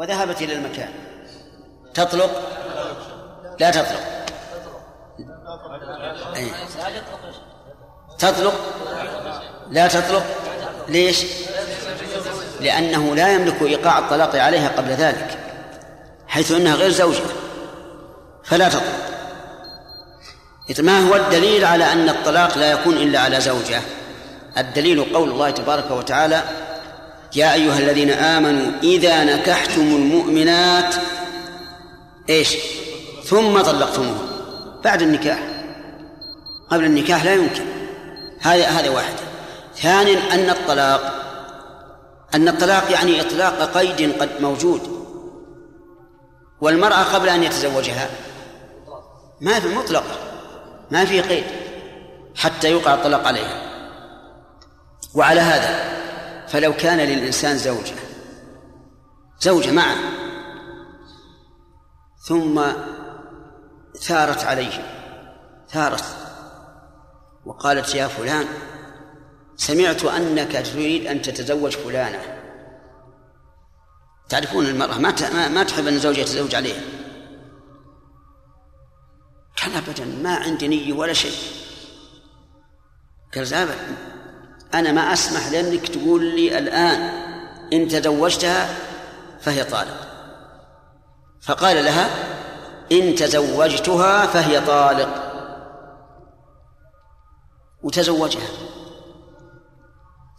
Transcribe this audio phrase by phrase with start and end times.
[0.00, 0.88] وذهبت إلى المكان.
[1.94, 2.30] تطلق؟
[3.60, 4.00] لا تطلق.
[6.36, 6.46] أي.
[8.18, 8.54] تطلق؟
[9.70, 10.24] لا تطلق.
[10.88, 11.24] ليش؟
[12.60, 15.38] لأنه لا يملك إيقاع الطلاق عليها قبل ذلك
[16.28, 17.24] حيث أنها غير زوجة.
[18.44, 19.10] فلا تطلق.
[20.78, 23.80] ما هو الدليل على أن الطلاق لا يكون إلا على زوجة؟
[24.58, 26.42] الدليل قول الله تبارك وتعالى
[27.36, 30.94] يا أيها الذين آمنوا إذا نكحتم المؤمنات
[32.28, 32.56] إيش؟
[33.24, 34.16] ثم طلقتموه
[34.84, 35.38] بعد النكاح.
[36.70, 37.64] قبل النكاح لا يمكن.
[38.40, 39.14] هذا هذا واحد.
[39.76, 41.14] ثانيا أن الطلاق.
[42.34, 44.80] أن الطلاق يعني إطلاق قيد قد موجود.
[46.60, 48.10] والمرأة قبل أن يتزوجها
[49.40, 50.18] ما في مطلقة
[50.90, 51.44] ما في قيد.
[52.36, 53.62] حتى يوقع الطلاق عليها.
[55.14, 55.99] وعلى هذا
[56.50, 57.94] فلو كان للإنسان زوجة.
[59.40, 59.96] زوجة معه.
[62.26, 62.62] ثم
[64.00, 64.96] ثارت عليه.
[65.68, 66.04] ثارت.
[67.44, 68.46] وقالت يا فلان
[69.56, 72.36] سمعت أنك تريد أن تتزوج فلانة.
[74.28, 76.82] تعرفون المرأة ما ما تحب أن زوجها يتزوج عليها
[79.62, 81.38] قال أبدا ما عندي نية ولا شيء.
[83.34, 83.46] قال
[84.74, 87.00] أنا ما أسمح لأنك تقول لي الآن
[87.72, 88.68] إن تزوجتها
[89.40, 90.06] فهي طالق.
[91.42, 92.10] فقال لها
[92.92, 95.30] إن تزوجتها فهي طالق.
[97.82, 98.48] وتزوجها.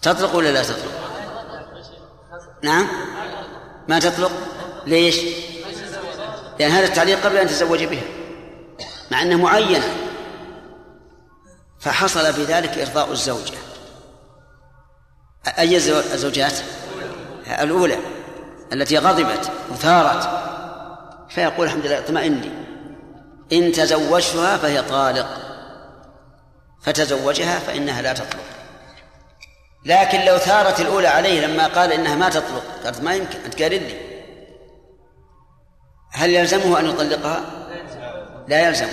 [0.02, 1.02] تطلق ولا لا تطلق؟
[2.64, 2.88] نعم.
[3.88, 4.32] ما تطلق؟
[4.86, 5.20] ليش؟
[6.60, 8.04] لأن هذا التعليق قبل أن تتزوج بها
[9.12, 9.96] مع أنه معينة
[11.80, 13.71] فحصل بذلك إرضاء الزوجة.
[15.48, 15.78] أي
[16.14, 16.54] الزوجات؟
[17.48, 17.98] الأولى
[18.74, 20.30] التي غضبت وثارت.
[21.30, 22.52] فيقول الحمد لله اطمئني.
[23.54, 25.28] إن تزوجتها فهي طالق.
[26.84, 28.44] فتزوجها فإنها لا تطلق.
[29.86, 33.72] لكن لو ثارت الأولى عليه لما قال إنها ما تطلق قالت ما يمكن أنت قال
[33.72, 34.12] لي
[36.12, 37.42] هل يلزمه أن يطلقها؟
[38.48, 38.88] لا يلزم.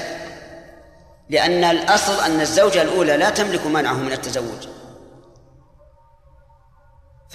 [1.30, 4.68] لأن الأصل أن الزوجة الأولى لا تملك منعه من التزوج.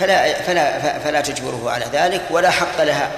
[0.04, 3.12] فلا فلا فلا تجبره على ذلك ولا حق لها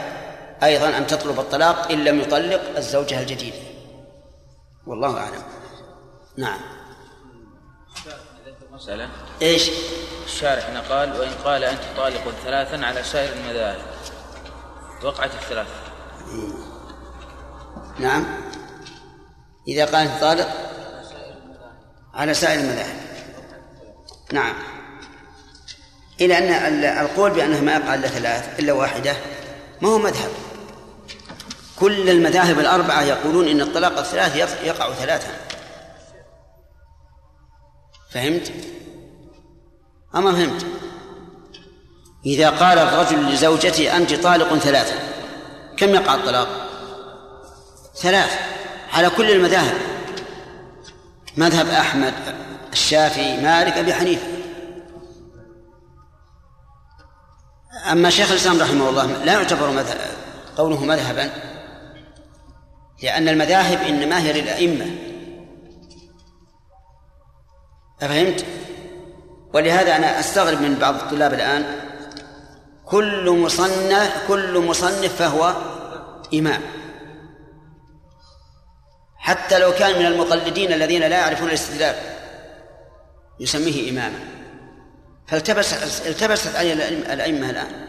[0.63, 3.57] أيضا أن تطلب الطلاق إن لم يطلق الزوجة الجديدة
[4.87, 5.43] والله أعلم.
[6.37, 6.59] نعم.
[8.71, 9.09] مسألة.
[9.41, 9.69] إيش؟
[10.25, 13.81] الشارح هنا قال وإن قال أنت طالق ثلاثا على سائر المذاهب.
[15.03, 15.69] وقعت الثلاثة
[17.99, 18.25] نعم.
[19.67, 20.47] إذا قال طالق
[22.13, 22.95] على سائر المذاهب.
[24.33, 24.74] نعم.
[26.21, 29.15] إلى أن القول بأنه ما يقع إلا ثلاث إلا واحدة
[29.81, 30.31] ما هو مذهب.
[31.79, 35.31] كل المذاهب الأربعة يقولون إن الطلاق الثلاث يقع ثلاثا
[38.11, 38.51] فهمت؟
[40.15, 40.65] أما فهمت؟
[42.25, 44.95] إذا قال الرجل لزوجته أنت طالق ثلاثا
[45.77, 46.47] كم يقع الطلاق؟
[47.95, 48.39] ثلاث.
[48.93, 49.77] على كل المذاهب.
[51.37, 52.13] مذهب أحمد
[52.73, 54.34] الشافعي مالك أبي حنيفة.
[57.91, 59.97] أما شيخ الإسلام رحمه الله لا يعتبر مذهب
[60.57, 61.29] قوله مذهبا
[63.03, 64.85] لأن المذاهب إنما هي للأئمة.
[68.01, 68.45] أفهمت؟
[69.53, 71.65] ولهذا أنا أستغرب من بعض الطلاب الآن
[72.85, 75.53] كل مصنف كل مصنف فهو
[76.33, 76.61] إمام.
[79.17, 81.95] حتى لو كان من المقلدين الذين لا يعرفون الاستدلال
[83.39, 84.19] يسميه إماما.
[85.27, 85.73] فالتبس
[86.07, 86.73] التبست عليه
[87.13, 87.87] الأئمة الآن.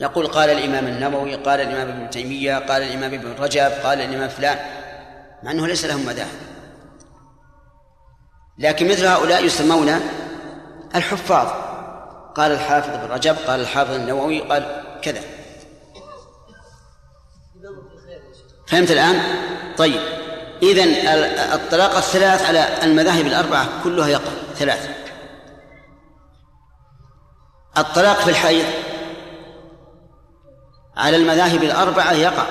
[0.00, 4.58] يقول قال الإمام النووي قال الإمام ابن تيمية قال الإمام ابن رجب قال الإمام فلان.
[5.42, 6.38] مع أنه ليس لهم مذاهب.
[8.58, 10.00] لكن مثل هؤلاء يسمون
[10.94, 11.48] الحفاظ.
[12.34, 15.20] قال الحافظ ابن رجب قال الحافظ النووي قال كذا.
[18.66, 19.22] فهمت الآن؟
[19.76, 20.00] طيب.
[20.62, 20.88] إذن
[21.52, 24.32] الطلاق الثلاث على المذاهب الأربعة كلها يقع.
[24.54, 25.03] ثلاث
[27.78, 28.64] الطلاق في الحيض.
[30.96, 32.46] على المذاهب الأربعة يقع.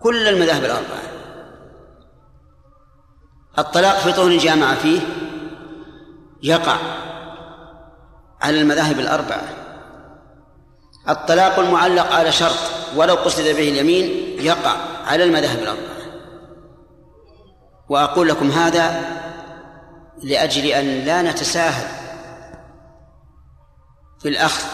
[0.00, 1.02] كل المذاهب الأربعة.
[3.58, 5.00] الطلاق في طهر جامع فيه
[6.42, 6.76] يقع.
[8.40, 9.48] على المذاهب الأربعة.
[11.08, 12.58] الطلاق المعلق على شرط
[12.96, 14.76] ولو قصد به اليمين يقع.
[15.06, 15.94] على المذاهب الأربعة.
[17.88, 19.00] وأقول لكم هذا
[20.22, 22.03] لأجل أن لا نتساهل
[24.24, 24.64] في الأخذ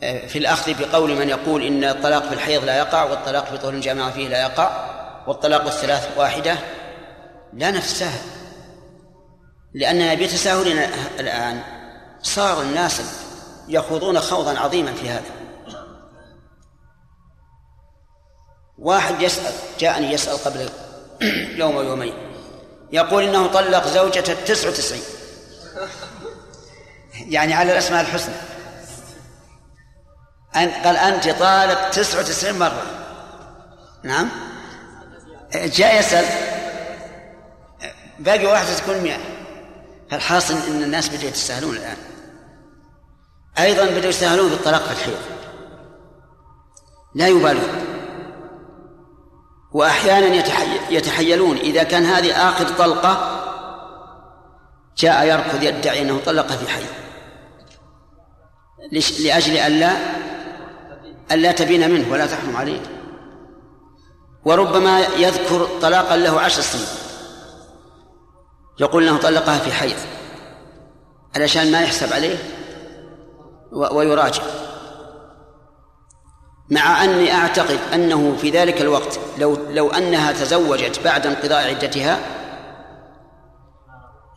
[0.00, 4.10] في الأخذ بقول من يقول إن الطلاق في الحيض لا يقع والطلاق في طول الجامعة
[4.10, 4.86] فيه لا يقع
[5.26, 6.58] والطلاق الثلاث واحدة
[7.52, 8.20] لا نتساهل
[9.74, 10.88] لأننا بتساهلنا
[11.20, 11.62] الآن
[12.22, 13.02] صار الناس
[13.68, 15.30] يخوضون خوضا عظيما في هذا.
[18.78, 20.68] واحد يسأل جاءني يسأل قبل
[21.60, 22.14] يوم أو يومين
[22.92, 25.02] يقول إنه طلق زوجته التسع وتسعين.
[27.28, 28.34] يعني على الأسماء الحسنى.
[30.54, 32.82] قال أنت طالق تسع وتسعين مرة.
[34.02, 34.28] نعم.
[35.54, 36.24] جاء يسأل.
[38.18, 39.18] باقي واحدة تكون مئة.
[40.10, 41.96] فالحاصل أن الناس بدأوا يتساهلون الآن.
[43.58, 45.18] أيضا بدأوا يستاهلون بالطلاق في الحيض.
[47.14, 47.84] لا يبالون.
[49.72, 50.44] وأحيانا
[50.90, 51.56] يتحيلون.
[51.56, 53.36] إذا كان هذه آخر طلقة
[54.96, 56.84] جاء يركض يدعي أنه طلق في حي.
[59.20, 59.96] لأجل ألا
[61.32, 62.80] ألا تبين منه ولا تحرم عليه.
[64.44, 66.86] وربما يذكر طلاقا له عشر سنين.
[68.80, 69.96] يقول انه طلقها في حيض
[71.36, 72.36] علشان ما يحسب عليه
[73.72, 74.42] ويراجع.
[76.70, 82.18] مع أني أعتقد أنه في ذلك الوقت لو لو أنها تزوجت بعد انقضاء عدتها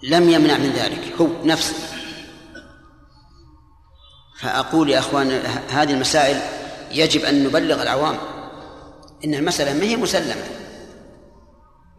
[0.04, 1.22] لم يمنع من ذلك.
[1.22, 1.93] هو نفسه.
[4.44, 5.31] فأقول يا أخوان
[5.69, 6.40] هذه المسائل
[6.92, 8.18] يجب أن نبلغ العوام
[9.25, 10.44] إن المسألة ما هي مسلمة.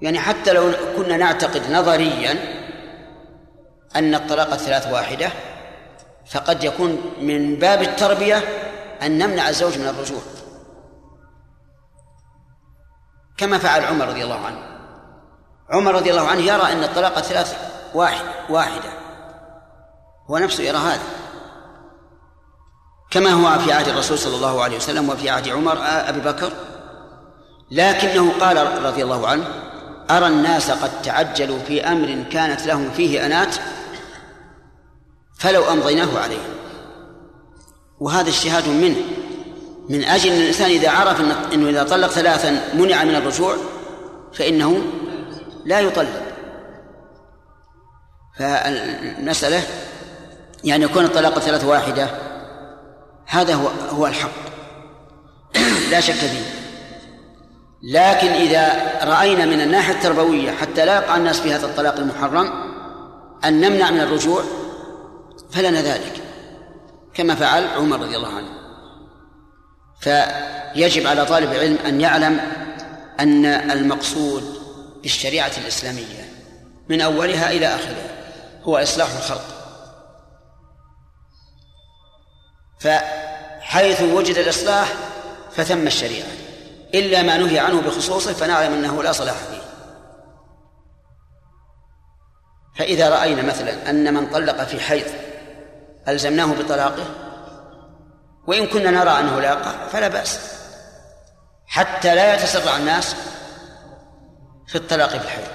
[0.01, 2.33] يعني حتى لو كنا نعتقد نظريا
[3.97, 5.31] أن الطلاق الثلاث واحدة
[6.31, 8.43] فقد يكون من باب التربية
[9.03, 10.21] أن نمنع الزوج من الرجوع.
[13.37, 14.59] كما فعل عمر رضي الله عنه.
[15.71, 17.57] عمر رضي الله عنه يرى أن الطلاق الثلاث
[17.95, 18.89] واحد واحدة.
[20.31, 21.24] هو نفسه يرى هذا.
[23.15, 26.53] كما هو في عهد الرسول صلى الله عليه وسلم وفي عهد عمر أبي بكر.
[27.71, 29.45] لكنه قال رضي الله عنه
[30.11, 33.57] أرى الناس قد تعجلوا في أمر كانت لهم فيه أنات
[35.39, 36.55] فلو أمضيناه عليهم
[38.01, 38.97] وهذا اجتهاد منه
[39.89, 41.21] من أجل أن الإنسان إذا عرف
[41.53, 43.57] أنه إذا طلق ثلاثا منع من الرجوع
[44.33, 44.83] فإنه
[45.65, 46.23] لا يطلق.
[48.39, 49.63] فالمسألة
[50.65, 52.34] يعني يكون الطلاق ثلاث واحدة
[53.27, 54.31] هذا هو هو الحق.
[55.91, 56.65] لا شك فيه.
[57.83, 62.53] لكن إذا رأينا من الناحية التربوية حتى لا يقع الناس في هذا الطلاق المحرم
[63.45, 64.43] أن نمنع من الرجوع
[65.51, 66.13] فلنا ذلك.
[67.15, 68.49] كما فعل عمر رضي الله عنه.
[70.01, 72.41] فيجب على طالب العلم أن يعلم
[73.21, 74.55] أن المقصود
[75.03, 76.29] بالشريعة الإسلامية
[76.89, 78.11] من أولها إلى آخرها
[78.63, 79.64] هو إصلاح الخلق.
[82.85, 84.93] فحيث وجد الإصلاح
[85.51, 86.29] فثم الشريعة.
[86.95, 89.63] إلا ما نهي عنه بخصوصه فنعلم أنه لا صلاح فيه.
[92.79, 95.07] فإذا رأينا مثلا أن من طلق في حيض
[96.09, 97.05] ألزمناه بطلاقه
[98.47, 100.41] وإن كنا نرى أنه لا يقع فلا بأس.
[101.67, 103.17] حتى لا يتسرع الناس
[104.67, 105.49] في الطلاق في الحيض.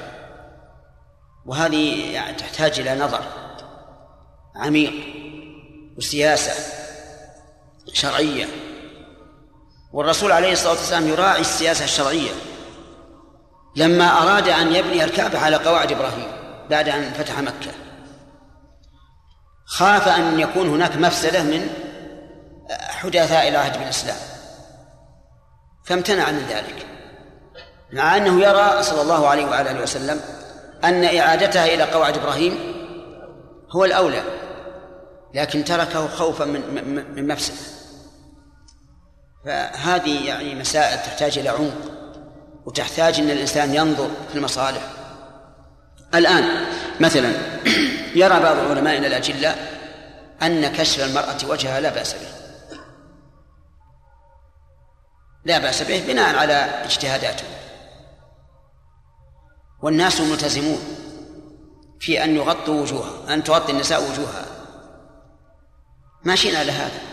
[1.45, 3.21] وهذه يعني تحتاج إلى نظر
[4.55, 4.93] عميق
[5.97, 6.88] وسياسة.
[7.93, 8.45] شرعية.
[9.93, 12.31] والرسول عليه الصلاة والسلام يراعي السياسة الشرعية.
[13.75, 16.31] لما أراد أن يبني الكعبة على قواعد إبراهيم
[16.69, 17.71] بعد أن فتح مكة
[19.65, 21.69] خاف أن يكون هناك مفسدة من
[22.71, 24.17] حدثاء العهد بالإسلام.
[25.85, 26.85] فامتنع من ذلك
[27.93, 30.21] مع أنه يرى صلى الله عليه وعلى آله وسلم
[30.83, 32.57] أن إعادتها إلى قواعد إبراهيم
[33.71, 34.23] هو الأولى
[35.33, 36.61] لكن تركه خوفا من
[37.15, 37.78] من مفسدة.
[39.45, 41.91] فهذه يعني مسائل تحتاج إلى عمق
[42.65, 44.81] وتحتاج أن الإنسان ينظر في المصالح.
[46.15, 46.65] الآن
[46.99, 47.31] مثلا
[48.15, 49.79] يرى بعض علمائنا الأجلاء
[50.41, 52.29] أن كشف المرأة وجهها لا بأس به.
[55.45, 56.53] لا بأس به بناء على
[56.85, 57.45] اجتهاداته.
[59.81, 60.79] والناس ملتزمون
[61.99, 64.45] في أن يغطوا وجوها أن تغطي النساء وجوهها.
[66.23, 67.08] ماشيين على هذا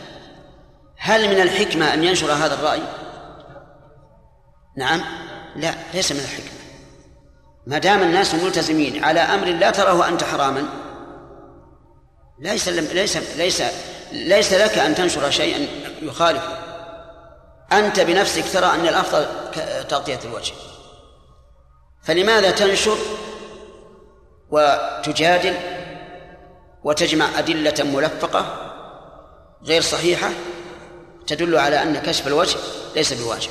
[0.98, 2.82] هل من الحكمة أن ينشر هذا الرأي؟
[4.76, 5.02] نعم.
[5.56, 6.58] لا ليس من الحكمة.
[7.66, 10.64] ما دام الناس ملتزمين على أمر لا تراه أنت حراما
[12.38, 13.62] ليس ليس ليس
[14.12, 15.66] ليس لك أن تنشر شيئا
[16.02, 16.58] يخالفه.
[17.72, 19.26] أنت بنفسك ترى أن الأفضل
[19.88, 20.52] تغطية الوجه.
[22.02, 22.96] فلماذا تنشر
[24.50, 25.54] وتجادل
[26.84, 28.72] وتجمع أدلة ملفقة
[29.64, 30.30] غير صحيحة؟
[31.26, 32.58] تدل على أن كشف الوجه
[32.96, 33.50] ليس بواجب.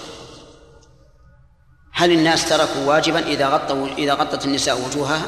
[1.93, 5.25] هل الناس تركوا واجبا إذا غطوا إذا غطت النساء وجوهها؟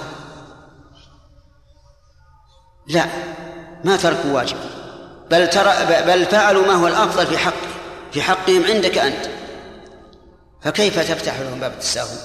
[2.87, 3.05] لا
[3.83, 4.69] ما تركوا واجبا.
[5.31, 7.53] بل ترى بل فعلوا ما هو الأفضل في حق
[8.11, 9.29] في حقهم عندك أنت.
[10.61, 12.17] فكيف تفتح لهم باب التساهل؟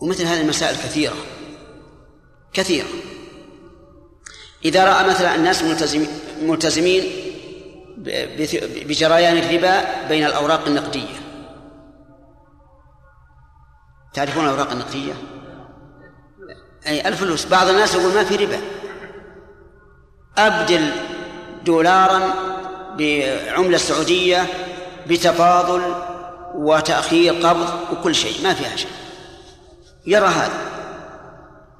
[0.00, 1.16] ومثل هذه المسائل كثيرة.
[2.52, 2.88] كثيرة.
[4.64, 5.62] إذا رأى مثلا الناس
[6.42, 7.23] ملتزمين
[8.86, 11.16] بجريان الربا بين الأوراق النقدية.
[14.14, 15.12] تعرفون الأوراق النقدية؟
[16.86, 18.60] أي الفلوس بعض الناس يقول ما في ربا.
[20.38, 20.90] أبدل
[21.64, 22.34] دولارا
[22.98, 24.46] بعملة سعودية
[25.06, 25.94] بتفاضل
[26.54, 28.44] وتأخير قبض وكل شيء.
[28.44, 28.90] ما فيها شيء.
[30.06, 30.58] يرى هذا.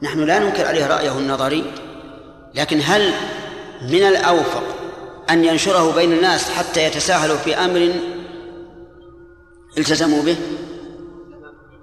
[0.02, 1.72] نحن لا ننكر عليه رأيه النظري
[2.54, 3.12] لكن هل
[3.82, 4.62] من الأوفق
[5.30, 7.92] أن ينشره بين الناس حتى يتساهلوا في أمر
[9.78, 10.36] التزموا به؟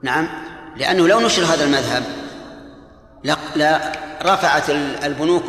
[0.04, 0.30] نعم.
[0.78, 2.04] لأنه لو نشر هذا المذهب
[3.56, 3.92] لا
[4.24, 4.70] رفعت
[5.04, 5.44] البنوك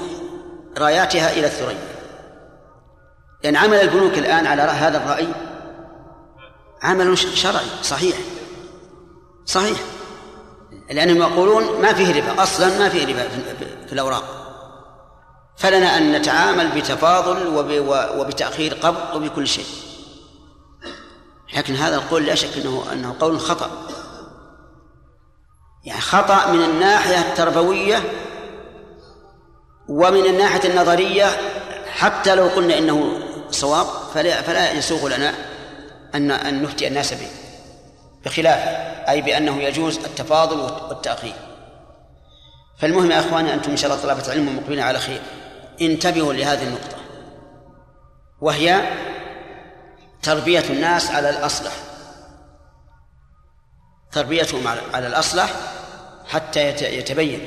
[0.78, 1.78] راياتها إلى الثريا
[3.44, 5.28] لأن عمل البنوك الآن على هذا الرأي
[6.82, 8.16] عمل شرعي صحيح.
[9.46, 9.78] صحيح.
[10.90, 13.28] لأنهم يقولون ما فيه ربا أصلا ما فيه ربا
[13.86, 14.41] في الأوراق.
[15.62, 17.46] فلنا أن نتعامل بتفاضل
[18.18, 19.66] وبتأخير قبض وبكل شيء.
[21.56, 23.70] لكن هذا القول لا شك أنه أنه قول خطأ.
[25.84, 28.02] يعني خطأ من الناحية التربوية
[29.88, 31.26] ومن الناحية النظرية.
[31.86, 33.18] حتى لو قلنا إنه
[33.50, 35.34] صواب فلا فلا يسوغ لنا
[36.14, 37.28] أن أن نفتي الناس به
[38.24, 38.70] بخلافه
[39.10, 41.34] أي بأنه يجوز التفاضل والتأخير.
[42.78, 45.22] فالمهم يا أخواني أنتم إن شاء الله طلبة علم مقبلين على خير.
[45.82, 46.96] انتبهوا لهذه النقطة.
[48.40, 48.82] وهي
[50.22, 51.72] تربية الناس على الأصلح.
[54.12, 55.54] تربيتهم على الأصلح
[56.26, 57.40] حتى يتبين.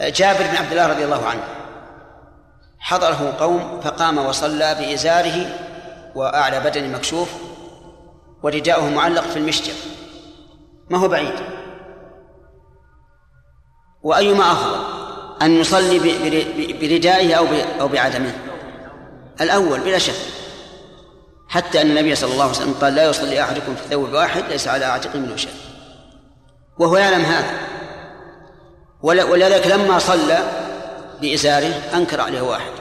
[0.00, 1.42] جابر بن عبد الله رضي الله عنه
[2.78, 5.58] حضره قوم فقام وصلى بإزاره
[6.14, 7.28] وأعلى بدن مكشوف
[8.42, 9.74] ورداؤه معلق في المشجر
[10.90, 11.34] ما هو بعيد.
[14.02, 14.97] وأيما أفضل؟
[15.42, 15.98] أن يصلي
[16.80, 17.46] بردائه أو
[17.80, 18.32] أو بعدمه.
[19.40, 20.14] الأول بلا شك.
[21.48, 24.68] حتى أن النبي صلى الله عليه وسلم قال لا يصلي أحدكم في ثوب واحد ليس
[24.68, 25.54] على عاتقه منه شيء.
[26.78, 27.50] وهو يعلم هذا.
[29.02, 30.38] ولذلك لما صلى
[31.20, 32.72] بإزاره أنكر عليه واحد.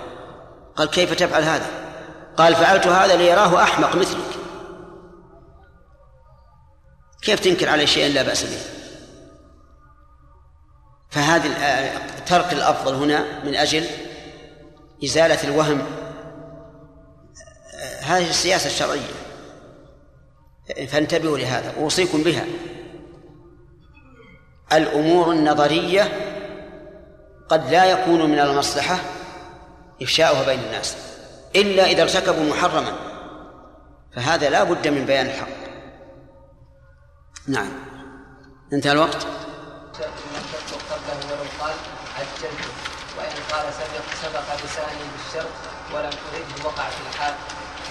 [0.75, 1.65] قال كيف تفعل هذا؟
[2.37, 4.17] قال فعلت هذا ليراه أحمق مثلك.
[7.21, 8.76] كيف تنكر عليه شيئا لا بأس به؟
[11.09, 11.51] فهذه
[12.25, 13.85] ترك الأفضل هنا من أجل
[15.03, 15.81] إزالة الوهم.
[18.01, 19.27] هذه السياسة الشرعية.
[20.87, 22.45] فانتبهوا لهذا أوصيكم بها.
[24.73, 26.11] الأمور النظرية
[27.49, 28.99] قد لا يكون من المصلحة
[30.01, 30.97] إفشاؤها بين الناس
[31.55, 32.93] إلا إذا ارتكبوا محرما.
[34.15, 35.47] فهذا لا بد من بيان الحق.
[37.47, 37.69] نعم.
[38.73, 39.27] انتهى الوقت.
[41.07, 41.75] قبله ولو قال
[42.17, 42.71] عجلته
[43.17, 45.55] وإن قال سبق سبق لساني بالشرط
[45.93, 47.35] ولم ترده وقع في الحال.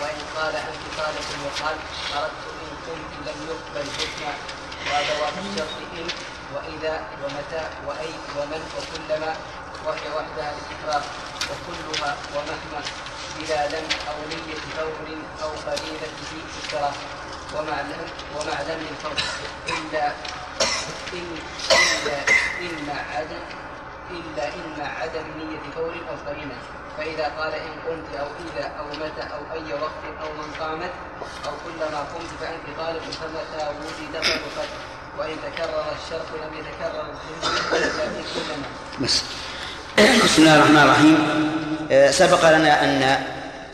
[0.01, 1.77] وإن قال أنت طالق وقال
[2.17, 4.35] أردت إن كنت لم يقبل حكما.
[4.87, 6.09] وأدوات الشرط إن
[6.55, 9.33] وإذا ومتى وأي ومن وكلما
[9.87, 11.03] وهي وحدها الاستقرار
[11.51, 12.81] وكلها ومهما
[13.39, 15.09] بلا لم أو نية فور
[15.43, 16.97] أو قليلة في الشرف
[17.55, 19.13] ومع لم ومع لم الفور
[19.69, 20.13] إلا
[22.61, 23.43] إلا عدم
[24.11, 26.55] إلا إن عدم نية فور أو قرينة
[26.97, 30.91] فإذا قال إن قمت أو إذا أو متى أو أي وقت أو من قامت
[31.47, 34.69] أو كلما قمت فأنت طالب فمتى وجد فقد
[35.19, 37.07] وإن تكرر الشرط لم يتكرر
[37.73, 38.07] إلا
[40.25, 41.17] بسم الله الرحمن الرحيم.
[41.91, 43.27] آه، سبق لنا أن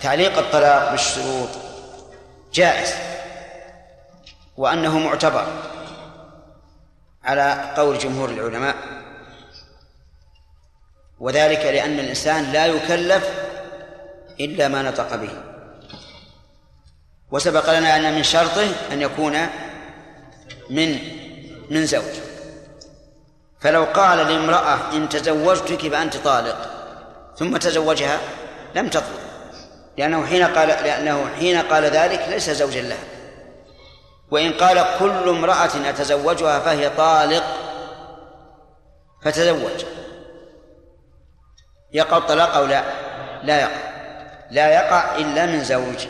[0.02, 1.49] تعليق الطلاق بالشروط
[2.54, 2.95] جائز
[4.57, 5.47] وأنه معتبر.
[7.25, 8.76] على قول جمهور العلماء.
[11.21, 13.29] وذلك لأن الإنسان لا يكلف
[14.41, 15.31] إلا ما نطق به.
[17.31, 19.47] وسبق لنا أن من شرطه أن يكون
[20.71, 20.99] من
[21.71, 22.14] من زوج.
[23.61, 26.71] فلو قال لامرأة إن تزوجتك فأنت طالق
[27.38, 28.19] ثم تزوجها
[28.75, 29.21] لم تطلق
[29.99, 33.12] لأنه حين قال لأنه حين قال ذلك ليس زوجا لها.
[34.32, 37.44] وإن قال كل امرأة أتزوجها فهي طالق
[39.22, 39.84] فتزوج.
[41.92, 42.84] يقع الطلاق أو لا؟
[43.42, 43.92] لا يقع.
[44.50, 46.06] لا يقع إلا من زوج.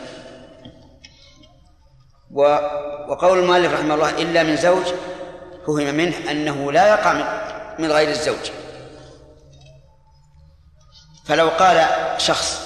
[3.07, 4.85] وقول المؤلف رحمه الله إلا من زوج
[5.67, 7.13] فهم منه أنه لا يقع
[7.79, 8.51] من غير الزوج.
[11.25, 11.85] فلو قال
[12.17, 12.61] شخص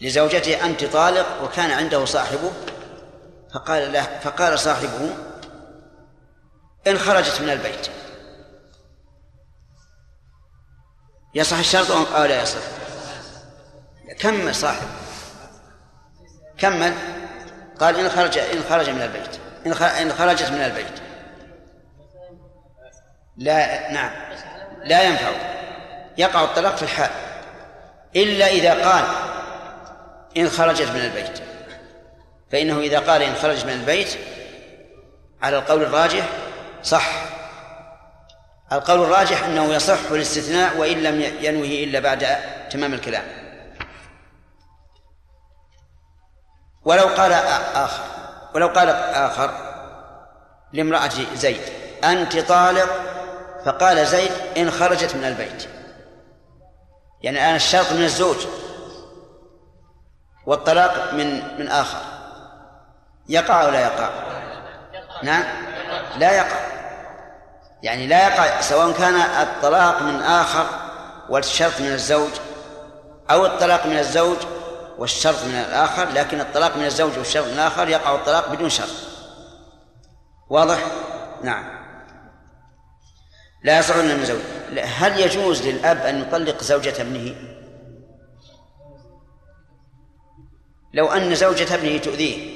[0.00, 2.50] لزوجته أنت طالق وكان عنده صاحبه
[3.54, 5.16] فقال له فقال صاحبه
[6.86, 7.86] إن خرجت من البيت.
[11.34, 12.60] يصح الشرط أو لا يصح؟
[14.18, 14.88] كمل صاحب.
[16.58, 16.94] كمل.
[17.80, 19.40] قال إن خرج إن خرج من البيت.
[20.00, 21.00] إن خرجت من البيت.
[23.36, 24.12] لا نعم.
[24.84, 25.30] لا ينفع.
[26.18, 27.10] يقع الطلاق في الحال.
[28.16, 29.04] إلا إذا قال
[30.36, 31.55] إن خرجت من البيت.
[32.52, 34.18] فإنه إذا قال إن خرجت من البيت
[35.42, 36.28] على القول الراجح
[36.82, 37.10] صح.
[38.72, 42.26] القول الراجح أنه يصح الاستثناء وإن لم ينوه إلا بعد
[42.70, 43.24] تمام الكلام.
[46.84, 47.32] ولو قال
[47.74, 48.04] آخر
[48.54, 49.50] ولو قال آخر
[50.72, 51.60] لامرأة زيد
[52.04, 52.88] أنت طالق؟
[53.64, 55.68] فقال زيد إن خرجت من البيت.
[57.22, 58.46] يعني الآن الشرط من الزوج
[60.46, 62.15] والطلاق من من آخر.
[63.28, 64.10] يقع أو لا يقع؟
[65.22, 65.44] نعم.
[66.18, 66.76] لا يقع.
[67.82, 70.66] يعني لا يقع سواء كان الطلاق من آخر
[71.28, 72.30] والشرط من الزوج
[73.30, 74.36] أو الطلاق من الزوج
[74.98, 78.94] والشرط من الآخر لكن الطلاق من الزوج والشرط من الآخر يقع الطلاق بدون شرط.
[80.50, 80.78] واضح؟
[81.42, 81.76] نعم.
[83.64, 84.40] لا يصح من زوج.
[84.78, 87.34] هل يجوز للأب أن يطلق زوجة ابنه؟
[90.94, 92.55] لو أن زوجة ابنه تؤذيه.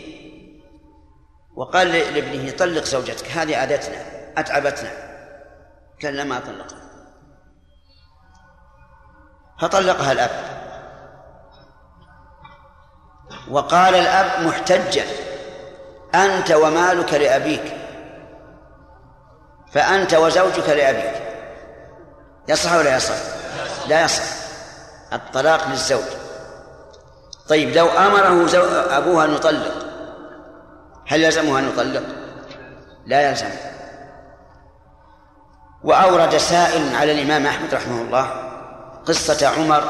[1.60, 3.30] وقال لابنه طلق زوجتك.
[3.30, 3.96] هذه عادتنا
[4.36, 4.90] أتعبتنا.
[6.02, 6.80] قال لا ما أطلقها
[9.60, 10.30] فطلقها الأب.
[13.50, 15.04] وقال الأب محتجا
[16.14, 17.76] أنت ومالك لأبيك.
[19.72, 21.22] فأنت وزوجك لأبيك.
[22.48, 23.16] يصح ولا يصح؟
[23.86, 24.24] لا يصح.
[25.12, 26.04] الطلاق للزوج.
[27.48, 28.48] طيب لو أمره
[28.96, 29.79] أبوها أن يطلق
[31.10, 32.02] هل يلزمه أن يطلق؟
[33.06, 33.48] لا يلزم
[35.84, 38.30] وأورد سائل على الإمام أحمد رحمه الله
[39.06, 39.84] قصة عمر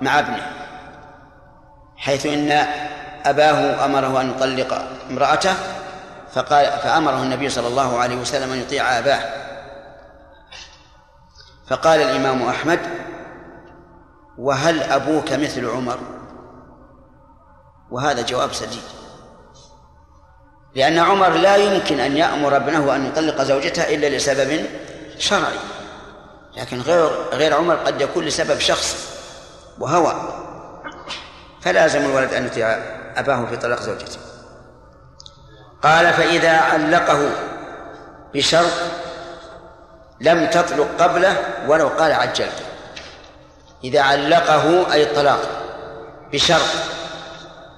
[0.00, 0.52] مع ابنه
[1.96, 2.66] حيث إن
[3.24, 5.54] أباه أمره أن يطلق امرأته
[6.32, 9.20] فقال فأمره النبي صلى الله عليه وسلم أن يطيع أباه
[11.68, 12.80] فقال الإمام أحمد
[14.38, 15.98] وهل أبوك مثل عمر؟
[17.90, 19.01] وهذا جواب سديد
[20.74, 24.66] لأن عمر لا يمكن أن يأمر ابنه أن يطلق زوجته إلا لسبب
[25.18, 25.58] شرعي.
[26.56, 28.96] لكن غير غير عمر قد يكون لسبب شخص
[29.78, 30.14] وهوى
[31.62, 32.78] فلازم الولد أن يطيع
[33.16, 34.18] أباه في طلاق زوجته.
[35.82, 37.30] قال فإذا علقه
[38.34, 38.72] بشرط
[40.20, 41.36] لم تطلق قبله
[41.68, 42.64] ولو قال عجلته.
[43.84, 45.40] إذا علقه أي الطلاق
[46.32, 46.68] بشرط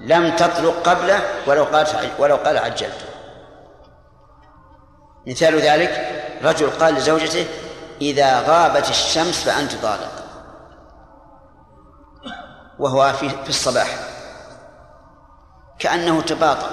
[0.04, 1.86] لم تطلق قبله ولو قال
[2.18, 3.08] ولو قال عجلت.
[5.26, 7.46] مثال ذلك رجل قال لزوجته
[8.00, 10.12] إذا غابت الشمس فأنت طالق
[12.78, 13.98] وهو في في الصباح.
[15.78, 16.70] كأنه تباطأ.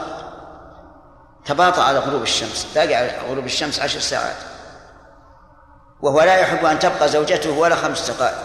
[1.45, 2.67] تباطأ على غروب الشمس.
[2.75, 4.35] باقي على غروب الشمس عشر ساعات.
[6.01, 8.37] وهو لا يحب أن تبقى زوجته ولا خمس دقائق.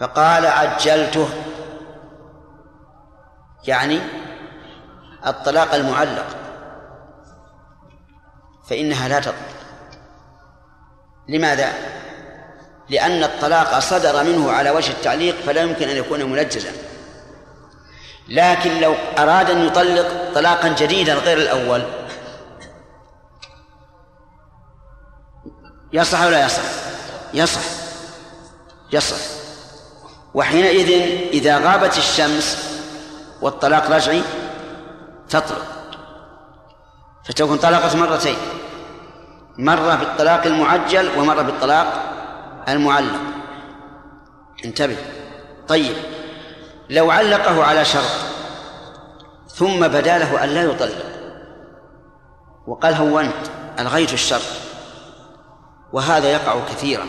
[0.00, 1.28] فقال عجلته.
[3.66, 4.00] يعني
[5.26, 6.26] الطلاق المعلق
[8.70, 9.34] فإنها لا تطلق
[11.28, 11.72] لماذا؟
[12.88, 16.72] لأن الطلاق صدر منه على وجه التعليق فلا يمكن أن يكون منجزا
[18.28, 21.82] لكن لو أراد أن يطلق طلاقا جديدا غير الأول
[25.92, 26.62] يصح ولا يصح؟
[27.34, 27.60] يصح
[28.92, 29.16] يصح
[30.34, 30.90] وحينئذ
[31.32, 32.77] إذا غابت الشمس
[33.42, 34.22] والطلاق رجعي
[35.28, 35.66] تطلق.
[37.24, 38.36] فتكون طلقت مرتين.
[39.58, 42.02] مرة بالطلاق المعجل ومرة بالطلاق
[42.68, 43.20] المعلق.
[44.64, 44.96] انتبه.
[45.68, 45.96] طيب.
[46.90, 48.10] لو علقه على شرط
[49.48, 51.04] ثم بدا له أن لا يطلق
[52.66, 53.34] وقال هونت
[53.78, 54.42] ألغيت الشرط
[55.92, 57.06] وهذا يقع كثيرا.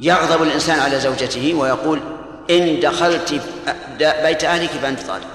[0.00, 2.19] يغضب الإنسان على زوجته ويقول
[2.50, 3.42] إن دخلت
[3.98, 5.26] بيت أهلك فأنت طالق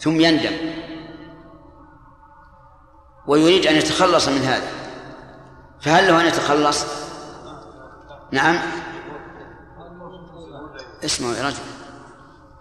[0.00, 0.56] ثم يندم.
[3.26, 4.68] ويريد أن يتخلص من هذا.
[5.80, 6.86] فهل له أن يتخلص؟
[8.32, 8.58] نعم.
[11.04, 11.56] اسمعوا يا رجل.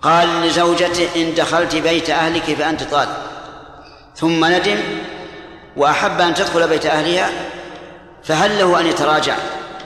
[0.01, 3.17] قال لزوجته إن دخلت بيت أهلك فأنت طالق
[4.15, 4.79] ثم ندم.
[5.77, 7.29] وأحب أن تدخل بيت أهلها.
[8.23, 9.35] فهل له أن يتراجع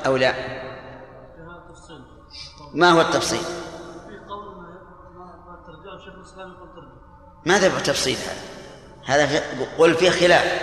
[0.05, 0.54] أو لا؟
[2.75, 3.41] ما هو التفصيل؟
[7.45, 8.17] ماذا بالتفصيل
[9.05, 9.41] هذا؟ هذا
[9.77, 10.61] قل فيه خلاف.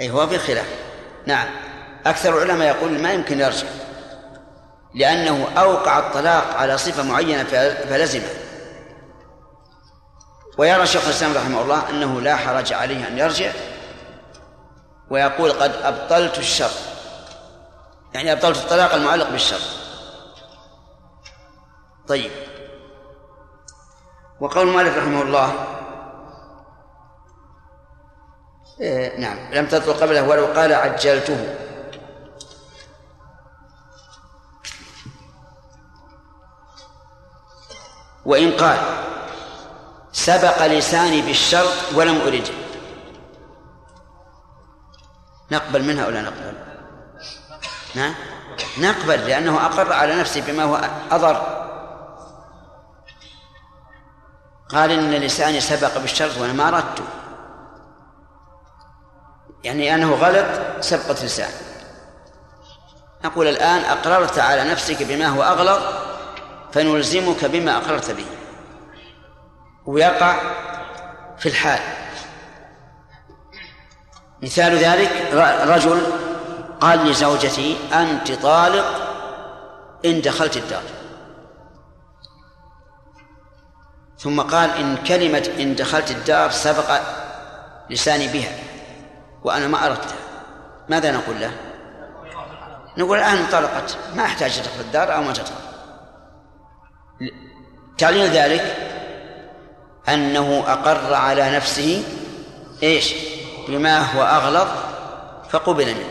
[0.00, 0.66] أي هو فيه خلاف.
[1.26, 1.48] نعم.
[2.06, 3.66] أكثر العلماء يقول ما يمكن يرجع.
[4.94, 7.44] لأنه أوقع الطلاق على صفة معينة
[7.88, 8.28] فلزمه
[10.58, 13.52] ويرى شيخ الإسلام رحمه الله أنه لا حرج عليه أن يرجع
[15.10, 16.70] ويقول قد أبطلت الشر
[18.14, 19.60] يعني أبطلت الطلاق المعلق بالشر
[22.08, 22.30] طيب.
[24.40, 25.66] وقول مالك رحمه الله.
[28.80, 29.54] إيه نعم.
[29.54, 31.56] لم تطلق قبله ولو قال عجلته.
[38.24, 38.78] وإن قال
[40.12, 42.54] سبق لساني بالشرط ولم أرده
[45.50, 46.54] نقبل منها ولا نقبل؟
[48.78, 51.67] نقبل لأنه أقر على نفسه بما هو أضر.
[54.68, 57.04] قال إن لساني سبق بالشرط وأنا ما أردته
[59.64, 60.46] يعني أنه غلط
[60.80, 61.50] سبقة لسان.
[63.24, 65.80] نقول الآن أقررت على نفسك بما هو أغلط
[66.72, 68.26] فنلزمك بما أقررت به.
[69.86, 70.40] ويقع
[71.38, 71.80] في الحال.
[74.42, 75.10] مثال ذلك
[75.66, 76.02] رجل
[76.80, 78.86] قال لزوجتي أنت طالق
[80.04, 80.97] إن دخلت الدار.
[84.18, 87.00] ثم قال إن كلمة إن دخلت الدار سبق
[87.90, 88.52] لساني بها
[89.44, 90.16] وأنا ما أردتها.
[90.88, 91.50] ماذا نقول له؟
[92.98, 93.96] نقول الآن انطلقت.
[94.14, 95.54] ما أحتاج تدخل الدار أو ما تدخل.
[97.98, 98.76] تعليل ذلك
[100.08, 102.02] أنه أقر على نفسه
[102.82, 103.14] إيش؟
[103.68, 104.68] بما هو أغلظ
[105.50, 106.08] فقبل منه.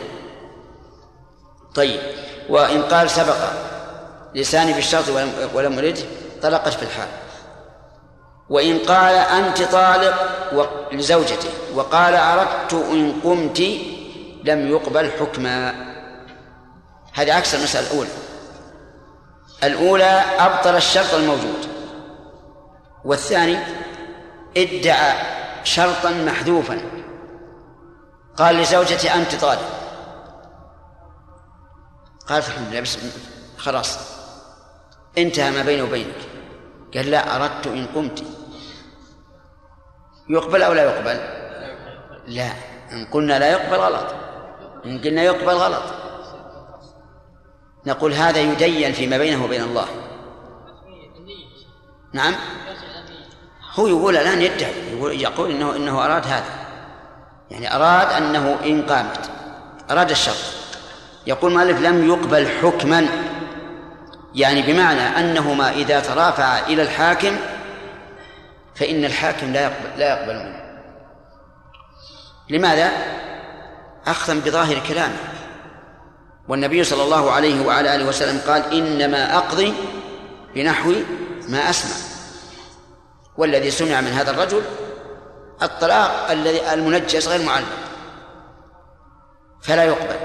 [1.74, 2.00] طيب.
[2.48, 3.36] وإن قال سبق
[4.34, 5.98] لساني بالشرط ولم ولم أرد
[6.42, 7.08] طلقت في الحال.
[8.50, 10.14] وإن قال أنت طالق
[10.92, 13.60] لزوجته وقال أردت إن قمت
[14.44, 15.74] لم يقبل حكما.
[17.12, 18.10] هذه عكس المسألة الأولى.
[19.64, 21.68] الأولى أبطل الشرط الموجود.
[23.04, 23.58] والثاني
[24.56, 25.14] ادعى
[25.64, 26.80] شرطا محذوفا.
[28.36, 29.70] قال لزوجتي أنت طالق.
[32.28, 32.98] قالت الحمد لله بس
[33.58, 33.98] خلاص
[35.18, 36.16] انتهى ما بيني وبينك.
[36.94, 38.37] قال لا أردت إن قمت.
[40.30, 41.20] يقبل أو لا يقبل؟
[42.26, 42.50] لا.
[42.92, 44.14] إن قلنا لا يقبل غلط.
[44.86, 45.82] إن قلنا يقبل غلط.
[47.86, 49.86] نقول هذا يدين فيما بينه وبين الله.
[52.12, 52.34] نعم.
[53.74, 54.72] هو يقول الآن يدعي.
[54.92, 56.58] يقول, يقول إنه إنه أراد هذا.
[57.50, 59.30] يعني أراد أنه إن قامت.
[59.90, 60.36] أراد الشرط.
[61.26, 63.06] يقول مالك لم يقبل حكما.
[64.34, 67.36] يعني بمعنى أنهما إذا ترافعا إلى الحاكم
[68.78, 70.60] فإن الحاكم لا يقبل لا يقبل منه.
[72.50, 72.90] لماذا؟
[74.06, 75.16] أخذا بظاهر كلامه.
[76.48, 79.74] والنبي صلى الله عليه وعلى آله وسلم قال إنما أقضي
[80.54, 80.92] بنحو
[81.48, 81.96] ما أسمع.
[83.36, 84.62] والذي سمع من هذا الرجل
[85.62, 87.66] الطلاق الذي المنجس غير معلم
[89.62, 90.16] فلا يقبل.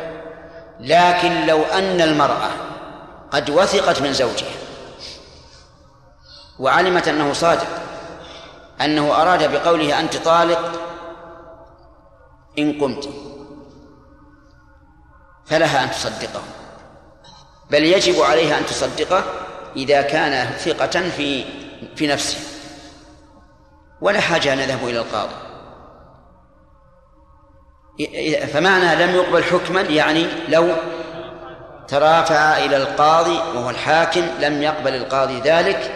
[0.79, 2.49] لكن لو أن المرأة
[3.31, 4.55] قد وثقت من زوجها
[6.59, 7.83] وعلمت أنه صادق
[8.86, 10.72] أنه أراد بقوله أنت طالق
[12.60, 13.10] إن قمت.
[15.46, 16.41] فلها أن تصدقه.
[17.72, 19.24] بل يجب عليها أن تصدقه
[19.76, 21.46] إذا كان ثقة في
[21.96, 22.38] في نفسه.
[24.02, 25.36] ولا حاجة أن نذهب إلى القاضي.
[28.54, 30.74] فمعنى لم يقبل حكما يعني لو
[31.88, 35.91] ترافع إلى القاضي وهو الحاكم لم يقبل القاضي ذلك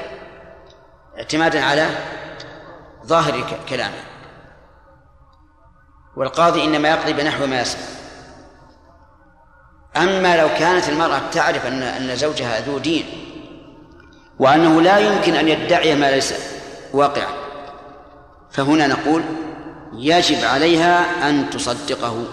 [1.18, 1.90] اعتمادا على
[3.08, 4.04] ظاهر كلامه.
[6.18, 7.82] والقاضي إنما يقضي بنحو ما يسمع
[9.98, 13.06] أما لو كانت المرأة تعرف أن أن زوجها ذو دين
[14.40, 16.34] وأنه لا يمكن أن يدعي ما ليس
[16.94, 17.34] واقعا
[18.52, 19.24] فهنا نقول
[19.94, 22.26] يجب عليها أن تصدقه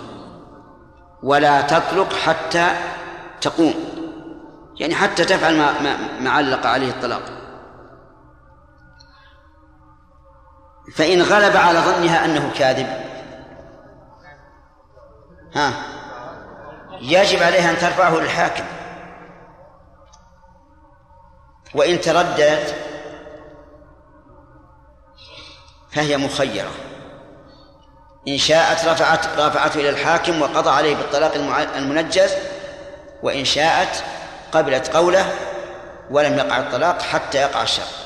[1.22, 2.76] ولا تطلق حتى
[3.40, 3.74] تقوم
[4.76, 7.22] يعني حتى تفعل ما, ما, ما علق عليه الطلاق.
[10.92, 12.86] فإن غلب على ظنها أنه كاذب.
[15.54, 15.72] ها.
[17.00, 18.64] يجب عليها أن ترفعه للحاكم.
[21.74, 22.74] وإن ترددت
[25.92, 26.70] فهي مخيرة.
[28.28, 31.34] إن شاءت رفعت رافعته إلى الحاكم وقضى عليه بالطلاق
[31.76, 32.34] المنجز
[33.22, 34.04] وإن شاءت
[34.52, 35.32] قبلت قوله
[36.10, 38.03] ولم يقع الطلاق حتى يقع الشر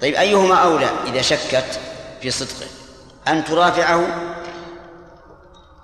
[0.00, 1.80] طيب أيهما أولى إذا شكت
[2.20, 2.66] في صدقه؟
[3.28, 4.06] أن ترافعه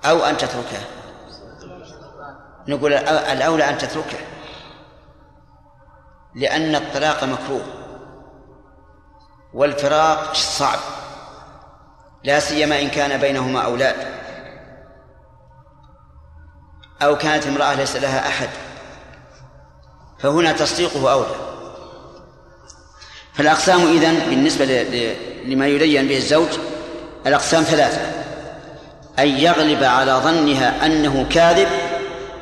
[0.04, 0.80] أو أن تتركه؟
[2.68, 4.18] نقول الأولى أن تتركه
[6.34, 7.64] لأن الطلاق مكروه
[9.54, 10.78] والفراق صعب
[12.24, 14.20] لا سيما إن كان بينهما أولاد.
[17.02, 18.48] أو كانت امرأة ليس لها أحد
[20.18, 21.49] فهنا تصديقه أولى.
[23.40, 24.64] فالأقسام إذن بالنسبة
[25.44, 26.48] لما يدين به الزوج
[27.26, 28.00] الأقسام ثلاثة.
[29.18, 31.68] أن يغلب على ظنها أنه كاذب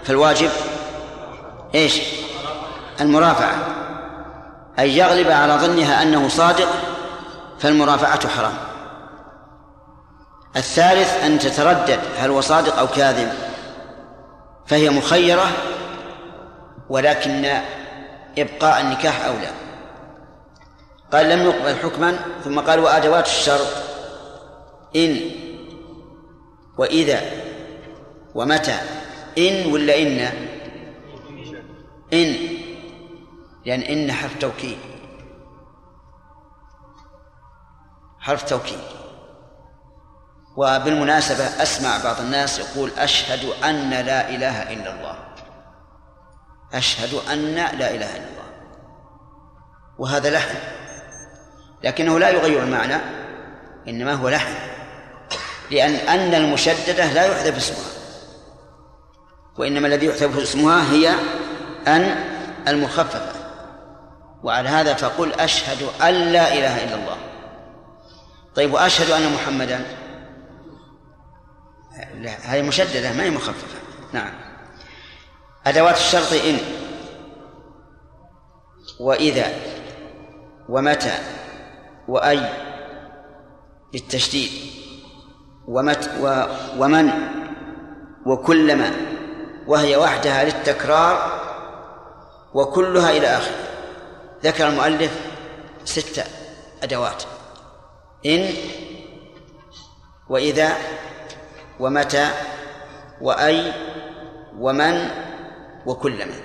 [0.05, 0.51] فالواجب
[1.75, 2.01] إيش؟
[3.01, 3.55] المرافعة.
[4.79, 6.69] أن يغلب على ظنها أنه صادق
[7.59, 8.55] فالمرافعة حرام.
[10.57, 13.33] الثالث أن تتردد هل هو صادق أو كاذب.
[14.67, 15.47] فهي مخيرة
[16.89, 17.61] ولكن
[18.39, 19.68] إبقاء النكاح أولى.
[21.13, 23.67] قال لم يقبل حكما ثم قال وأدوات الشرط.
[24.97, 25.31] إن
[26.79, 27.21] وإذا
[28.35, 28.79] ومتى؟
[29.39, 30.19] إن ولا إن؟
[32.13, 32.37] إن.
[33.67, 34.79] لأن إن حرف توكيد.
[38.21, 38.81] حرف توكيد.
[40.57, 45.19] وبالمناسبة أسمع بعض الناس يقول أشهد أن لا إله إلا الله.
[46.75, 48.49] أشهد أن لا إله إلا الله.
[49.99, 50.78] وهذا لحن.
[51.85, 52.97] لكنه لا يغير المعنى
[53.89, 54.55] إنما هو لحن.
[55.71, 57.99] لأن أن المشددة لا يحذف اسمها.
[59.59, 61.15] وإنما الذي يحذف اسمها هي
[61.87, 62.25] أن
[62.69, 63.33] المخففة.
[64.43, 67.17] وعلى هذا فقل أشهد أن لا إله إلا الله.
[68.55, 69.85] طيب وأشهد أن محمدا؟
[72.43, 73.79] هذه مشددة ما هي مخففة.
[74.13, 74.33] نعم.
[75.67, 76.59] أدوات الشرط إن
[79.01, 79.53] وإذا
[80.69, 81.19] ومتى
[82.09, 82.51] وأي
[83.95, 84.51] للتشديد
[85.69, 86.43] ومت و
[86.79, 87.11] ومن
[88.27, 88.97] وكلما
[89.67, 91.41] وهي وحدها للتكرار
[92.55, 93.69] وكلها إلى آخره
[94.45, 95.21] ذكر المؤلف
[95.85, 96.25] ستة
[96.83, 97.23] أدوات.
[98.27, 98.55] إن
[100.29, 100.77] وإذا
[101.81, 102.31] ومتى
[103.21, 103.73] وأي
[104.59, 105.11] ومن
[105.87, 106.41] وكلما.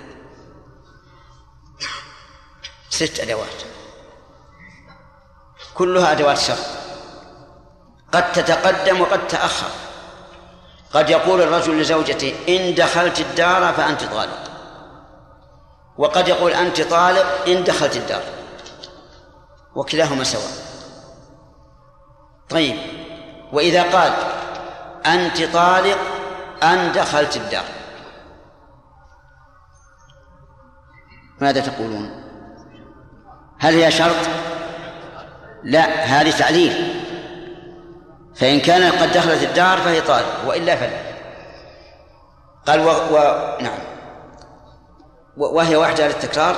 [2.90, 3.73] ست أدوات.
[5.74, 6.58] كلها أدوات شر.
[8.12, 9.70] قد تتقدم وقد تأخر.
[10.94, 14.52] قد يقول الرجل لزوجته إن دخلت الدار فأنت طالق.
[15.98, 18.24] وقد يقول أنت طالق إن دخلت الدار.
[19.76, 20.52] وكلاهما سواء.
[22.50, 22.78] طيب
[23.54, 24.14] وإذا قال
[25.06, 25.98] أنت طالق
[26.64, 27.66] أن دخلت الدار.
[31.42, 32.24] ماذا تقولون؟
[33.60, 34.16] هل هي شرط؟
[35.64, 37.04] لا هذه تعليل
[38.36, 41.14] فإن كان قد دخلت الدار فهي طالق وإلا فلا.
[42.68, 42.90] قال و...
[42.90, 43.18] و...
[43.62, 43.80] نعم.
[45.38, 46.56] وهي واحدة للتكرار.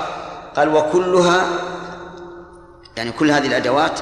[0.55, 1.47] قال وكلها
[2.97, 3.99] يعني كل هذه الأدوات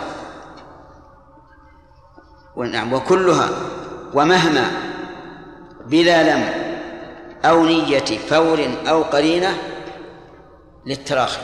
[2.56, 3.50] ونعم وكلها
[4.14, 4.72] ومهما
[5.86, 6.50] بلا لم
[7.46, 9.58] أو نية فور أو قرينة
[10.86, 11.42] للتراخي.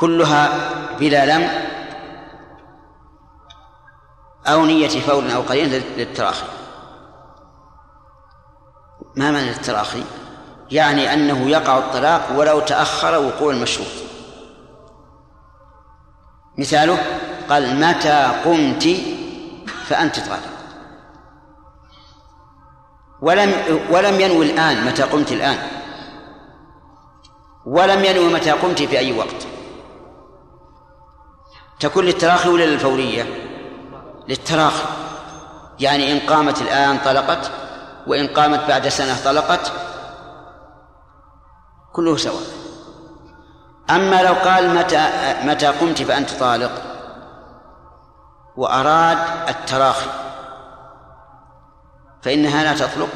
[0.00, 1.50] كلها بلا لم
[4.46, 6.46] أو نية فور أو قرينة للتراخي.
[9.16, 10.04] ما معنى التراخي؟
[10.70, 13.88] يعني أنه يقع الطلاق ولو تأخر وقوع المشروط.
[16.58, 16.98] مثاله
[17.50, 18.88] قال متى قمت
[19.86, 20.58] فأنت طالق.
[23.20, 23.52] ولم
[23.90, 25.58] ولم ينوي الآن متى قمت الآن.
[27.66, 29.57] ولم ينوي متى قمت في أي وقت.
[31.80, 33.24] تكون للتراخي ولا للفورية؟
[34.28, 34.84] للتراخي.
[35.80, 37.50] يعني إن قامت الآن طلقت
[38.06, 39.72] وإن قامت بعد سنة طلقت
[41.92, 42.42] كله سواء
[43.90, 45.10] أما لو قال متى
[45.42, 46.70] متى قمت فأنت طالق
[48.56, 50.10] وأراد التراخي
[52.22, 53.08] فإنها لا تطلق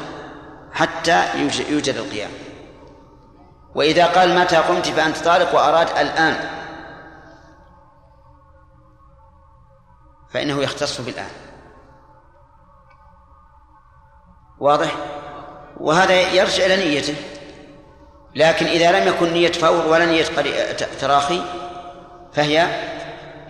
[0.73, 1.23] حتى
[1.69, 2.31] يوجد القيام.
[3.75, 6.62] وإذا قال متى قمت فأنت طالق وأراد الآن
[10.33, 11.29] فإنه يختص بالآن.
[14.59, 14.95] واضح؟
[15.77, 17.15] وهذا يرجع إلى نيته.
[18.35, 20.25] لكن إذا لم يكن نية فور ولا نية
[21.01, 21.41] تراخي
[22.33, 22.67] فهي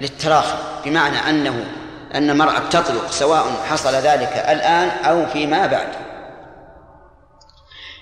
[0.02, 1.66] للتراخي بمعنى أنه
[2.14, 5.90] أن المرأة تطلق سواء حصل ذلك الآن أو فيما بعد.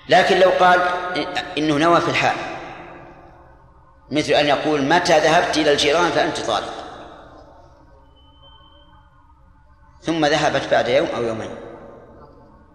[0.08, 0.80] لكن لو قال
[1.58, 2.36] إنه نوى في الحال
[4.10, 6.81] مثل أن يقول متى ذهبت إلى الجيران فأنت طالق.
[10.02, 11.50] ثم ذهبت بعد يوم أو يومين.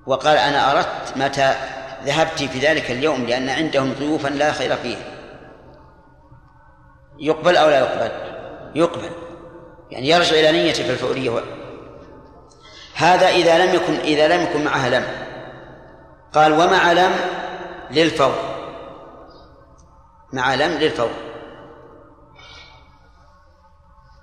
[0.05, 1.55] وقال أنا أردت متى
[2.03, 4.97] ذهبت في ذلك اليوم لأن عندهم ضيوفا لا خير فيه
[7.19, 8.11] يقبل أو لا يقبل؟
[8.75, 9.09] يقبل.
[9.91, 11.41] يعني يرجع إلى نيته في الفورية.
[12.95, 15.05] هذا إذا لم يكن إذا لم يكن معها لم.
[16.33, 17.11] قال ومع لم
[17.91, 18.35] للفور.
[20.33, 21.11] مع لم للفور.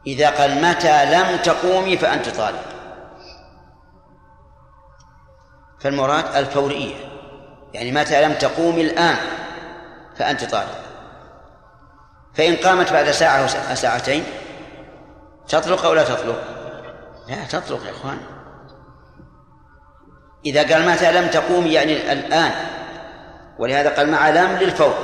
[0.07, 2.74] إذا قال متى لم تقومي فأنت طالق
[5.85, 6.94] فالمراد الفورية
[7.75, 9.16] يعني متى لم تقومي الآن
[10.16, 10.81] فأنت طالق
[12.35, 13.38] فإن قامت بعد ساعة
[13.70, 14.25] أو ساعتين
[15.49, 16.42] تطلق أو لا تطلق؟
[17.29, 18.18] لا تطلق يا إخوان.
[20.47, 22.53] إذا قال متى لم تقوم يعني الآن
[23.59, 24.94] ولهذا قال مع لم للفور.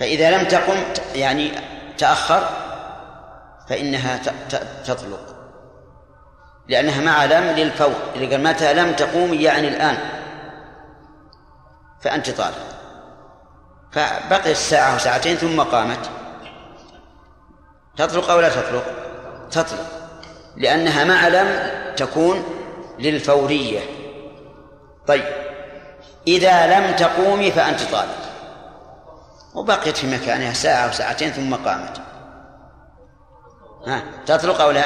[0.00, 0.76] فإذا لم تقم
[1.14, 1.52] يعني
[1.98, 2.48] تأخر
[3.68, 4.20] فإنها
[4.84, 5.31] تطلق.
[6.72, 9.98] لأنها مع لم للفور إذا قال متى لم تقوم يعني الآن.
[12.02, 12.66] فأنت طالق
[13.92, 16.10] فبقي الساعة وساعتين ثم قامت.
[17.96, 18.84] تطلق أو لا تطلق؟
[19.50, 19.86] تطلق.
[20.56, 22.44] لأنها مع لم تكون
[22.98, 23.80] للفورية.
[25.06, 25.24] طيب.
[26.26, 28.22] إذا لم تقومي فأنت طالق
[29.54, 32.00] وبقيت في مكانها ساعة أو ساعتين ثم قامت.
[33.86, 34.84] ها؟ تطلق أو لا؟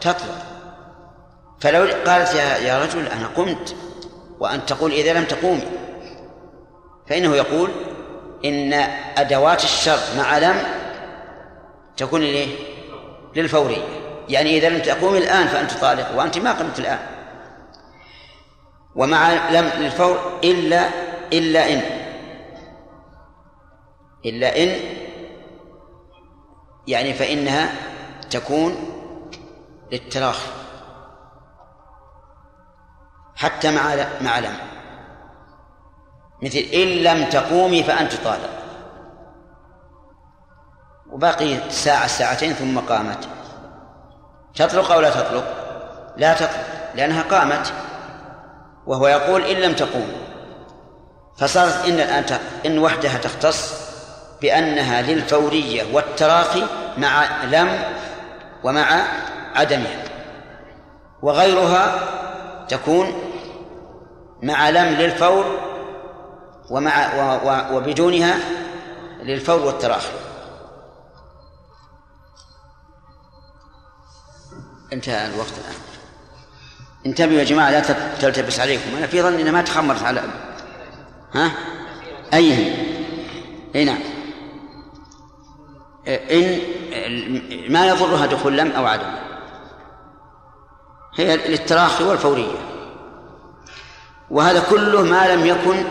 [0.00, 0.53] تطلق.
[1.60, 3.76] فلو قالت يا يا رجل أنا قمت
[4.40, 5.62] وأن تقول إذا لم تقومي
[7.08, 7.70] فإنه يقول
[8.44, 8.72] إن
[9.16, 10.56] أدوات الشر مع لم
[11.96, 12.56] تكون ليه؟
[13.36, 13.82] للفورية
[14.28, 16.98] يعني إذا لم تقومي الآن فأنت طالق وأنت ما قمت الآن
[18.94, 20.88] ومع لم للفور إلا
[21.32, 21.80] إلا إن
[24.24, 24.80] إلا إن
[26.86, 27.72] يعني فإنها
[28.30, 28.76] تكون
[29.92, 30.48] للتراخي
[33.44, 34.56] حتى مع مع لم
[36.42, 38.50] مثل إن لم تقومي فأنت طالق.
[41.10, 43.28] وباقي ساعة ساعتين ثم قامت.
[44.54, 45.44] تطلق أو لا تطلق؟
[46.16, 47.72] لا تطلق لأنها قامت.
[48.86, 50.12] وهو يقول إن لم تقوم.
[51.38, 52.24] فصارت إن الآن
[52.66, 53.74] إن وحدها تختص
[54.42, 56.66] بأنها للفورية والتراخي
[56.98, 57.78] مع لم
[58.64, 59.02] ومع
[59.54, 60.04] عدمها.
[61.22, 61.98] وغيرها
[62.68, 63.23] تكون
[64.44, 65.44] مع لم للفور
[66.70, 67.12] ومع
[67.72, 68.38] وبدونها
[69.22, 70.12] للفور والتراخي.
[74.92, 75.74] انتهى الوقت الآن.
[77.06, 77.80] انتبهوا يا جماعة لا
[78.20, 78.96] تلتبس عليكم.
[78.96, 80.22] أنا في ظن إنها ما تخمرت على
[81.32, 81.50] ها؟
[82.34, 82.76] أيهم
[83.74, 84.00] أي نعم.
[86.06, 86.60] إن
[87.72, 89.14] ما يضرها دخول لم أو عدم.
[91.16, 92.73] هي للتراخي والفورية.
[94.34, 95.84] وهذا كله ما لم يكن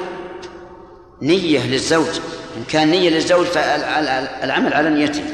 [1.21, 2.19] نية للزوج.
[2.57, 5.25] إن كان نية للزوج فالعمل على نيته.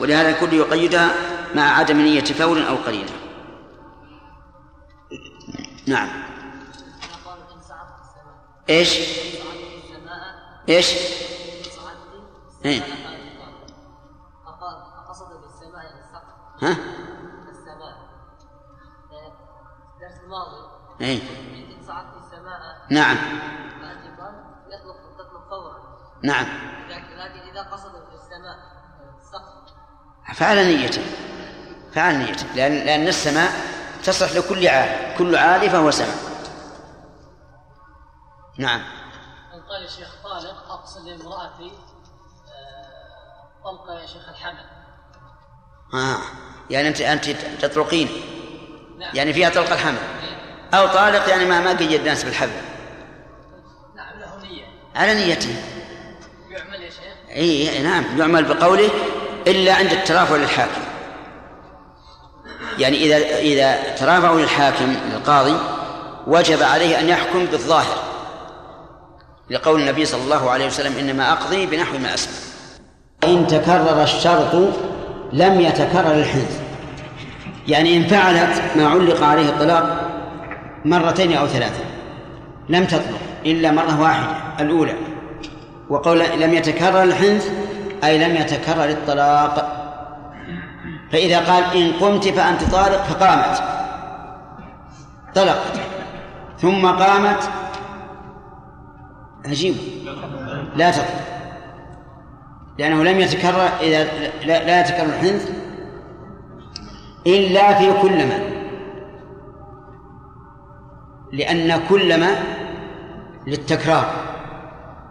[0.00, 1.10] ولهذا كله يقيدها
[1.54, 3.12] مع عدم نية فور أو قليلة.
[5.86, 6.08] نعم.
[8.70, 8.98] إيش؟
[10.68, 10.92] إيش؟
[12.64, 12.82] إيه.
[16.62, 16.76] ها؟
[17.50, 17.94] السماء
[19.94, 21.22] الدرس الماضي اي
[21.86, 22.17] صعدت السماء
[22.90, 23.16] نعم.
[24.68, 25.76] يطلق تطلق فورا
[26.22, 26.46] نعم.
[26.88, 28.58] لكن اذا قصد في السماء
[29.18, 31.02] السقف فعل نيته.
[31.92, 32.46] فعل نيته.
[32.54, 33.50] لأن لأن السماء
[34.04, 36.16] تصلح لكل عالي كل عالي فهو سماء.
[38.58, 38.82] نعم.
[39.68, 41.72] قال يا شيخ طالق أقصد لامرأتي
[42.48, 44.64] آه، طلق يا شيخ الحمل.
[45.94, 46.18] آه.
[46.70, 47.30] يعني أنت أنت
[47.64, 48.08] تطلقين.
[48.98, 49.16] نعم.
[49.16, 50.17] يعني فيها طلق الحمل.
[50.74, 52.50] أو طالق يعني ما ما قيد الناس بالحبل.
[53.96, 54.64] نعم له نية
[54.96, 55.54] على نيته.
[56.50, 58.90] يعمل يا شيخ إي نعم يعمل بقوله
[59.46, 60.80] إلا عند الترافع للحاكم.
[62.78, 65.56] يعني إذا إذا ترافعوا للحاكم للقاضي
[66.26, 67.96] وجب عليه أن يحكم بالظاهر.
[69.50, 72.34] لقول النبي صلى الله عليه وسلم إنما أقضي بنحو ما أسمع.
[73.24, 74.54] إن تكرر الشرط
[75.32, 76.60] لم يتكرر الحنث
[77.68, 80.07] يعني إن فعلت ما علق عليه الطلاق
[80.84, 81.84] مرتين أو ثلاثة.
[82.68, 84.94] لم تطلق إلا مرة واحدة الأولى.
[85.88, 87.50] وقول لم يتكرر الحنث
[88.04, 89.74] أي لم يتكرر الطلاق.
[91.12, 93.62] فإذا قال إن قمت فأنت طالق فقامت.
[95.34, 95.80] طلقت.
[96.58, 97.50] ثم قامت.
[99.46, 99.74] عجيب.
[100.76, 101.28] لا تطلق.
[102.78, 104.04] لأنه لم يتكرر إذا
[104.44, 105.50] لا, يتكرر الحنث
[107.26, 108.57] إلا في كلما
[111.32, 112.30] لأن كلما
[113.46, 114.12] للتكرار.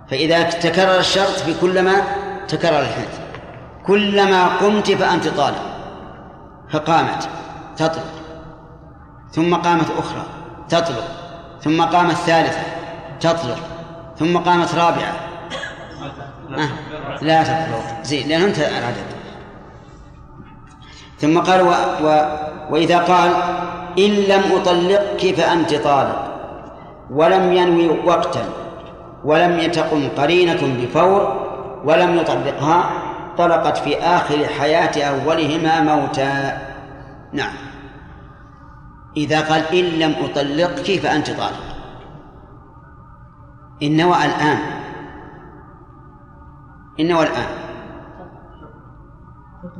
[0.09, 2.01] فإذا تكرر الشرط في كلما
[2.47, 3.19] تكرر الحنث.
[3.85, 5.57] كلما قمت فأنت طالب.
[6.71, 7.29] فقامت
[7.77, 8.13] تطلق.
[9.31, 10.25] ثم قامت أخرى
[10.69, 11.07] تطلق.
[11.61, 12.61] ثم قامت ثالثة
[13.19, 13.59] تطلق.
[14.19, 15.13] ثم قامت رابعة.
[16.57, 16.69] آه.
[17.21, 18.03] لا تطلق.
[18.03, 19.17] زين لأنه انتهى العدد
[21.19, 21.69] ثم قال و...
[22.03, 22.37] و...
[22.69, 23.31] وإذا قال
[23.97, 26.27] إن لم أطلقك فأنت طالق
[27.11, 28.45] ولم ينوي وقتا
[29.23, 31.47] ولم يتقم قرينة بفور
[31.85, 32.91] ولم يطلقها
[33.37, 36.57] طلقت في آخر حياة أولهما موتا.
[37.33, 37.53] نعم.
[39.17, 41.63] إذا قال إن لم أطلقك فأنت طالق.
[43.83, 44.59] إن نوى الآن.
[46.99, 47.49] إن نوى الآن.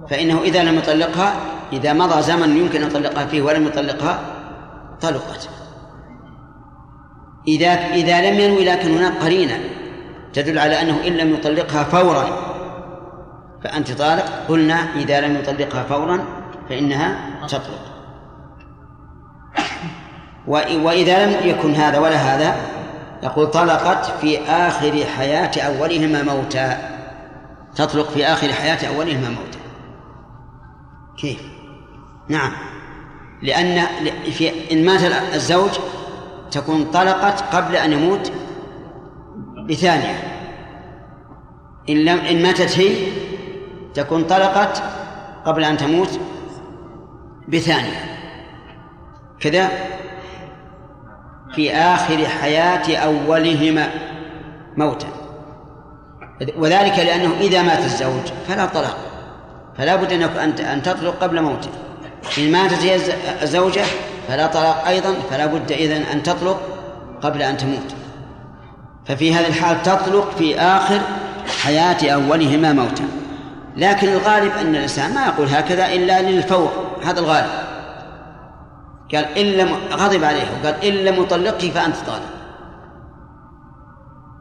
[0.10, 1.34] فإنه إذا لم يطلقها
[1.74, 4.20] إذا مضى زمن يمكن أن يطلقها فيه ولم يطلقها
[5.02, 5.50] طلقت.
[7.48, 9.60] إذا إذا لم ينوي لكن هناك قرينة
[10.34, 12.26] تدل على أنه إن لم يطلقها فورا
[13.64, 16.26] فأنت طالق قلنا إذا لم يطلقها فورا
[16.70, 17.82] فإنها تطلق.
[20.48, 22.56] وإذا لم يكن هذا ولا هذا
[23.24, 26.98] يقول طلقت في آخر حياة أولهما موتا.
[27.76, 29.60] تطلق في آخر حياة أولهما موتا.
[31.18, 31.57] كيف؟
[32.30, 32.52] نعم.
[33.42, 33.86] لأن
[34.32, 35.02] في إن مات
[35.34, 35.70] الزوج
[36.52, 38.32] تكون طلقت قبل أن يموت
[39.70, 40.16] بثانية.
[41.90, 43.12] إن لم إن ماتت هي
[43.94, 44.84] تكون طلقت
[45.46, 46.20] قبل أن تموت
[47.48, 48.04] بثانية.
[49.40, 49.70] كذا
[51.56, 53.90] في آخر حياة أولهما
[54.78, 55.08] موتا.
[56.58, 58.98] وذلك لأنه إذا مات الزوج فلا طلاق.
[59.78, 61.70] فلا بد أن أن تطلق قبل موته.
[62.38, 62.96] إن ماتت هي
[63.42, 63.84] الزوجة
[64.28, 66.62] فلا طلاق أيضا فلا بد إذن أن تطلق
[67.22, 67.96] قبل أن تموت.
[69.06, 71.02] ففي هذه الحال تطلق في آخر
[71.64, 73.08] حياة أولهما موتا.
[73.78, 76.72] لكن الغالب أن الإنسان ما يقول هكذا إلا للفور
[77.04, 77.50] هذا الغالب.
[79.14, 81.26] قال إن لم غضب عليه وقال إن لم
[81.72, 82.30] فأنت طالق.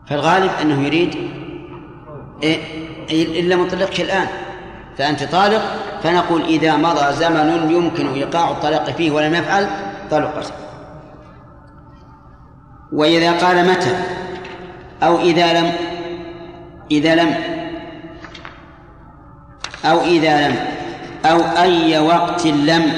[0.09, 1.31] فالغالب أنه يريد
[2.43, 2.61] إيه؟
[3.41, 3.69] إن لم
[4.01, 4.29] الآن.
[4.99, 5.63] فأنت طالق
[6.03, 9.69] فنقول إذا مضى زمن يمكن إيقاع الطلاق فيه ولم يفعل
[10.11, 10.53] طلقت
[12.93, 13.97] وإذا قال متى؟
[15.03, 15.73] أو إذا لم
[16.91, 17.35] إذا لم
[19.85, 20.57] أو إذا لم
[21.25, 22.93] أو أي وقت لم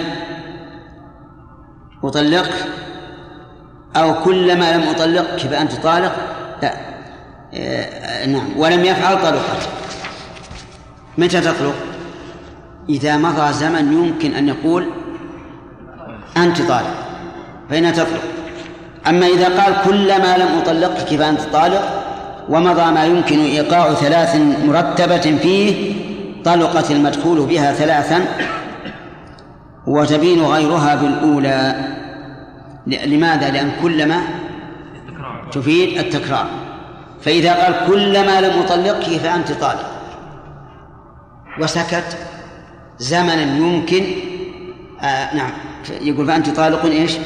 [2.05, 2.55] أطلقك
[3.97, 6.17] أو كلما لم أطلقك فأنت طالق؟
[6.63, 6.75] لا.
[7.55, 8.59] آه نعم.
[8.59, 9.69] ولم يفعل طلقت
[11.19, 11.75] متى تطلق؟
[12.89, 14.87] إذا مضى زمن يمكن أن يقول
[16.37, 16.95] أنت طالق.
[17.71, 18.23] فإنها تطلق
[19.09, 22.05] أما إذا قال كلما لم أطلقك فأنت طالق؟
[22.49, 25.95] ومضى ما يمكن إيقاع ثلاث مرتبة فيه
[26.45, 28.25] طلقت المدخول بها ثلاثا
[29.87, 31.75] وتبين غيرها بالأولى.
[32.87, 34.21] لماذا؟ لأن كلما
[35.53, 36.47] تفيد التكرار.
[37.21, 39.98] فإذا قال كلما لم أطلقك فأنت طالق؟
[41.61, 42.17] وسكت
[42.99, 44.05] زمنا يمكن
[45.01, 45.51] آه نعم.
[46.01, 47.19] يقول فأنت طالق إيش؟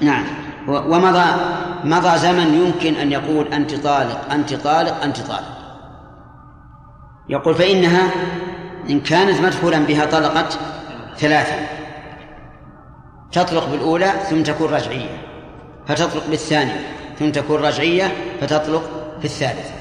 [0.00, 0.24] نعم.
[0.68, 1.24] ومضى
[1.84, 5.60] مضى زمن يمكن أن يقول أنت طالق أنت طالق أنت طالق.
[7.28, 8.10] يقول فإنها
[8.90, 10.58] إن كانت مدخولا بها طلقت
[11.16, 11.54] ثلاثة
[13.32, 15.22] تطلق بالأولى ثم تكون رجعية
[15.86, 16.80] فتطلق بالثانية
[17.18, 18.82] ثم تكون رجعية فتطلق
[19.18, 19.79] في الثالثة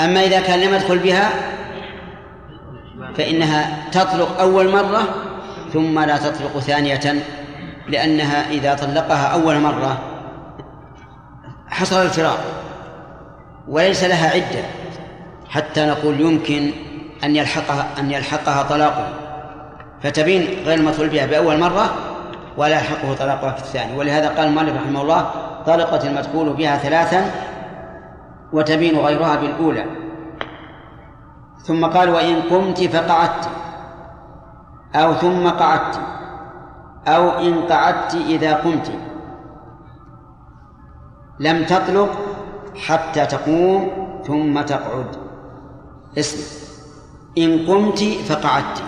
[0.00, 1.30] أما إذا كان لم يدخل بها
[3.16, 5.02] فإنها تطلق أول مرة
[5.72, 7.22] ثم لا تطلق ثانية
[7.88, 9.98] لأنها إذا طلقها أول مرة
[11.68, 12.38] حصل الفراق
[13.68, 14.64] وليس لها عدة
[15.48, 16.70] حتى نقول يمكن
[17.24, 19.08] أن يلحقها أن يلحقها طلاقه.
[20.02, 21.94] فتبين غير المدخول بها بأول مرة
[22.56, 23.98] ولا يلحقه طلاقها في الثاني.
[23.98, 25.30] ولهذا قال المؤلف رحمه الله
[25.66, 27.30] طلقت المدخول بها ثلاثا
[28.52, 29.86] وتبين غيرها بالأولى.
[31.62, 33.48] ثم قال وإن قمت فقعدت.
[34.94, 36.00] أو ثم قعدت.
[37.06, 38.92] أو إن قعدت إذا قمت.
[41.40, 42.10] لم تطلق
[42.86, 43.90] حتى تقوم
[44.26, 45.16] ثم تقعد.
[46.18, 46.38] اسم.
[47.38, 48.82] إن قمت فقعدت.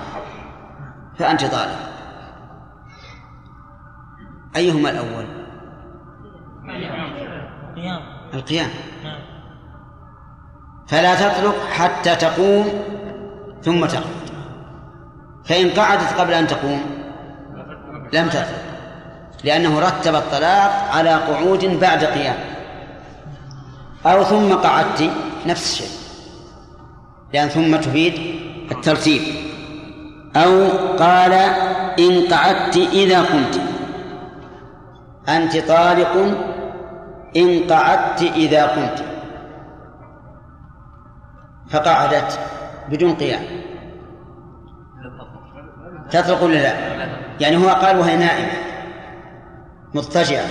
[1.19, 1.95] فأنت طالب
[4.57, 5.27] أيهما الأول؟
[8.35, 8.71] القيام.
[10.95, 12.69] فلا تطلق حتى تقوم
[13.63, 14.05] ثم تقعد
[15.45, 16.81] فإن قعدت قبل أن تقوم
[18.13, 18.65] لم تطلق
[19.45, 22.35] لأنه رتب الطلاق على قعود بعد قيام.
[24.07, 25.11] أو ثم قعدت
[25.47, 25.99] نفس الشيء
[27.33, 28.41] لأن ثم تفيد
[28.71, 29.23] الترتيب.
[30.37, 30.69] أو
[30.99, 31.33] قال
[31.99, 33.61] إن قعدت إذا قمت.
[35.29, 36.37] أنت طالق
[37.37, 39.05] إن قعدت إذا قمت.
[41.75, 42.39] فقعدت
[42.89, 43.43] بدون قيام.
[46.11, 46.75] تطلق ولا لا؟
[47.41, 48.53] يعني هو قال وهي نائمة.
[49.95, 50.47] مضطجعة.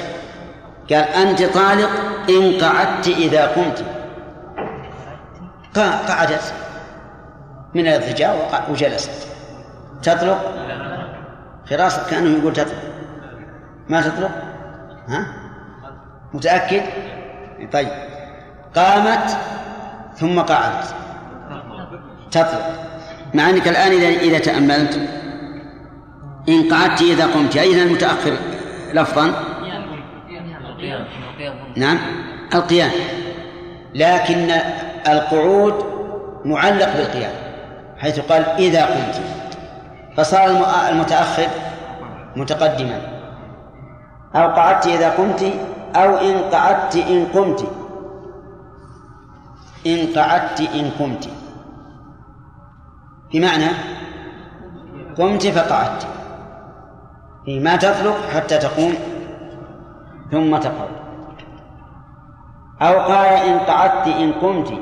[0.90, 1.90] قال أنت طالق
[2.30, 3.86] إن قعدت إذا قمت.
[6.08, 6.54] قعدت.
[7.74, 8.36] من الاضطجاع
[8.70, 9.28] وجلست.
[10.04, 10.54] تطلق
[11.70, 12.82] خلاص كأنه يقول تطلق
[13.90, 14.32] ما تطلق
[15.08, 15.26] ها؟
[16.34, 16.84] متأكد؟
[17.74, 17.90] طيب.
[18.76, 19.38] قامت
[20.16, 21.03] ثم قعدت.
[22.34, 22.84] تطلق.
[23.34, 25.10] مع أنك الآن إذا إذا تأملت
[26.50, 28.34] إن قعدت إذا قمت أين المتأخر؟
[28.94, 29.34] لفظا؟
[31.78, 31.98] نعم.
[32.54, 32.92] القيام.
[33.96, 34.52] لكن
[35.08, 35.74] القعود
[36.46, 37.32] معلق بالقيام
[37.98, 39.22] حيث قال إذا قمت.
[40.18, 40.50] فصار
[40.90, 41.48] المتأخر
[42.36, 43.02] متقدما.
[44.36, 45.54] أو قعدت إذا قمت
[45.96, 47.72] أو إن قعدت إن قمت.
[49.88, 51.30] إن قعدت إن قمت.
[53.34, 53.66] بمعنى
[55.18, 56.08] قمت فقعدت.
[57.48, 58.94] ما تطلق حتى تقوم
[60.32, 60.90] ثم تقعد.
[62.82, 64.74] أو قال إن قعدت إن قمت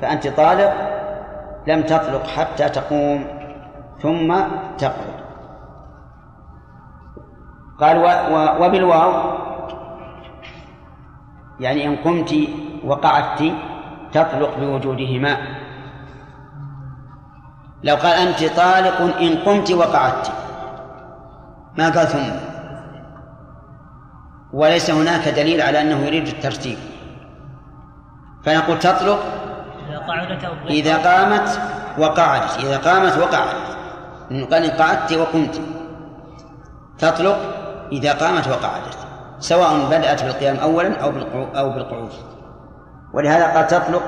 [0.00, 0.72] فأنت طالق
[1.66, 3.24] لم تطلق حتى تقوم
[4.02, 4.34] ثم
[4.78, 5.22] تقعد.
[7.80, 7.96] قال
[8.60, 9.12] وبالواو
[11.60, 12.34] يعني إن قمت
[12.84, 13.52] وقعدت
[14.12, 15.61] تطلق بوجودهما.
[17.84, 20.32] لو قال أنت طالق إن قمت وقعدت.
[21.78, 22.30] ما قال ثم.
[24.52, 26.78] وليس هناك دليل على أنه يريد الترتيب.
[28.44, 29.18] فنقول تطلق
[30.68, 31.60] إذا قامت
[31.98, 32.58] وقعدت.
[32.58, 33.76] إذا قامت وقعدت.
[34.52, 35.60] قال إن قعدت وقمت.
[36.98, 37.38] تطلق
[37.92, 38.98] إذا قامت وقعدت.
[39.38, 41.10] سواء بدأت بالقيام أولا أو
[41.56, 42.12] أو بالقعود.
[43.12, 44.02] ولهذا قال تطلق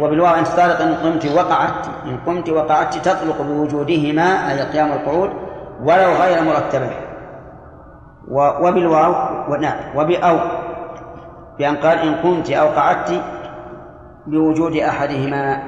[0.00, 5.30] وبالواو أنت طالق إن قمت وقعدت إن قمت وقعدت تطلق بوجودهما أي القيام والقعود
[5.80, 6.90] ولو غير مرتبا
[8.28, 9.14] وبالواو
[9.52, 10.38] ونعم وبأو
[11.58, 13.22] بأن قال إن قمت أو قعدت
[14.26, 15.62] بوجود أحدهما.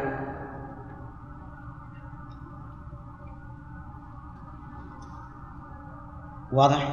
[6.52, 6.88] واضح؟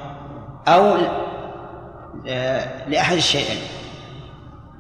[0.67, 0.95] أو
[2.27, 3.80] آه، لأحد الشيئين.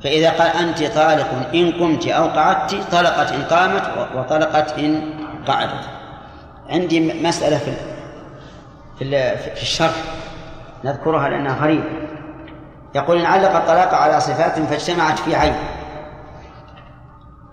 [0.03, 3.83] فإذا قال أنت طالق إن قمت أو قعدت طلقت إن قامت
[4.15, 5.13] وطلقت إن
[5.47, 5.89] قعدت.
[6.69, 9.95] عندي مسألة في في الشرح
[10.83, 11.85] نذكرها لأنها غريبة.
[12.95, 15.55] يقول إن علق الطلاق على صفات فاجتمعت في عين.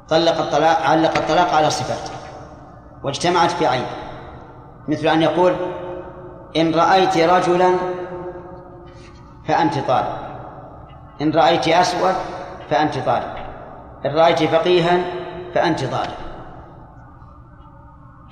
[0.08, 2.10] طلق الطلاق علق الطلاق على صفات
[3.02, 3.86] واجتمعت في عين.
[4.88, 5.56] مثل أن يقول
[6.56, 7.74] إن رأيت رجلا
[9.48, 10.18] فأنت طالق.
[11.20, 12.14] إن رأيت أسود
[12.70, 13.36] فأنت طالق
[14.06, 14.98] إن رأيت فقيها
[15.54, 16.16] فأنت طالق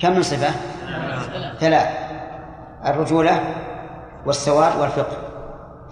[0.00, 0.50] كم من صفة؟
[1.58, 1.88] ثلاث.
[2.86, 3.40] الرجولة
[4.26, 5.16] والسواد والفقه.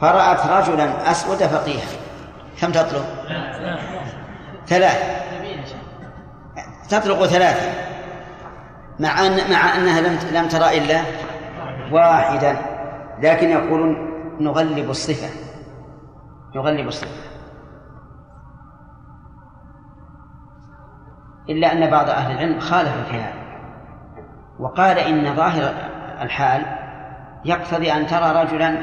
[0.01, 1.86] فرأت رجلا أسود فقيها.
[2.61, 3.05] كم تطلق؟
[4.66, 5.24] ثلاث.
[6.90, 7.72] تطلق ثلاثة
[8.99, 11.01] مع أن مع أنها لم لم ترى إلا
[11.92, 12.57] واحدا.
[13.22, 13.97] لكن يقولون
[14.40, 15.28] نغلب الصفة.
[16.57, 17.34] نغلب الصفة.
[21.49, 23.45] إلا أن بعض أهل العلم خالف في هذا.
[24.61, 25.74] وقال إن ظاهر
[26.20, 26.62] الحال
[27.45, 28.76] يقتضي أن ترى رجلا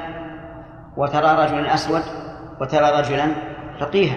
[0.98, 2.02] وترى رجلا أسود
[2.62, 3.28] وترى رجلا
[3.80, 4.16] فقيها.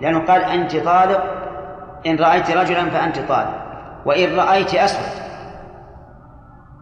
[0.00, 1.24] لأنه قال أنت طالق
[2.06, 3.62] إن رأيت رجلا فأنت طالق
[4.04, 5.22] وإن رأيت أسود.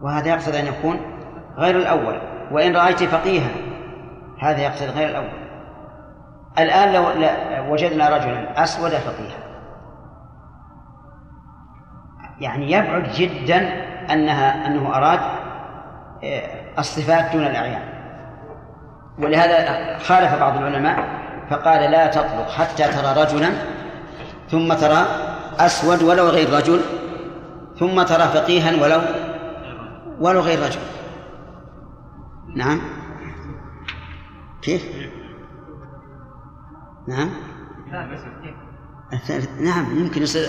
[0.01, 0.99] وهذا يقتضي أن يكون
[1.57, 3.49] غير الأول وإن رأيت فقيها
[4.39, 5.45] هذا يقتضي غير الأول.
[6.59, 7.03] الآن لو
[7.73, 9.44] وجدنا رجلا أسود فقيها.
[12.39, 13.57] يعني يبعد جدا
[14.13, 15.19] أنها أنه أراد
[16.23, 17.95] آه، الصفات دون الأعيان.
[19.19, 23.49] ولهذا خالف بعض العلماء فقال لا تطلق حتى ترى رجلا
[24.51, 25.05] ثم ترى
[25.59, 26.81] أسود ولو غير رجل
[27.79, 29.01] ثم ترى فقيها ولو
[30.19, 30.79] ولو غير رجل.
[32.55, 32.81] نعم.
[34.61, 34.85] كيف؟
[37.07, 37.29] نعم.
[39.59, 40.47] نعم يمكن يصير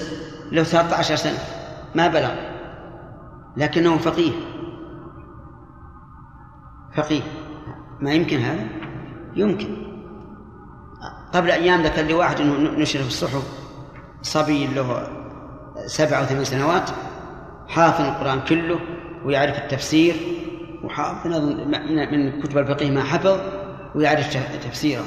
[0.52, 1.38] له 13 سنة.
[1.94, 2.30] ما بلغ
[3.56, 4.32] لكنه فقيه.
[6.94, 7.22] فقيه.
[8.00, 8.66] ما يمكن هذا؟
[9.36, 9.76] يمكن.
[11.34, 13.42] قبل أيام ذكر لي واحد أنه نشر في الصحف
[14.22, 15.08] صبي له
[15.86, 16.90] سبع أو ثمان سنوات
[17.68, 18.80] حافظ القرآن كله
[19.24, 20.14] ويعرف التفسير
[20.84, 21.34] وحافظ
[22.12, 23.40] من كتب الفقه ما حفظ
[23.94, 25.04] ويعرف تفسيره.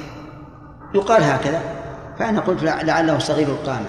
[0.96, 1.62] يقال هكذا.
[2.20, 3.86] فأنا قلت لعله صغير القامة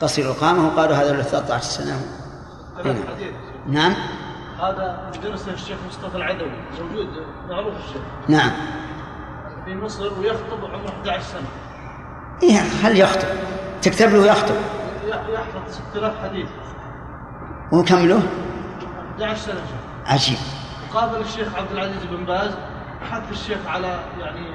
[0.00, 2.00] قصير القامة وقالوا هذا له 13 سنة.
[2.84, 3.00] هنا.
[3.66, 3.94] نعم.
[4.60, 7.08] هذا درسه الشيخ مصطفى العدوي موجود
[7.48, 8.02] معروف الشيخ.
[8.28, 8.50] نعم.
[9.64, 11.48] في مصر ويخطب عمره 11 سنة.
[12.42, 13.28] إيه هل يخطب؟
[13.82, 14.54] تكتب له يخطب.
[15.08, 16.48] يحفظ 6000 حديث.
[17.72, 18.22] وكم له
[19.12, 20.12] 11 سنة شيخ.
[20.12, 20.38] عجيب.
[20.94, 22.50] قابل الشيخ عبد العزيز بن باز.
[23.10, 24.48] حث الشيخ على يعني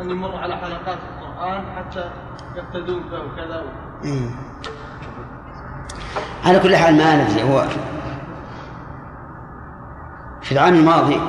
[0.00, 2.10] أن يمر على حلقات القرآن حتى
[2.56, 3.64] يقتدون به وكذا
[4.04, 4.30] إيه.
[6.44, 7.64] على كل حال ما ندري هو
[10.42, 11.20] في العام الماضي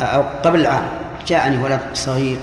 [0.00, 0.88] أو قبل العام
[1.26, 2.38] جاءني ولد صغير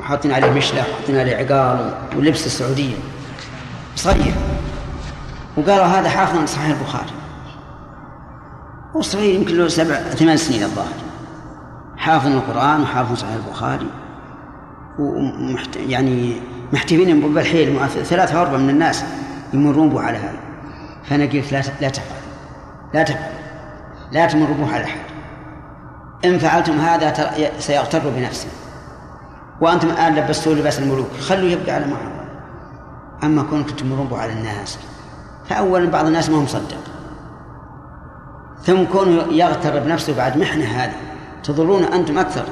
[0.00, 2.94] وحاطين عليه مشلة وحاطين عليه عقال ولبس السعودية.
[3.96, 4.34] صغير.
[5.56, 7.12] وقالوا هذا حافظ صحيح البخاري.
[8.96, 11.00] هو صغير يمكن له سبع ثمان سنين الظاهر.
[11.96, 13.86] حافظ القرآن وحافظ صحيح البخاري.
[14.98, 15.76] ومحت...
[15.76, 16.40] يعني
[16.72, 19.04] محتفين بالحيل ثلاثة أربعة من الناس.
[19.52, 20.40] يمرون به على هذا.
[21.04, 22.20] فأنا قلت لا لا تفعل.
[22.94, 23.32] لا تفعل.
[24.12, 25.00] لا تمر به على أحد.
[26.24, 28.48] إن فعلتم هذا سيغتر بنفسه
[29.60, 31.10] وأنتم الآن لبستوه لباس الملوك.
[31.20, 32.20] خلوا يبقى على ما هو
[33.24, 34.78] أما كونكم تمرون به على الناس
[35.48, 36.84] فأولا بعض الناس ما هم مصدق
[38.62, 40.94] ثم كونه يغتر بنفسه بعد محنة هذه
[41.42, 42.44] تضرون أنتم أكثر.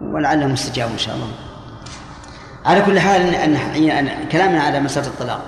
[0.00, 1.28] ولعله مستجاب إن شاء الله.
[2.68, 5.42] على كل حال أن كلامنا على مسألة الطلاق.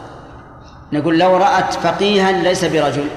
[0.93, 3.09] نقول لو رأت فقيها ليس برجل.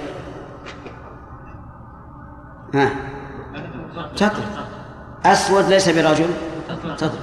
[2.74, 2.90] ها؟
[4.16, 4.68] تطلق
[5.26, 6.30] أسود ليس برجل.
[6.98, 7.14] تطلق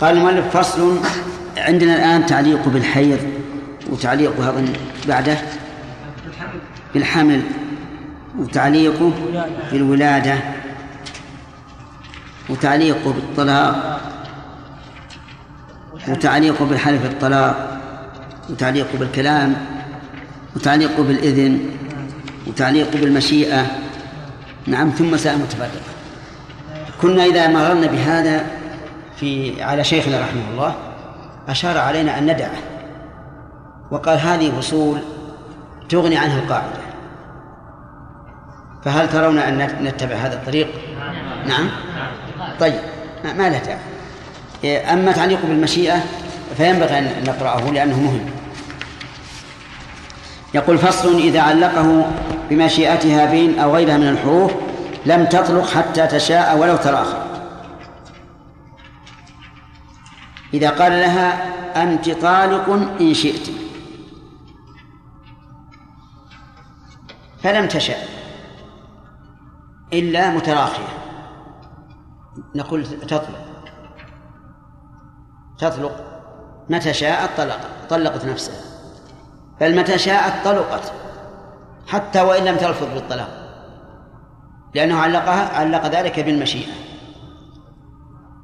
[0.00, 0.98] قال المؤلف فصل
[1.56, 3.18] عندنا الآن تعليق بالحيض
[3.90, 4.72] وتعليق أظن
[5.08, 5.38] بعده
[6.94, 7.42] بالحمل
[8.38, 9.12] وتعليقه
[9.72, 10.38] بالولادة
[12.48, 14.00] وتعليقه بالطلاق.
[16.08, 17.80] وتعليقه بالحلف الطلاق
[18.50, 19.56] وتعليقه بالكلام
[20.56, 21.60] وتعليقه بالإذن
[22.46, 23.66] وتعليقه بالمشيئة.
[24.66, 25.80] نعم ثم مسائل متفرقة.
[27.02, 28.46] كنا إذا مررنا بهذا
[29.16, 30.74] في على شيخنا رحمه الله
[31.48, 32.58] أشار علينا أن ندعه
[33.90, 34.98] وقال هذه فصول
[35.88, 36.80] تغني عنها القاعدة.
[38.84, 40.68] فهل ترون أن نتبع هذا الطريق؟
[41.46, 41.68] نعم.
[42.60, 42.74] طيب
[43.24, 43.89] ما له داعي
[44.64, 46.04] أما تعليق بالمشيئة
[46.56, 48.30] فينبغي أن نقرأه لأنه مهم.
[50.54, 52.12] يقول فصل إذا علقه
[52.50, 54.52] بمشيئتها بين أو غيرها من الحروف
[55.06, 57.26] لم تطلق حتى تشاء ولو تراخى.
[60.54, 61.50] إذا قال لها
[61.82, 63.50] أنت طالق إن شئت.
[67.42, 68.08] فلم تشاء
[69.92, 70.88] إلا متراخية.
[72.54, 73.49] نقول تطلق.
[75.60, 75.92] تطلق.
[76.70, 78.60] متى شاءت طلقت طلقت نفسها.
[79.60, 80.92] بل متى شاءت طلقت
[81.86, 83.28] حتى وإن لم تلفظ بالطلاق.
[84.74, 86.72] لأنه علقها علق ذلك بالمشيئة.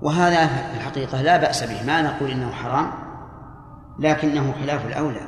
[0.03, 1.87] وهذا في الحقيقة لا بأس به.
[1.87, 2.91] ما نقول إنه حرام
[3.99, 5.27] لكنه خلاف الأولى.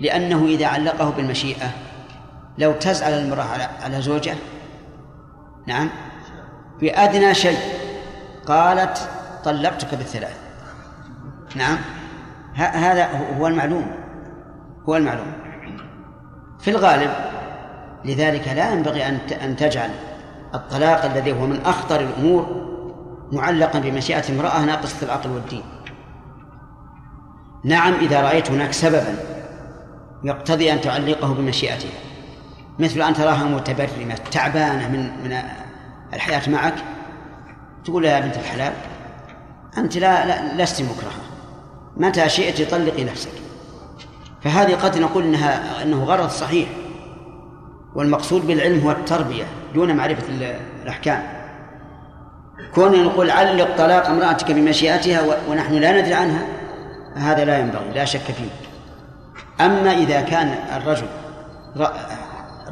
[0.00, 1.70] لأنه إذا علقه بالمشيئة
[2.58, 4.36] لو تزعل المرأة على على زوجها
[5.66, 5.90] نعم
[6.80, 7.58] بأدنى شيء.
[8.46, 9.08] قالت
[9.44, 10.41] طلقتك بالثلاث.
[11.56, 11.78] نعم.
[12.54, 13.86] هذا هو المعلوم.
[14.88, 15.32] هو المعلوم.
[16.60, 17.10] في الغالب
[18.04, 19.90] لذلك لا ينبغي أن أن تجعل
[20.54, 22.72] الطلاق الذي هو من أخطر الأمور
[23.32, 25.62] معلقا بمشيئة امرأة ناقصة العقل والدين.
[27.64, 29.16] نعم إذا رأيت هناك سببا
[30.24, 31.90] يقتضي أن تعلقه بمشيئتها
[32.78, 35.38] مثل أن تراها متبرمة تعبانة من من
[36.12, 36.74] الحياة معك
[37.84, 38.72] تقول يا بنت الحلال
[39.78, 41.31] أنت لا, لا لست مكرهة.
[41.96, 43.32] متى شئت طلقي نفسك.
[44.42, 46.68] فهذه قد نقول انها إنه غرض صحيح.
[47.94, 50.22] والمقصود بالعلم هو التربية دون معرفة
[50.82, 51.22] الأحكام.
[52.74, 56.46] كون نقول علق طلاق امرأتك بمشيئتها ونحن لا ندري عنها
[57.14, 58.50] هذا لا ينبغي لا شك فيه.
[59.64, 61.06] أما إذا كان الرجل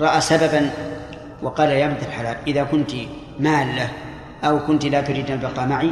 [0.00, 0.70] رأى سببا
[1.42, 2.90] وقال يا بنت الحلال إذا كنت
[3.38, 3.88] مالة
[4.44, 5.90] أو كنت لا تريد البقاء معي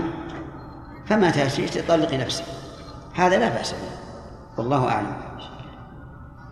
[1.06, 2.44] فما تأتي طلقي نفسك.
[3.18, 3.90] هذا لا بأس به.
[4.56, 5.16] والله أعلم.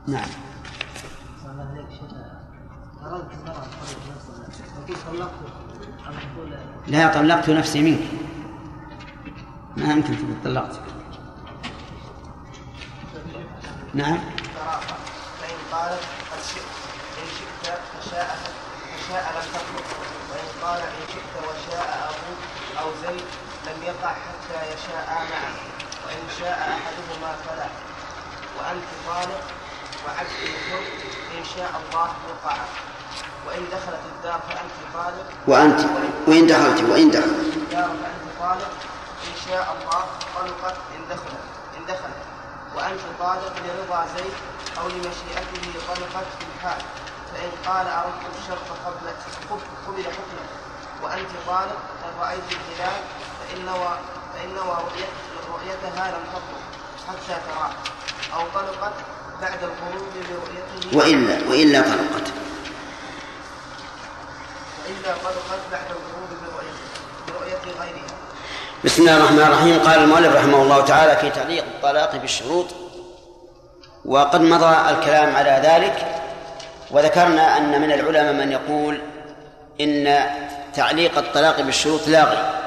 [0.06, 0.28] نعم.
[6.86, 8.08] لا طلقت نفسي منك.
[9.76, 10.80] ما يمكن تقول طلقتك
[13.94, 14.18] نعم.
[15.40, 16.02] فإن قالت
[16.32, 16.70] قد شئت
[17.18, 18.38] إن شئت فشاء
[18.98, 19.86] فشاء لم تطلق.
[20.30, 22.40] وإن قال إن شئت وشاء أبوك
[22.80, 23.26] أو زيد
[23.66, 25.65] لم يقع حتى يشاء وإن
[26.40, 27.68] شاء أحدهما فلا
[28.58, 29.44] وأنت طالق
[30.06, 30.84] وعبد الحر
[31.38, 32.56] إن شاء الله وقع
[33.46, 35.26] وإن دخلت الدار فأنت طالق.
[35.46, 35.80] وأنت
[36.28, 37.56] وإن دخلت وإن دخلت.
[37.56, 38.70] الدار فأنت طالق.
[39.28, 40.04] إن شاء الله
[40.36, 41.44] طلقت إن دخلت
[41.76, 42.22] إن دخلت.
[42.76, 44.34] وأنت طالق لرضا زيد
[44.78, 46.82] أو لمشيئته طلقت في الحال.
[47.34, 49.06] فإن قال أردت الشرط قبل
[49.86, 50.46] قبل حكمه.
[51.02, 53.00] وأنت طالق إن رأيت الهلال
[53.40, 53.98] فإن نوى
[54.34, 54.76] فإن نوى
[55.56, 56.62] رؤيتها لم تطلق
[57.08, 57.72] حتى تراه
[58.36, 58.92] أو طلقت
[59.42, 60.98] بعد الخروج برؤيته.
[60.98, 62.26] وإلا وإلا طلقت.
[64.82, 66.86] وإلا طلقت بعد الخروج برؤيته
[67.28, 68.16] برؤية غيرها.
[68.84, 69.78] بسم الله الرحمن الرحيم.
[69.78, 72.66] قال المؤلف رحمه الله تعالى في تعليق الطلاق بالشروط
[74.04, 76.22] وقد مضى الكلام على ذلك
[76.90, 79.00] وذكرنا أن من العلماء من يقول
[79.80, 80.26] إن
[80.74, 82.65] تعليق الطلاق بالشروط لاغي.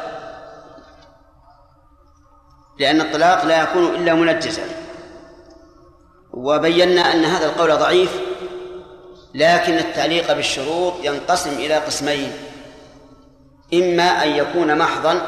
[2.79, 4.63] لأن الطلاق لا يكون إلا منجزا.
[6.33, 8.19] وبينا أن هذا القول ضعيف
[9.33, 12.33] لكن التعليق بالشروط ينقسم إلى قسمين
[13.73, 15.21] إما أن يكون محضا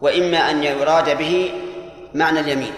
[0.00, 1.52] وإما أن يراد به
[2.14, 2.74] معنى اليمين.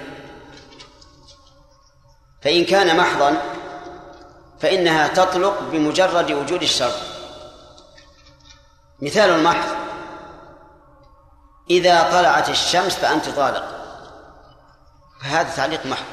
[2.42, 3.42] فإن كان محضا
[4.60, 6.94] فإنها تطلق بمجرد وجود الشرط.
[9.02, 9.85] مثال المحض
[11.70, 13.64] إذا طلعت الشمس فأنت طالق.
[15.22, 16.04] فهذا تعليق محض.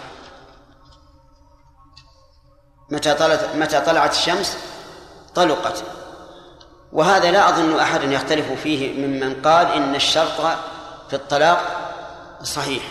[2.90, 4.58] متى طلعت متى طلعت الشمس؟
[5.36, 5.84] طلقت.
[6.92, 10.42] وهذا لا أظن أحد يختلف فيه ممن قال إن الشرط
[11.10, 11.92] في الطلاق
[12.44, 12.84] صحيح.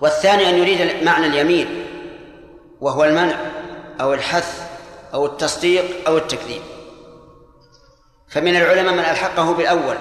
[0.00, 1.86] والثاني أن يريد معنى اليمين
[2.80, 3.36] وهو المنع
[4.00, 4.68] أو الحث
[5.14, 6.62] أو التصديق أو التكذيب.
[8.28, 9.96] فمن العلماء من ألحقه بالأول.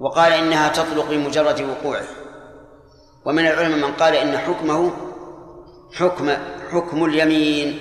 [0.00, 2.06] وقال إنها تطلق بمجرد وقوعه.
[3.24, 4.92] ومن العلماء من قال إن حكمه
[5.94, 6.36] حكم
[6.72, 7.80] حكم اليمين.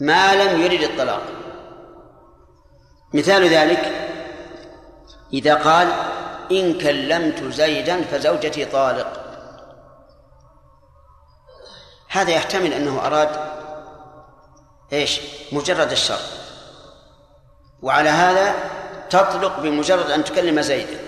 [0.00, 1.22] ما لم يرد الطلاق.
[3.14, 3.92] مثال ذلك
[5.32, 5.88] إذا قال
[6.52, 9.24] إن كلمت زيدا فزوجتي طالق.
[12.08, 13.28] هذا يحتمل أنه أراد
[14.92, 15.20] إيش؟
[15.52, 16.20] مجرد الشر
[17.82, 18.73] وعلى هذا
[19.14, 20.98] تطلق بمجرد أن تكلم زيدا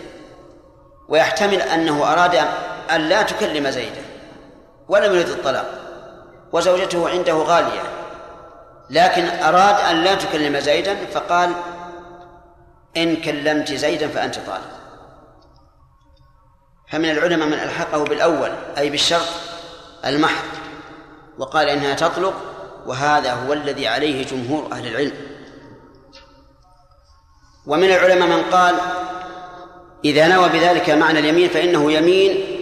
[1.08, 2.34] ويحتمل أنه أراد
[2.90, 4.02] أن لا تكلم زيدا
[4.88, 5.66] ولم يرد الطلاق
[6.52, 7.82] وزوجته عنده غالية
[8.90, 11.52] لكن أراد أن لا تكلم زيدا فقال
[12.96, 14.70] إن كلمت زيدا فأنت طالق.
[16.92, 19.28] فمن العلماء من ألحقه بالأول أي بالشرط
[20.04, 20.44] المحض
[21.38, 22.34] وقال إنها تطلق
[22.86, 25.35] وهذا هو الذي عليه جمهور أهل العلم.
[27.66, 28.74] ومن العلماء من قال
[30.04, 32.56] إذا نوى بذلك معنى اليمين فإنه يمين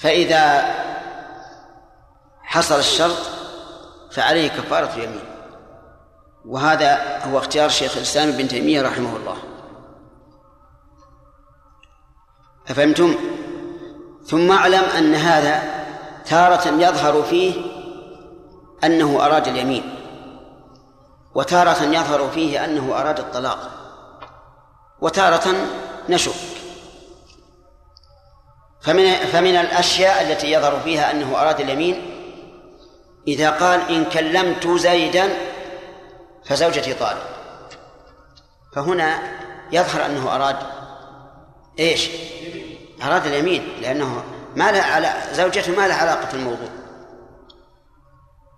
[0.00, 0.74] فإذا
[2.42, 3.16] حصل الشرط
[4.10, 5.24] فعليه كفارة اليمين.
[6.46, 9.36] وهذا هو اختيار شيخ الإسلام ابن تيمية رحمه الله.
[12.68, 13.14] أفهمتم؟
[14.24, 15.62] ثم أعلم أن هذا
[16.26, 17.54] تارة يظهر فيه
[18.84, 19.97] أنه أراد اليمين.
[21.38, 23.70] وتارة يظهر فيه أنه أراد الطلاق.
[25.00, 25.54] وتارة
[26.08, 26.32] نشك.
[28.80, 32.14] فمن فمن الأشياء التي يظهر فيها أنه أراد اليمين
[33.28, 35.28] إذا قال إن كلمت زيدا
[36.44, 37.26] فزوجتي طالق
[38.74, 39.18] فهنا
[39.72, 40.56] يظهر أنه أراد
[41.78, 42.08] إيش؟
[43.02, 44.24] أراد اليمين لأنه
[44.56, 46.68] ما له على زوجته ما لها علاقة في الموضوع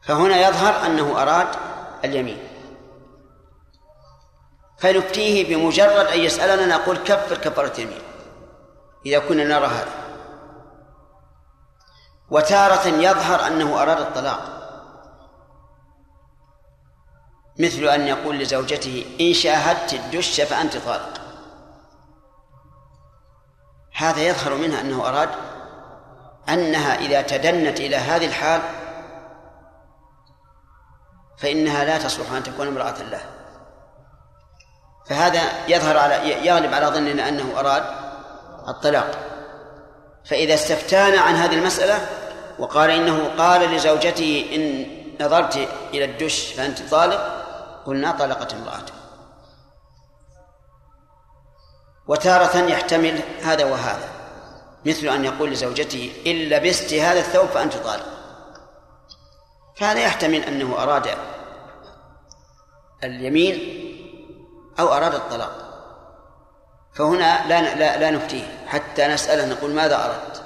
[0.03, 1.49] فهنا يظهر أنه أراد
[2.05, 2.50] اليمين.
[4.81, 8.03] فنفتيه بمجرد أن يسألنا نقول كفر كفارة يمين
[9.07, 9.93] إذا كنا نرى هذا.
[12.31, 14.61] وتارة يظهر أنه أراد الطلاق.
[17.59, 21.21] مثل أن يقول لزوجته إن شاهدت الدش فأنت طالق.
[23.97, 25.31] هذا يظهر منها أنه أراد
[26.49, 28.61] أنها إذا تدنت إلى هذه الحال
[31.39, 33.40] فإنها لا تصلح أن تكون امرأة له.
[35.11, 37.83] فهذا يظهر على يغلب على ظننا أنه أراد
[38.69, 39.19] الطلاق.
[40.25, 42.07] فإذا استفتانا عن هذه المسألة
[42.59, 44.87] وقال إنه قال لزوجته إن
[45.25, 45.57] نظرت
[45.95, 47.45] إلى الدش فأنت طالق
[47.87, 48.93] قلنا طلقت امرأته.
[52.09, 54.09] وتارة يحتمل هذا وهذا
[54.87, 58.07] مثل أن يقول لزوجته إن لبست هذا الثوب فأنت طالق.
[59.77, 61.09] فهذا يحتمل أنه أراد
[63.05, 63.90] اليمين
[64.81, 65.53] أو أراد الطلاق.
[66.95, 70.43] فهنا لا لا, لا نفتيه حتى نسأله نقول ماذا أردت؟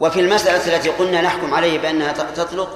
[0.00, 2.70] وفي المسألة التي قلنا نحكم عليه بأنها تطلق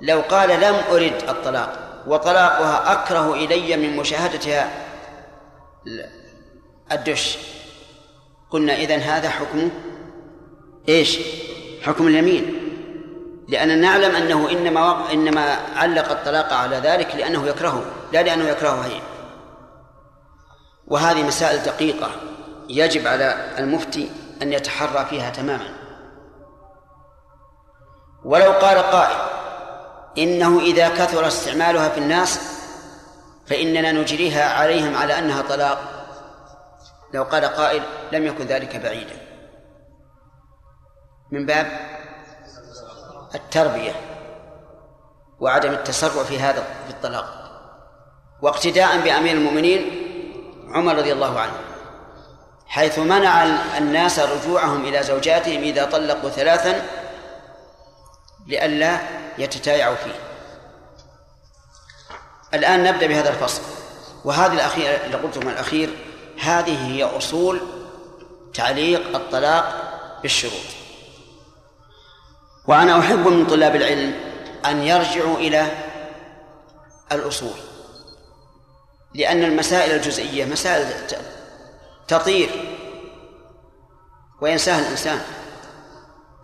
[0.00, 4.70] لو قال لم أرد الطلاق وطلاقها أكره إلي من مشاهدتها
[6.92, 7.38] الدش.
[8.50, 9.70] قلنا إذن هذا حكم
[10.88, 11.18] إيش؟
[11.82, 12.58] حكم اليمين.
[13.48, 15.12] لأننا نعلم أنه إنما.
[15.12, 19.11] إنما علق الطلاق على ذلك لأنه يكرهه لا لأنه يكرهه هي.
[20.92, 22.10] وهذه مسائل دقيقة
[22.68, 24.10] يجب على المفتي
[24.42, 25.74] أن يتحرى فيها تماما.
[28.24, 29.16] ولو قال قائل
[30.18, 32.40] إنه إذا كثر استعمالها في الناس
[33.46, 35.78] فإننا نجريها عليهم على أنها طلاق.
[37.14, 37.82] لو قال قائل
[38.12, 39.16] لم يكن ذلك بعيدا.
[41.30, 41.66] من باب
[43.34, 43.92] التربية
[45.40, 47.42] وعدم التسرع في هذا في الطلاق.
[48.42, 50.01] واقتداء بأمير المؤمنين
[50.74, 51.52] عمر رضي الله عنه
[52.66, 53.44] حيث منع
[53.78, 56.82] الناس رجوعهم إلى زوجاتهم إذا طلقوا ثلاثا
[58.46, 58.98] لئلا
[59.38, 60.14] يتتايعوا فيه.
[62.54, 63.62] الآن نبدأ بهذا الفصل.
[64.24, 65.90] وهذه الأخير اللي قلته من الأخير
[66.40, 67.60] هذه هي أصول
[68.54, 69.92] تعليق الطلاق
[70.22, 70.72] بالشروط.
[72.66, 74.14] وأنا أحب من طلاب العلم
[74.66, 75.66] أن يرجعوا إلى
[77.12, 77.71] الأصول.
[79.14, 80.86] لأن المسائل الجزئية مسائل
[82.08, 82.50] تطير
[84.40, 85.20] وينساها الإنسان.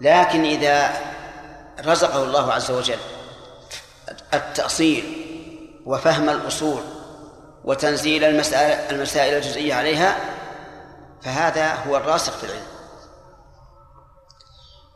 [0.01, 0.91] لكن إذا
[1.87, 2.99] رزقه الله عز وجل
[4.35, 5.25] التأصيل
[5.87, 6.81] وفهم الأصول
[7.65, 10.17] وتنزيل المسائل المسائل الجزئية عليها
[11.23, 12.67] فهذا هو الراسخ في العلم.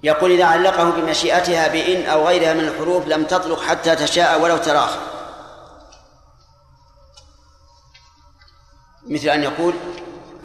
[0.03, 4.99] يقول إذا علقه بمشيئتها بإن أو غيرها من الحروف لم تطلق حتى تشاء ولو تراخى.
[9.07, 9.75] مثل أن يقول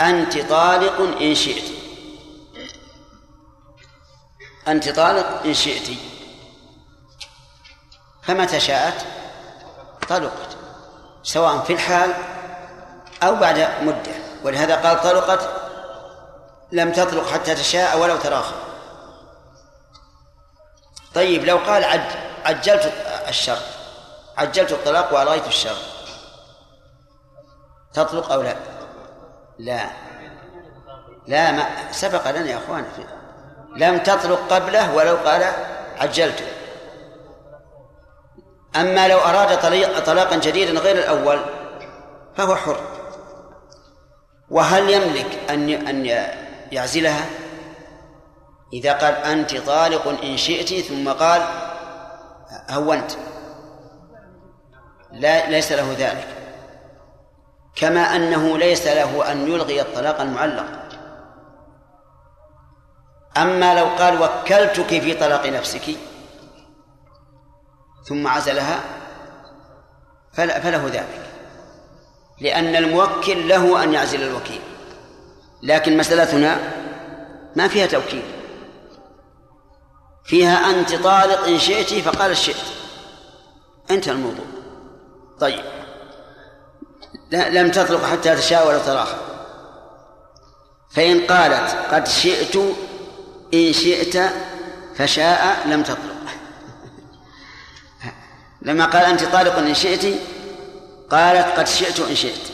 [0.01, 1.64] أنت طالق إن شئت.
[4.68, 5.97] أنت طالق إن شئت.
[8.24, 9.05] فمتى شاءت؟
[10.10, 10.58] طلقت
[11.24, 12.14] سواء في الحال
[13.24, 14.16] أو بعد مدة.
[14.43, 15.49] ولهذا قال طلقت
[16.72, 18.55] لم تطلق حتى تشاء ولو تراخى.
[21.16, 21.84] طيب لو قال
[22.45, 22.93] عجلت
[23.28, 23.60] الشر
[24.38, 25.78] عجلت الطلاق وألغيت الشر
[27.93, 28.55] تطلق أو لا؟
[29.59, 29.89] لا.
[31.27, 32.85] لا ما سبق لنا يا أخوان.
[33.75, 35.43] لم تطلق قبله ولو قال
[35.99, 36.43] عجلت.
[38.75, 39.59] أما لو أراد
[40.05, 41.39] طلاقا جديدا غير الأول
[42.35, 42.79] فهو حر.
[44.49, 46.05] وهل يملك أن أن
[46.71, 47.25] يعزلها؟
[48.73, 51.41] إذا قال أنت طالق إن شئت ثم قال
[52.69, 53.11] هونت.
[55.11, 56.36] لا ليس له ذلك.
[57.78, 60.65] كما أنه ليس له أن يلغي الطلاق المعلق.
[63.38, 65.95] أما لو قال وكلتك في طلاق نفسك
[68.07, 68.80] ثم عزلها
[70.34, 71.32] فله ذلك.
[72.41, 74.61] لأن الموكل له أن يعزل الوكيل.
[75.63, 76.57] لكن مسألتنا
[77.55, 78.23] ما فيها توكيل.
[80.25, 82.55] فيها أنت طالق إن شئت فقال شئت.
[83.91, 84.45] انتهى الموضوع.
[85.39, 85.86] طيب.
[87.32, 89.18] لم تطلق حتى تشاء ولا تراخى
[90.89, 92.55] فإن قالت قد شئت
[93.53, 94.34] إن شئت
[94.95, 96.18] فشاء لم تطلق.
[98.62, 100.20] لما قال أنت طالق إن شئت
[101.12, 102.51] قالت قد شئت إن شئت.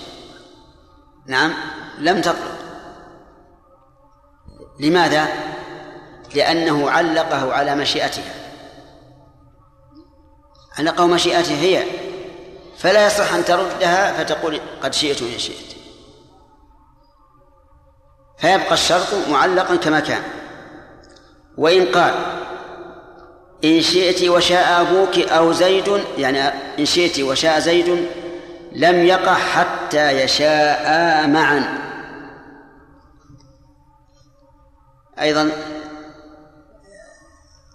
[1.25, 1.53] نعم
[1.99, 2.59] لم تطلق.
[4.79, 5.27] لماذا؟
[6.35, 8.33] لأنه علقه على مشيئتها.
[10.77, 12.02] علقه مشيئتها هي.
[12.83, 15.75] فلا يصح أن تردها فتقول قد شئت إن شئت.
[18.37, 20.23] فيبقى الشرط معلقا كما كان.
[21.57, 22.13] وإن قال
[23.63, 26.39] إن شئت وشاء أبوك أو زيد يعني
[26.79, 28.07] إن شئت وشاء زيد
[28.71, 31.77] لم يقع حتى يشاء معا.
[35.19, 35.51] أيضا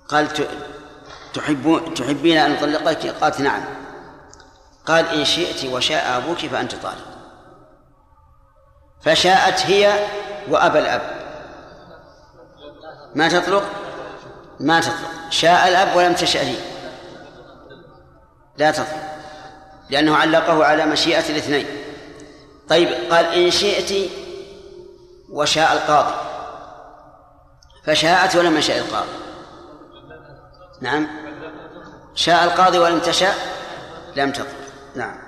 [0.08, 0.28] قال
[1.34, 3.87] تحبون تحبين أن أطلقك؟ قالت نعم.
[4.88, 7.18] قال إن شئت وشاء أبوك فأنت طالق
[9.02, 10.06] فشاءت هي
[10.48, 11.18] وأبى الأب.
[13.14, 13.64] ما تطلق؟
[14.60, 15.30] ما تطلق.
[15.30, 16.58] شاء الأب ولم تشأ لي.
[18.56, 19.08] لا تطلق.
[19.90, 21.66] لأنه علقه على مشيئة الاثنين.
[22.68, 24.10] طيب قال إن شئت
[25.30, 26.14] وشاء القاضي.
[27.84, 29.08] فشاءت ولم يشاء القاضي.
[30.80, 31.08] نعم.
[32.14, 33.34] شاء القاضي ولم تشاء
[34.16, 34.57] لم تطلق.
[34.94, 35.18] نعم.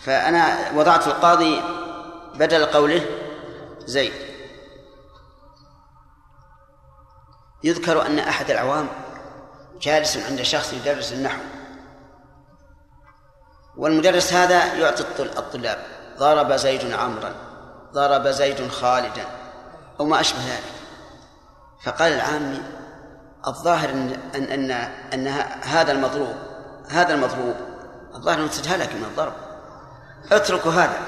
[0.00, 1.62] فأنا وضعت القاضي
[2.34, 3.06] بدل قوله
[3.78, 4.12] زيد.
[7.64, 8.88] يذكر أن أحد العوام
[9.80, 11.40] جالس عند شخص يدرس النحو.
[13.76, 15.78] والمدرس هذا يعطي الطل- الطلاب.
[16.18, 17.34] ضرب زيد عمرا
[17.92, 19.26] ضرب زيد خالدا
[20.00, 20.72] أو ما أشبه ذلك.
[21.84, 22.62] فقال العامي
[23.46, 24.70] الظاهر أن أن,
[25.14, 25.26] أن
[25.62, 26.36] هذا المضروب
[26.88, 27.54] هذا المضروب
[28.14, 29.32] الظاهر أنه تتهلك من الضرب.
[30.32, 30.98] اتركوا هذا.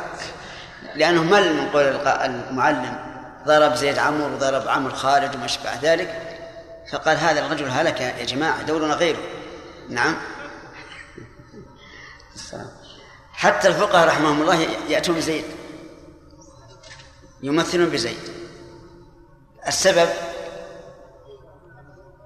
[0.95, 2.99] لأنه مل من قول المعلم
[3.47, 6.31] ضرب زيد عمرو وضرب عمرو خالد وما أشبه ذلك.
[6.93, 9.21] فقال هذا الرجل هلك يا جماعة دورنا غيره.
[9.89, 10.17] نعم.
[13.33, 15.45] حتى الفقهاء رحمهم الله يأتون بزيد.
[17.43, 18.19] يمثلون بزيد.
[19.69, 20.09] السبب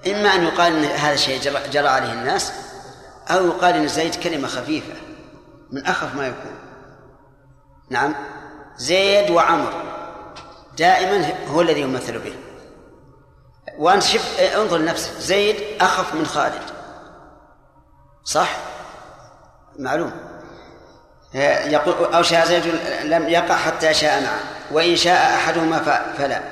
[0.07, 2.53] إما أن يقال أن هذا الشيء جرى عليه الناس
[3.31, 4.95] أو يقال أن زيد كلمة خفيفة
[5.73, 6.59] من أخف ما يكون.
[7.91, 8.15] نعم.
[8.77, 9.73] زيد وعمر
[10.79, 12.35] دائما هو الذي يمثل به.
[13.79, 15.13] وأنت شف انظر لنفسك.
[15.19, 16.63] زيد أخف من خالد.
[18.25, 18.57] صح؟
[19.79, 20.13] معلوم.
[21.35, 22.67] يقول أو شاء زيد
[23.05, 24.41] لم يقع حتى شاء نعم
[24.73, 25.79] وإن شاء أحدهما
[26.19, 26.43] فلا.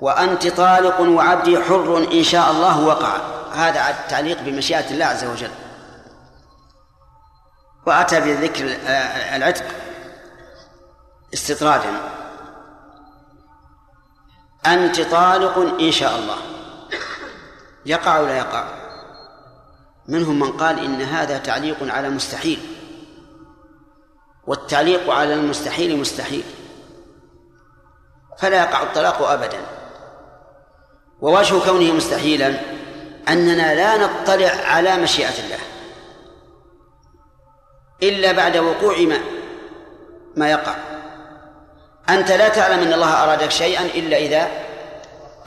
[0.00, 3.16] وأنت طالق وعبدي حر إن شاء الله وقع.
[3.54, 5.50] هذا التعليق بمشيئة الله عز وجل.
[7.86, 8.64] وأتى بذكر
[9.36, 9.64] العتق
[11.34, 12.00] استطرادا.
[14.66, 16.36] أنت طالق إن شاء الله.
[17.86, 18.64] يقع ولا يقع؟
[20.08, 22.76] منهم من قال إن هذا تعليق على مستحيل.
[24.46, 26.44] والتعليق على المستحيل مستحيل.
[28.38, 29.60] فلا يقع الطلاق أبدا.
[31.20, 32.60] ووجه كونه مستحيلا
[33.28, 35.58] أننا لا نطلع على مشيئة الله.
[38.02, 39.20] إلا بعد وقوع ما
[40.36, 40.74] ما يقع.
[42.08, 44.48] أنت لا تعلم أن الله أرادك شيئا إلا إذا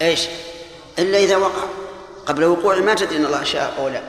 [0.02, 0.28] إيش؟
[1.00, 1.64] إلا إذا وقع.
[2.26, 4.02] قبل وقوعه ما تدري أن الله شاء أو لا.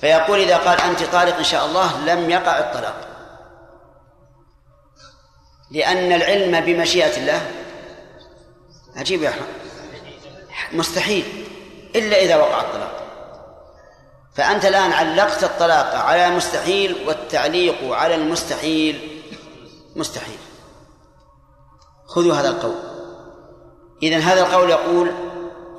[0.00, 3.08] فيقول إذا قال أنت طالق إن شاء الله لم يقع الطلاق.
[5.70, 7.46] لأن العلم بمشيئة الله
[8.96, 9.46] عجيب يا أحمد
[10.72, 11.46] مستحيل.
[11.96, 12.97] إلا إذا وقع الطلاق.
[14.38, 19.22] فأنت الآن علقت الطلاق على المستحيل والتعليق على المستحيل.
[19.96, 20.38] مستحيل.
[22.06, 22.74] خذوا هذا القول.
[24.02, 25.12] إذا هذا القول يقول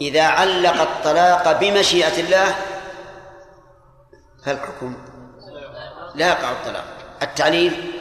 [0.01, 2.55] إذا علق الطلاق بمشيئة الله
[4.45, 4.93] فالحكم
[6.15, 6.85] لا يقع الطلاق.
[7.21, 7.91] التعليل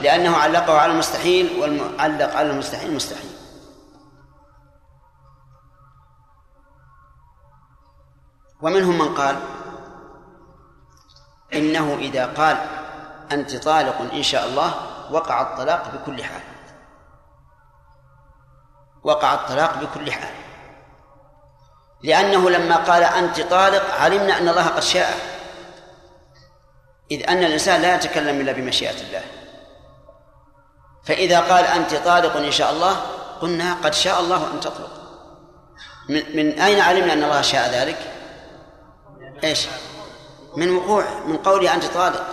[0.00, 3.33] لأنه علقه على المستحيل والمعلق على المستحيل مستحيل.
[8.64, 9.36] ومنهم من قال
[11.54, 12.56] إنه إذا قال
[13.32, 14.74] أنت طالق إن شاء الله
[15.10, 16.42] وقع الطلاق بكل حال.
[19.02, 20.34] وقع الطلاق بكل حال.
[22.02, 25.14] لأنه لما قال أنت طالق علمنا أن الله قد شاء.
[27.10, 29.22] إذ أن الإنسان لا يتكلم إلا بمشيئة الله.
[31.04, 32.96] فإذا قال أنت طالق إن شاء الله
[33.40, 34.90] قلنا قد شاء الله أن تطلق.
[36.08, 38.23] من, من أين علمنا أن الله شاء ذلك؟
[39.44, 39.66] إيش؟
[40.56, 42.26] من وقوع من قوله أنت طالق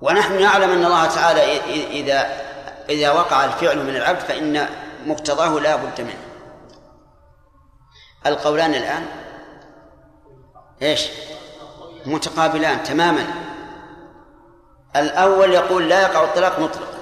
[0.00, 1.60] ونحن نعلم أن الله تعالى
[2.00, 2.44] إذا
[2.88, 4.68] إذا وقع الفعل من العبد فإن
[5.06, 6.22] مقتضاه لا بد منه.
[8.26, 9.06] القولان الآن
[10.82, 11.08] إيش؟
[12.06, 13.26] متقابلان تماما.
[14.96, 16.98] الأول يقول لا يقع الطلاق مطلقا.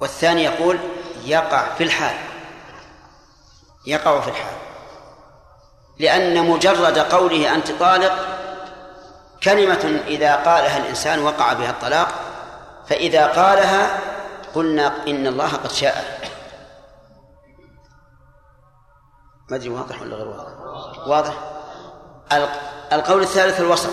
[0.00, 0.78] والثاني يقول
[1.24, 2.16] يقع في الحال.
[3.86, 4.67] يقع في الحال.
[5.98, 8.12] لأن مجرد قوله أنت طالق
[9.42, 12.08] كلمة إذا قالها الإنسان وقع بها الطلاق
[12.86, 14.00] فإذا قالها
[14.54, 16.20] قلنا إن الله قد شاء.
[19.50, 21.34] ما أدري واضح ولا غير واضح؟ واضح.
[22.92, 23.90] القول الثالث الوسط.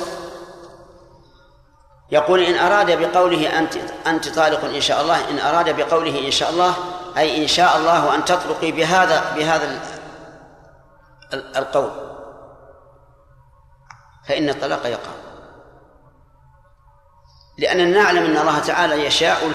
[2.12, 3.74] يقول إن أراد بقوله أنت
[4.08, 6.74] أنت طالق إن شاء الله إن أراد بقوله إن شاء الله
[7.18, 9.94] أي إن شاء الله أن تطلقي بهذا بهذا
[11.34, 11.91] القول.
[14.28, 15.11] فإن الطلاق يقع.
[17.57, 19.53] لأننا نعلم أن الله تعالى يشاء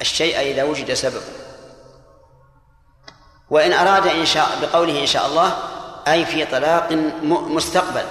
[0.00, 1.22] الشيء إذا وجد سببه
[3.50, 5.52] وإن أراد إن شاء بقوله إن شاء الله
[6.08, 8.04] أي في طلاق مستقبل.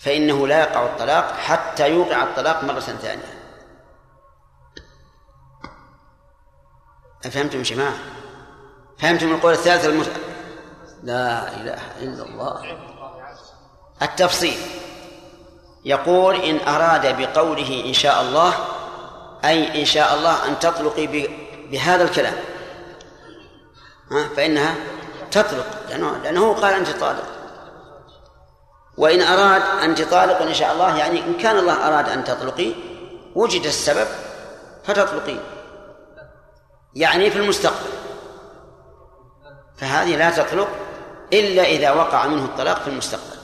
[0.00, 3.38] فإنه لا يقع الطلاق حتى يوقع الطلاق مرة ثانية.
[7.26, 7.94] أفهمتم يا جماعة؟
[8.98, 10.10] فهمتم القول الثالث المت...
[11.02, 12.78] لا إله إلا الله.
[14.02, 14.58] التفصيل.
[15.84, 18.54] يقول إن أراد بقوله إن شاء الله
[19.44, 21.28] أي إن شاء الله أن تطلقي.
[21.70, 22.34] بهذا الكلام.
[24.10, 24.74] ها؟ فإنها
[25.30, 27.26] تطلق لأنه, لأنه قال أنت طالق.
[28.96, 32.72] وإن أراد أنت طالق إن شاء الله يعني إن كان الله أراد أن تطلقي
[33.34, 34.06] وجد السبب
[34.84, 35.40] فتطلقين
[36.94, 38.07] يعني في المستقبل.
[39.78, 40.68] فهذه لا تطلق
[41.32, 43.38] إلا إذا وقع منه الطلاق في المستقبل.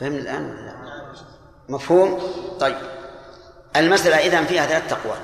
[0.00, 0.72] فهمنا الآن؟
[1.68, 2.22] مفهوم؟
[2.60, 2.76] طيب.
[3.76, 5.18] المسألة إذا فيها ثلاث أقوال.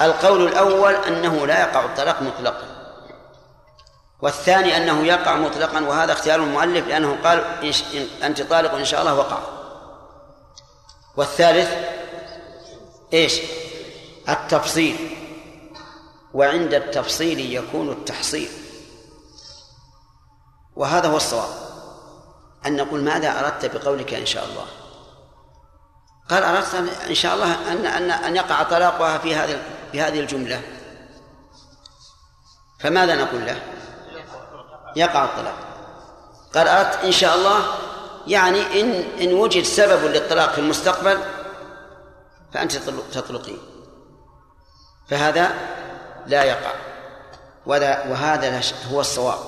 [0.00, 2.84] القول الأول أنه لا يقع الطلاق مطلقا.
[4.20, 7.44] والثاني أنه يقع مطلقا وهذا اختيار المؤلف لأنه قال
[8.22, 9.38] أنت طالق إن شاء الله وقع.
[11.16, 11.94] والثالث
[13.12, 13.40] إيش؟
[14.28, 14.96] التفصيل.
[16.34, 18.48] وعند التفصيل يكون التحصيل.
[20.76, 21.50] وهذا هو الصواب.
[22.66, 24.66] أن نقول ماذا أردت بقولك إن شاء الله.
[26.30, 26.74] قال أردت
[27.08, 30.62] إن شاء الله أن أن أن يقع طلاقها في هذه في هذه الجملة.
[32.80, 33.62] فماذا نقول له؟
[34.96, 35.56] يقع الطلاق.
[36.54, 37.64] قال أردت إن شاء الله
[38.26, 38.90] يعني إن
[39.20, 41.18] إن وجد سبب للطلاق في المستقبل
[42.54, 42.76] فأنت
[43.12, 43.58] تطلقين.
[45.08, 45.54] فهذا
[46.26, 46.72] لا يقع.
[47.66, 48.60] وهذا وهذا
[48.92, 49.38] هو الصواب.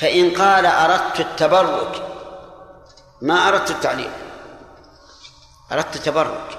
[0.00, 2.02] فإن قال أردت التبرك
[3.22, 4.10] ما أردت التعليق
[5.72, 6.58] أردت التبرك.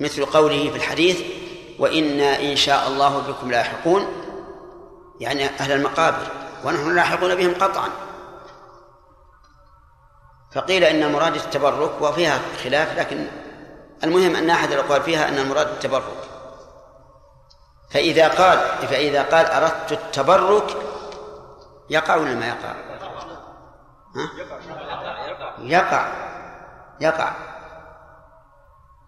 [0.00, 1.22] مثل قوله في الحديث
[1.78, 4.06] وإنا إن شاء الله بكم لاحقون.
[5.20, 6.26] يعني أهل المقابر.
[6.64, 8.05] ونحن لاحقون بهم قطعا.
[10.56, 13.26] فقيل إن المراد التبرك وفيها خلاف لكن
[14.04, 16.28] المهم أن أحد الأقوال فيها أن المراد التبرك
[17.90, 20.76] فإذا قال فإذا قال أردت التبرك
[21.90, 22.74] يقع ولا ما يقع؟
[24.16, 24.30] ها؟
[25.58, 26.12] يقع
[27.00, 27.32] يقع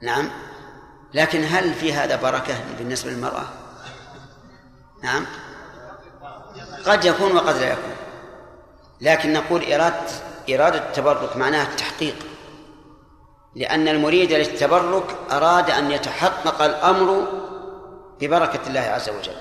[0.03, 0.30] نعم
[1.14, 3.44] لكن هل في هذا بركة بالنسبة للمرأة؟
[5.03, 5.26] نعم
[6.86, 7.96] قد يكون وقد لا يكون
[9.01, 12.16] لكن نقول إرادة إرادة التبرك معناها التحقيق.
[13.55, 17.26] لأن المريد للتبرك أراد أن يتحقق الأمر
[18.20, 19.36] ببركة الله عز وجل.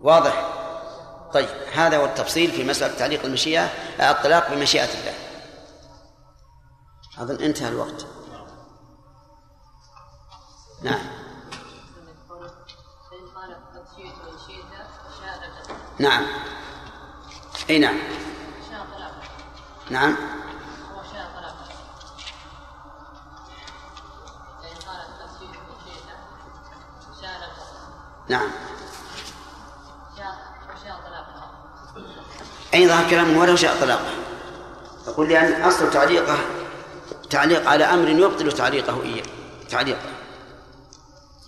[0.00, 0.48] واضح؟
[1.32, 3.64] طيب هذا هو التفصيل في مسألة تعليق المشيئة
[4.00, 5.14] الطلاق بمشيئة الله.
[7.18, 8.06] أظن انتهى الوقت.
[10.82, 11.00] نعم.
[15.98, 16.26] نعم.
[17.70, 17.98] إي نعم.
[19.90, 20.16] نعم.
[28.28, 28.50] نعم.
[32.74, 34.10] أي ظهر كلام ولو شاء طلاقه
[35.06, 36.38] يقول لأن أصل تعليقه
[37.30, 39.24] تعليق على أمر يبطل تعليقه إياه
[39.70, 40.10] تعليقه.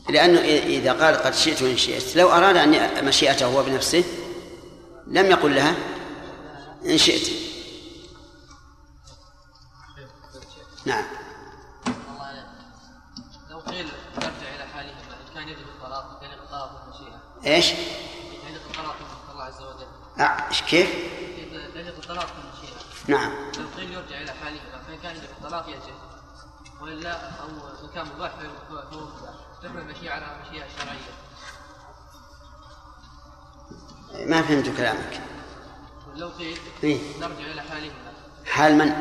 [0.09, 4.05] لأنه إذا قال قد شئت وإن شئت لو أراد أن مشيئته هو بنفسه
[5.07, 5.75] لم يقل لها
[6.87, 7.52] إن شئت.
[17.47, 19.87] إيش؟ يجب الطلاق من الله عز وجل
[20.19, 20.49] آه.
[20.49, 20.91] إيش كيف؟
[21.75, 22.27] يجب الطلاق
[23.09, 25.95] نعم لو قيل يرجع إلى حالهما فإن كان يجب الطلاق يجب
[26.81, 27.49] وإلا أو
[27.85, 31.13] ان كان مباح فهو مباح تحمل المشيئه على المشيئه الشرعيه
[34.27, 35.21] ما فهمت كلامك
[36.15, 38.13] لو قيل إيه؟ نرجع إلى حالهما
[38.47, 38.93] حال من؟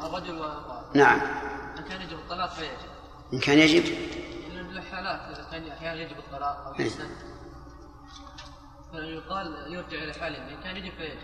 [0.00, 1.20] الرجل والمراه نعم
[1.78, 2.92] إن كان يجب الطلاق فيجب
[3.32, 3.84] إن كان يجب
[4.54, 6.90] لأن الحالات إذا كان أحيانا يجب الطلاق أو إيه.
[8.92, 11.18] فيقال يرجع إلى حاله إن كان يجب فيجب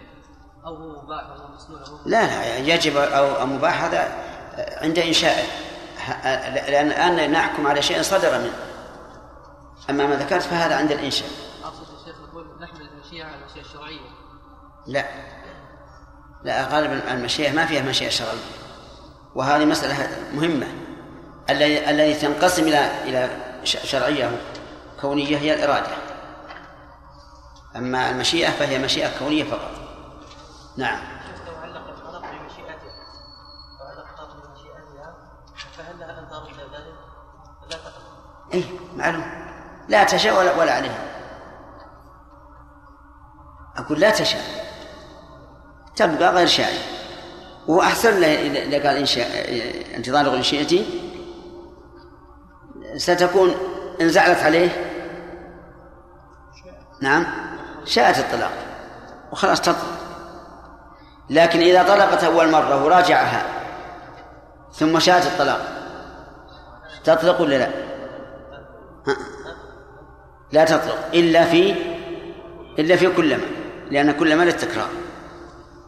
[0.66, 4.12] أو هو مباح أو هو مسنون هو لا لا يجب أو مباح هذا
[4.82, 5.44] عند إنشائه
[5.98, 8.52] ه- لأن الآن نحكم على شيء صدر منه.
[9.90, 11.28] أما ما ذكرت فهذا عند الإنشاء.
[11.64, 14.00] أقصد الشيخ نقول نحمل المشيئة على المشيئة الشرعية.
[14.86, 15.04] لا.
[16.44, 18.38] لا غالبا المشيئة ما فيها مشيئة شرعية.
[19.34, 20.66] وهذه مسألة مهمة.
[21.50, 23.28] الذي الذي تنقسم إلى إلى
[23.64, 24.30] شرعية
[25.00, 26.07] كونية هي الإرادة.
[27.76, 29.70] أما المشيئة فهي مشيئة كونية فقط.
[30.76, 30.98] نعم.
[31.46, 32.74] لو علق الطلاق بمشيئتها
[33.80, 35.14] لو علق الطلاق بمشيئتها
[35.76, 36.94] فهل لها أن ترد ذلك؟
[37.70, 38.64] لا تقبل إيه
[38.96, 39.24] معلوم.
[39.88, 41.04] لا تشاء ولا, ولا عليها.
[43.76, 44.42] أقول لا تشاء.
[45.96, 46.72] تبقى غير شاء.
[47.66, 49.26] وأحسن له إذا قال إن شاء
[49.96, 50.86] أنت طالق إن شئتي
[52.96, 53.54] ستكون
[54.00, 54.70] إن زعلت عليه.
[57.02, 57.47] نعم.
[57.88, 58.52] شاءت الطلاق
[59.32, 59.98] وخلاص تطلق
[61.30, 63.42] لكن إذا طلقت أول مرة وراجعها
[64.72, 65.60] ثم شاءت الطلاق
[67.04, 67.68] تطلق ولا لا؟
[69.06, 69.16] ها؟
[70.52, 71.74] لا تطلق إلا في
[72.78, 73.44] إلا في كلما
[73.90, 74.88] لأن كلما للتكرار.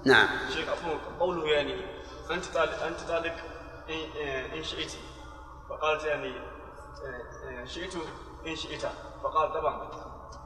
[0.04, 0.28] نعم.
[0.54, 1.74] شيخ عفوا قوله يعني
[2.30, 3.34] أنت طالق أنت طالق
[3.90, 4.92] إن إن شئت.
[5.68, 7.94] فقالت يعني آه، آه، شئت
[8.46, 8.82] إن شئت.
[9.22, 9.90] فقال طبعا.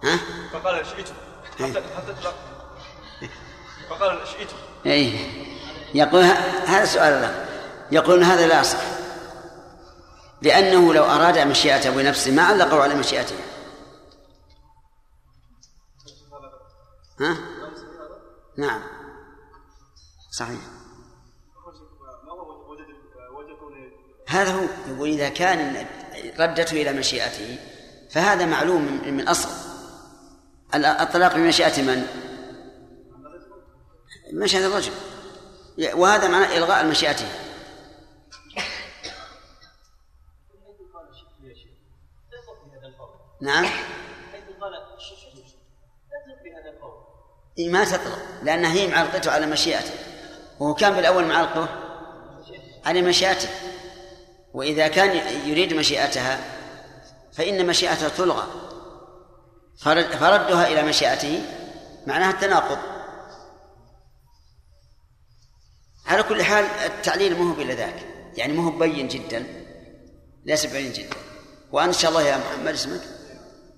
[0.04, 0.18] ها؟
[0.52, 1.08] فقال شئت.
[1.58, 1.82] حتى
[3.90, 4.48] فقال شئت
[4.86, 5.18] أي
[5.94, 7.46] يقول ه- هذا سؤال الله.
[7.92, 8.78] يقولون هذا لا يصح
[10.42, 13.34] لأنه لو أراد مشيئته بنفسه ما علقوا على مشيئته.
[17.20, 17.36] ها؟
[18.58, 18.82] نعم.
[20.30, 20.60] صحيح.
[24.28, 24.66] هذا هو.
[24.88, 25.86] يقول إذا كان
[26.38, 27.58] ردته إلى مشيئته
[28.10, 29.48] فهذا معلوم من, أصل
[30.74, 32.06] الطلاق بمشيئة من؟
[34.32, 34.92] مشيئة الرجل.
[35.94, 37.26] وهذا معناه إلغاء مشيئته
[43.40, 43.66] نعم.
[47.58, 49.94] إيه ما تطلق لأن هي معلقته على مشيئته.
[50.60, 51.68] وهو كان بالأول معلقه
[52.84, 53.48] على مشيئته.
[54.54, 55.16] وإذا كان
[55.48, 56.40] يريد مشيئتها
[57.32, 58.63] فإن مشيئته تلغى.
[59.84, 61.42] فردها إلى مشيئته
[62.06, 62.78] معناها التناقض.
[66.06, 68.06] على كل حال التعليل ما هو إلا ذاك
[68.36, 69.46] يعني ما هو بين جدا
[70.44, 71.16] ليس بين جدا.
[71.72, 73.00] وأن شاء الله يا محمد اسمك؟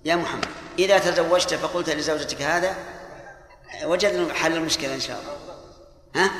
[0.05, 0.45] يا محمد.
[0.79, 2.75] إذا تزوجت فقلت لزوجتك هذا
[3.83, 5.37] وجدنا حل المشكلة إن شاء الله.
[6.15, 6.31] ها؟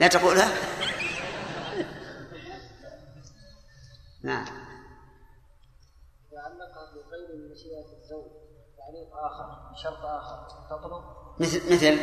[0.00, 0.48] لا تقولها؟
[4.22, 4.44] نعم
[6.32, 8.46] تعلق بغير مشيئة الزوج
[8.96, 10.48] تعليق آخر بشرط آخر.
[10.70, 11.02] تطلب؟
[11.40, 11.98] مثل مثل؟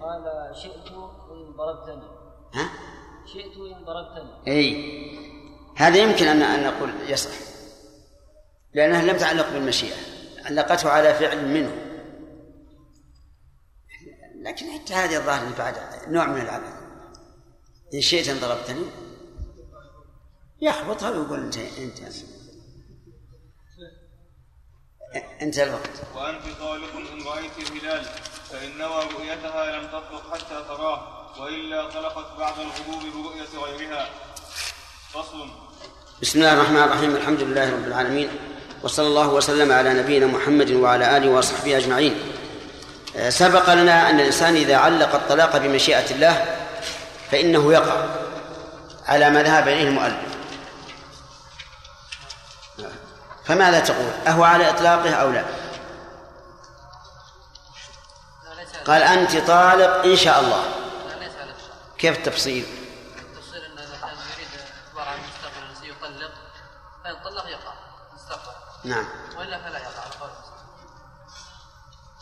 [0.00, 0.92] قال شئت
[1.30, 2.08] إن ضربتني.
[2.54, 2.70] ها؟
[3.26, 4.46] شئت إن ضربتني.
[4.46, 4.98] إي.
[5.76, 7.30] هذا يمكن ان أن نقول يصح.
[8.74, 9.96] لانها لم تعلق بالمشيئة.
[10.44, 11.84] علقته على فعل منه.
[14.42, 15.74] لكن حتى هذه الظاهر بعد
[16.08, 16.72] نوع من العبث
[17.94, 18.84] إن شئت إن ضربتني
[20.60, 21.98] يحبطها ويقول انت انت
[25.42, 25.90] انتهى الوقت.
[26.16, 28.04] وأنت طالق إن رأيت الهلال
[28.50, 31.00] فإن نوى رؤيتها لم تطلق حتى تراه
[31.40, 34.08] وإلا طلقت بعد الغروب برؤية غيرها.
[35.14, 35.48] فصل.
[36.22, 38.28] بسم الله الرحمن الرحيم الحمد لله رب العالمين
[38.82, 42.14] وصلى الله وسلم على نبينا محمد وعلى آله وصحبه أجمعين.
[43.16, 46.56] آه، سبق لنا أن الإنسان إذا علق الطلاق بمشيئة الله
[47.30, 48.06] فإنه يقع
[49.06, 50.37] على ما ذهب إليه المؤلف.
[53.48, 55.44] فماذا تقول؟ أهو على إطلاقه أو لا؟
[58.86, 60.64] قال أنت طالق إن شاء الله.
[61.98, 62.66] كيف التفصيل؟
[63.18, 64.48] التفصيل كان يريد
[64.88, 66.30] أخبار عن المستقبل سيطلق
[67.24, 67.72] طلق يقع
[68.14, 68.52] مستقبل.
[68.84, 69.08] نعم.
[69.38, 70.04] وإلا فلا يقع.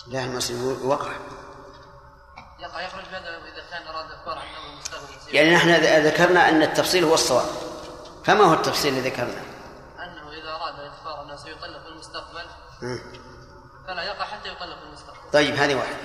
[0.06, 1.12] لا المسلم وقع.
[2.58, 5.34] يقع يخرج هذا إذا كان أراد أخبار عن المستقبل.
[5.34, 5.70] يعني نحن
[6.06, 7.46] ذكرنا أن التفصيل هو الصواب.
[8.24, 9.55] فما هو التفصيل اللي ذكرنا انه اذا اراد
[11.36, 12.46] سيطلق في المستقبل.
[13.86, 15.30] فلا يقع حتى يطلق في المستقبل.
[15.32, 15.96] طيب هذه واحدة.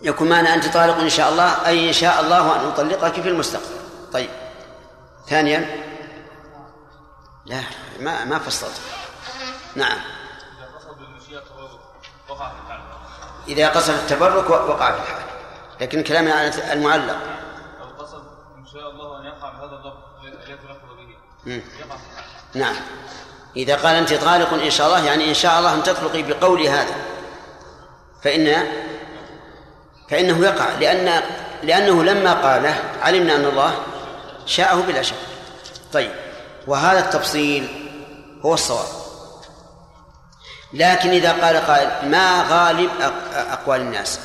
[0.00, 3.80] يكون معنا أنت طالق إن شاء الله أي إن شاء الله أن أطلقك في المستقبل.
[4.12, 4.30] طيب.
[5.28, 5.86] ثانيا.
[7.46, 7.62] لا
[8.00, 8.80] ما ما فصلت.
[9.74, 9.98] نعم.
[9.98, 11.80] إذا قصد بالمشيئة تورط
[12.28, 12.80] وقع في الحال
[13.48, 15.22] إذا قصد التبرك وقع في الحال.
[15.80, 17.18] لكن كلامنا عن المعلق.
[17.80, 18.24] أو قصد
[18.58, 21.62] إن شاء الله أن يقع بهذا اللفظ الذي يتلفظ به.
[21.80, 22.24] يقع في الحال.
[22.54, 22.76] نعم.
[23.56, 26.94] إذا قال أنت طالق إن شاء الله يعني إن شاء الله أن تطلقي بقولي هذا.
[28.24, 28.66] فإن
[30.10, 31.22] فإنه يقع لأن
[31.62, 33.74] لأنه لما قاله علمنا أن الله
[34.46, 35.14] شاءه بلا شك.
[35.92, 36.10] طيب
[36.66, 37.90] وهذا التفصيل
[38.44, 38.86] هو الصواب.
[40.72, 44.20] لكن إذا قال قائل ما غالب أق- أقوال الناس؟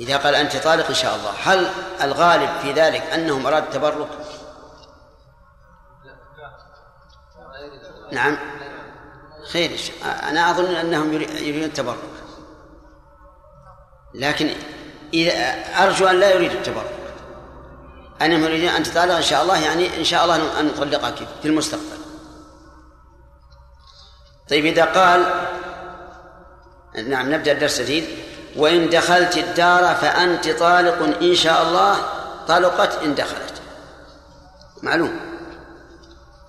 [0.00, 1.68] إذا قال أنت طالق إن شاء الله هل
[2.02, 4.08] الغالب في ذلك أنهم أرادوا التبرك؟
[8.12, 8.38] نعم.
[9.52, 9.70] خير.
[10.02, 11.98] أنا أظن أنهم يريدون التبرك.
[14.14, 14.50] لكن
[15.14, 15.32] إذا
[15.84, 16.92] أرجو أن لا يريد التبرك.
[18.22, 21.98] أنهم يريدون أن تطالق إن شاء الله يعني إن شاء الله أن نطلقك في المستقبل.
[24.50, 25.26] طيب إذا قال
[27.06, 28.04] نعم نبدأ الدرس الجديد
[28.56, 31.96] وإن دخلت الدار فأنت طالق إن شاء الله
[32.48, 33.62] طلقت إن دخلت.
[34.82, 35.27] معلوم؟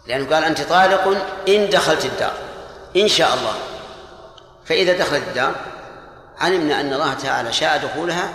[0.07, 1.07] لأنه قال أنت طالق
[1.47, 2.33] إن دخلت الدار
[2.95, 3.53] إن شاء الله.
[4.65, 5.55] فإذا دخلت الدار
[6.37, 8.33] علمنا أن الله تعالى شاء دخولها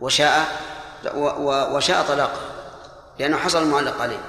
[0.00, 0.46] وشاء
[1.74, 2.50] وشاء طلاقها
[3.18, 4.20] لأنه حصل المعلق عليه.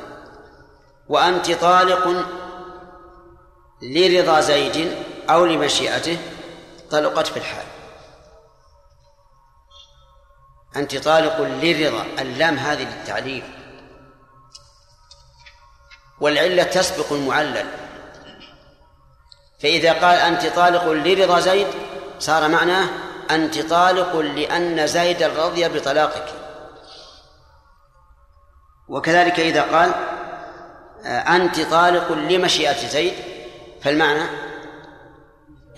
[1.09, 2.25] وأنت طالق
[3.81, 4.95] لرضا زيد
[5.29, 6.17] أو لمشيئته
[6.91, 7.65] طلقت في الحال.
[10.75, 13.43] أنت طالق للرضا اللام هذه للتعليل.
[16.19, 17.65] والعلة تسبق المعلل.
[19.63, 21.67] فإذا قال أنت طالق لرضا زيد
[22.19, 22.89] صار معناه
[23.31, 26.25] أنت طالق لأن زيدا رضي بطلاقك.
[28.87, 29.91] وكذلك إذا قال
[31.05, 33.13] أنت طالق لمشيئة زيد
[33.83, 34.23] فالمعنى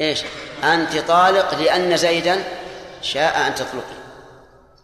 [0.02, 0.24] إيش؟
[0.64, 2.44] أنت طالق لأن زيدا
[3.02, 3.98] شاء أن تطلقي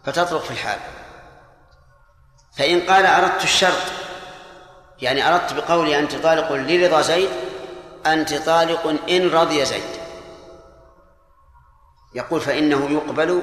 [0.04, 0.78] فتطلق في الحال.
[2.58, 4.03] فإن قال أردت الشرط
[5.04, 7.28] يعني أردت بقولي أنت طالق لرضا زيد
[8.06, 10.04] أنت طالق إن رضي زيد.
[12.14, 13.42] يقول فإنه يقبل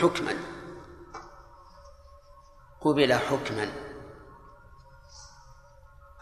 [0.00, 0.36] حكما.
[2.80, 3.72] قبل حكما.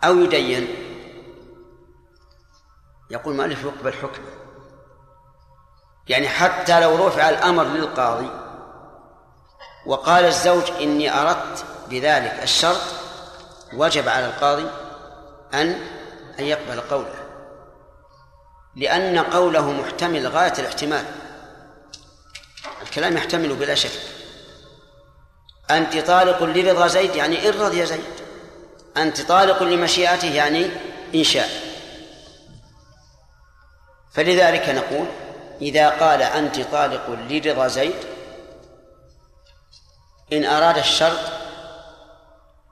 [0.05, 0.69] أو يدين.
[3.11, 4.31] يقول مالك يقبل حكما.
[6.09, 8.31] يعني حتى لو رفع الأمر للقاضي
[9.87, 12.94] وقال الزوج إني أردت بذلك الشرط
[13.77, 14.67] وجب على القاضي
[15.55, 15.79] أن
[16.39, 17.15] أن يقبل قوله.
[18.77, 21.05] لأن قوله محتمل غاية الاحتمال.
[22.83, 24.01] الكلام يحتمل بلا شك.
[25.71, 28.05] أنت طالق لرضا زيد يعني إن رضي زيد.
[28.97, 30.71] أنت طالق لمشيئته يعني
[31.15, 31.49] إن شاء.
[34.13, 35.07] فلذلك نقول
[35.63, 37.95] إذا قال أنت طالق لرضا زيد
[40.33, 41.44] إن أراد الشرط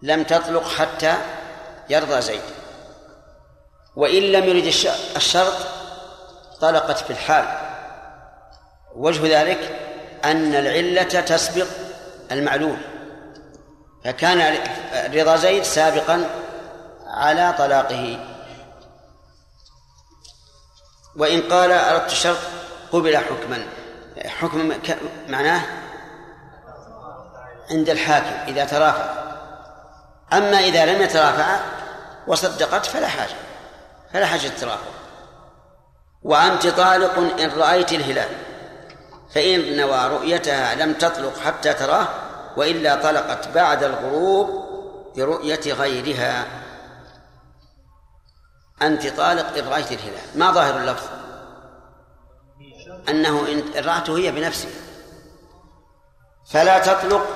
[0.02, 1.14] لم تطلق حتى
[1.88, 2.42] يرضى زيد.
[3.96, 4.64] وإن لم يرد
[5.16, 5.54] الشرط
[6.60, 7.44] طلقت في الحال.
[8.94, 9.80] وجه ذلك
[10.24, 11.66] أن العلة تسبق
[12.32, 12.76] المعلول.
[14.04, 14.58] فكان
[15.14, 16.30] رضا زيد سابقا
[17.06, 18.18] على طلاقه.
[21.16, 22.38] وإن قال أردت الشرط
[22.92, 23.66] قبل حكما.
[24.26, 24.72] حكم
[25.28, 25.62] معناه
[27.70, 29.31] عند الحاكم إذا ترافع
[30.32, 31.60] أما إذا لم يترافع
[32.26, 33.34] وصدقت فلا حاجة
[34.12, 34.90] فلا حاجة ترافع
[36.22, 38.28] وأنت طالق إن رأيت الهلال
[39.34, 42.06] فإن نوى رؤيتها لم تطلق حتى تراه
[42.56, 44.72] وإلا طلقت بعد الغروب
[45.16, 46.46] برؤية غيرها.
[48.82, 50.24] أنت طالق إن رأيت الهلال.
[50.34, 51.06] ما ظاهر اللفظ؟
[53.08, 54.70] أنه إن رأته هي بنفسها
[56.50, 57.26] فلا تطلق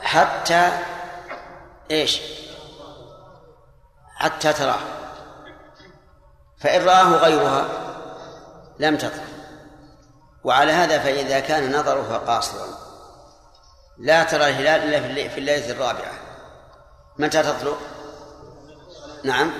[0.00, 0.70] حتى
[1.90, 2.20] إيش؟
[4.16, 4.80] حتى تراه.
[6.60, 7.68] فإن رآه غيرها
[8.78, 9.24] لم تطلق
[10.44, 12.66] وعلى هذا فإذا كان نظرها قاصرا
[13.98, 16.12] لا ترى الهلال إلا في الليلة الرابعة.
[17.18, 17.78] متى تطلق؟
[19.24, 19.50] نعم.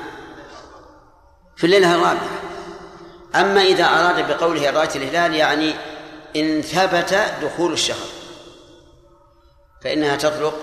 [1.57, 2.29] في الليلة الرابعة.
[3.35, 5.75] أما إذا أراد بقوله رأيت الهلال يعني
[6.37, 8.07] إن ثبت دخول الشهر.
[9.83, 10.55] فإنها تطلق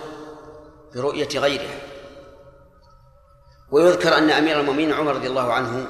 [0.95, 1.79] برؤية غيرها
[3.71, 5.87] ويذكر أن أمير المؤمنين عمر رضي الله عنه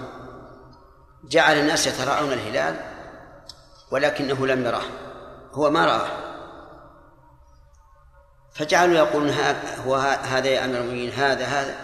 [1.23, 2.79] جعل الناس يتراءون الهلال
[3.91, 4.85] ولكنه لم يراه
[5.53, 6.25] هو ما رآه
[8.53, 9.29] فجعلوا يقولون
[9.85, 11.75] هو هذا يا أمير المؤمنين هذا هذا.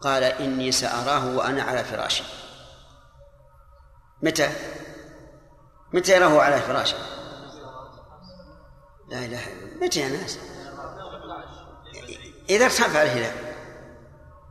[0.00, 2.24] قال إني سأراه وأنا على فراشي.
[4.22, 4.50] متى؟
[5.92, 6.96] متى يراه على فراشه؟
[9.08, 9.84] لا إله إلا الله.
[9.86, 10.38] متى يا ناس؟
[12.50, 13.32] إذا ارتفع الهلال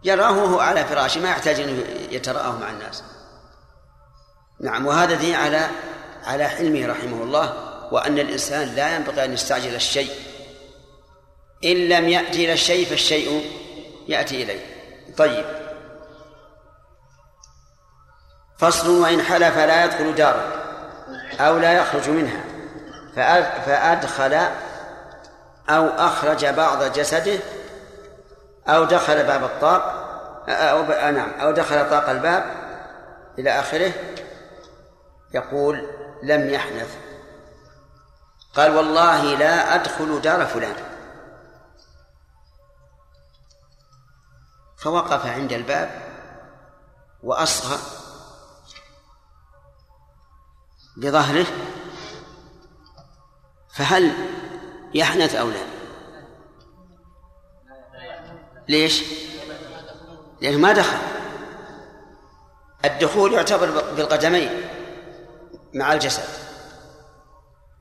[0.03, 3.03] يراه وهو على فراشه ما يحتاج أن يتراءاه مع الناس.
[4.61, 5.67] نعم وهذا دين على
[6.23, 7.53] على حلمه رحمه الله
[7.91, 10.11] وأن الإنسان لا ينبغي أن يستعجل الشيء.
[11.65, 13.51] إن لم يأتي إلى الشيء فالشيء
[14.07, 14.65] يأتي إليه.
[15.17, 15.45] طيب.
[18.57, 20.53] فصل وإن حلف لا يدخل داره
[21.39, 22.43] أو لا يخرج منها
[23.15, 24.33] فأد- فأدخل
[25.69, 27.39] أو أخرج بعض جسده
[28.67, 29.81] أو دخل باب الطاق
[30.49, 32.43] أو آه نعم أو دخل طاق الباب
[33.39, 33.93] إلى آخره
[35.33, 35.89] يقول
[36.23, 36.97] لم يحنث.
[38.55, 40.75] قال والله لا أدخل دار فلان.
[44.77, 46.01] فوقف عند الباب
[47.23, 47.77] وأصغى
[50.97, 51.45] بظهره
[53.73, 54.13] فهل
[54.93, 55.70] يحنث أو لا؟
[58.69, 59.03] ليش؟
[60.41, 60.97] لأنه ما دخل.
[62.85, 64.49] الدخول يعتبر بالقدمين
[65.73, 66.23] مع الجسد.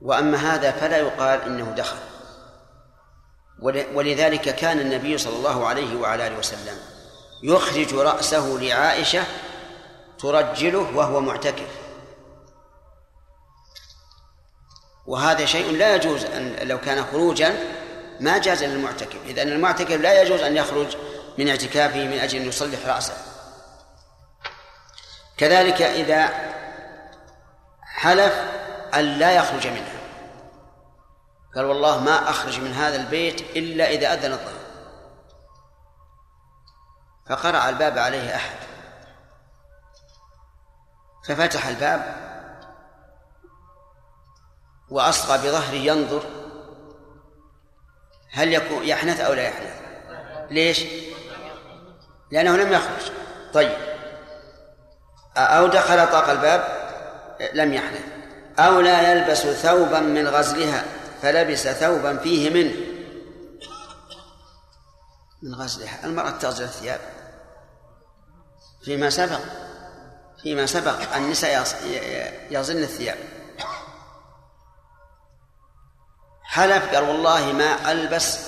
[0.01, 1.97] وأما هذا فلا يقال إنه دخل.
[3.61, 6.77] ول- ولذلك كان النبي صلى الله عليه وعلى آله وسلم
[7.43, 9.23] يخرج رأسه لعائشة
[10.19, 11.67] ترجله وهو معتكف.
[15.07, 17.55] وهذا شيء لا يجوز أن لو كان خروجا
[18.21, 19.25] ما جاز للمعتكف.
[19.25, 20.97] إذا المعتكف لا يجوز أن يخرج
[21.37, 23.13] من اعتكافه من أجل أن يصلح رأسه.
[25.37, 26.29] كذلك إذا
[27.83, 28.33] حلف
[28.93, 30.01] أن لا يخرج منها.
[31.55, 34.61] قال والله ما أخرج من هذا البيت إلا إذا أذن الظهر.
[37.29, 38.55] فقرع الباب عليه أحد.
[41.27, 42.31] ففتح الباب
[44.89, 46.40] وأصغى بظهره ينظر
[48.31, 49.73] هل يكون يحنث أو لا يحنث؟
[50.51, 50.83] ليش؟
[52.31, 53.11] لأنه لم يخرج.
[53.53, 53.71] طيب.
[55.37, 56.63] أو دخل طاق الباب
[57.53, 58.03] لم يحنث.
[58.59, 60.85] أو لا يلبس ثوبا من غزلها
[61.21, 62.75] فلبس ثوبا فيه منه
[65.41, 66.05] من غزلها.
[66.05, 66.99] المرأة تغزل الثياب.
[68.85, 69.39] فيما سبق
[70.43, 71.65] فيما سبق النساء
[72.49, 73.17] يغزلن الثياب.
[76.51, 78.39] حلف قال والله ما ألبس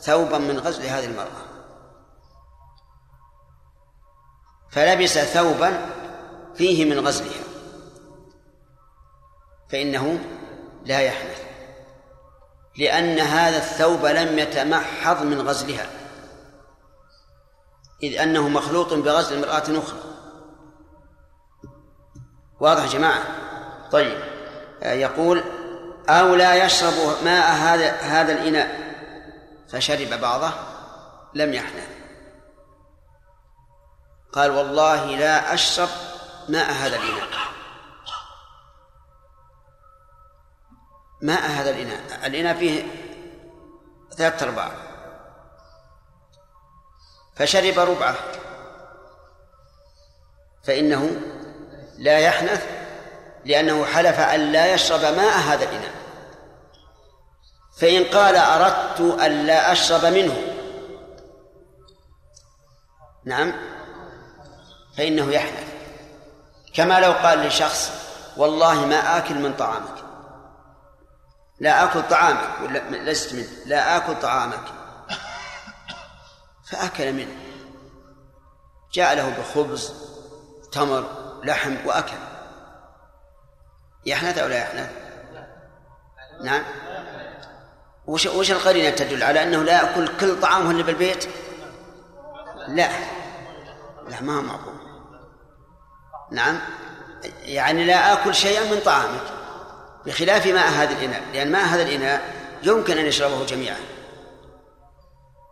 [0.00, 1.42] ثوبا من غزل هذه المرأة.
[4.70, 5.86] فلبس ثوبا
[6.54, 7.44] فيه من غزلها.
[9.70, 10.18] فإنه
[10.84, 11.42] لا يحنث
[12.78, 15.86] لأن هذا الثوب لم يتمحض من غزلها
[18.02, 20.00] إذ أنه مخلوط بغزل امرأة أخرى.
[22.60, 23.22] واضح يا جماعة؟
[23.90, 24.18] طيب
[24.82, 25.42] آه، يقول
[26.08, 28.92] أو لا يشرب ماء هذا هذا الإناء
[29.68, 30.52] فشرب بعضه
[31.34, 31.88] لم يحنث.
[34.32, 35.88] قال والله لا أشرب
[36.48, 37.28] ماء هذا الإناء.
[41.22, 42.86] ماء هذا الإناء الإناء فيه
[44.16, 44.72] ثلاثة أرباع.
[47.36, 48.16] فشرب ربعه
[50.64, 51.20] فإنه
[51.98, 52.66] لا يحنث
[53.44, 55.94] لأنه حلف أن لا يشرب ماء هذا الإناء.
[57.78, 60.36] فإن قال أردت أن لا أشرب منه.
[63.24, 63.52] نعم.
[64.96, 65.72] فإنه يحنث
[66.74, 67.92] كما لو قال لشخص
[68.36, 70.04] والله ما آكل من طعامك.
[71.60, 72.78] لا آكل طعامك ولا
[73.10, 73.48] لست منه.
[73.66, 74.64] لا آكل طعامك.
[76.70, 77.36] فأكل منه.
[78.92, 79.94] جاء له بخبز
[80.72, 81.04] تمر
[81.44, 82.31] لحم وأكل.
[84.06, 84.90] يحنث أو لا يحنث؟
[86.42, 86.62] نعم.
[88.06, 91.28] وش وش القرينة تدل على أنه لا يأكل كل طعامه اللي بالبيت؟
[92.68, 92.88] لا.
[94.08, 94.74] لا ما هو معقول
[96.30, 96.58] نعم.
[97.42, 99.22] يعني لا آكل شيئا من طعامك
[100.06, 102.22] بخلاف ماء هذا الإناء لأن ماء هذا الإناء
[102.62, 103.76] يمكن أن يشربه جميعا.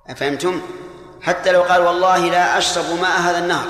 [0.08, 0.62] أفهمتم؟
[1.22, 3.66] حتى لو قال والله لا أشرب ماء هذا النهر.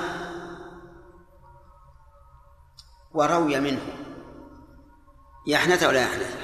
[3.15, 4.00] وروي منه.
[5.47, 6.35] يحنث أو لا يحنث؟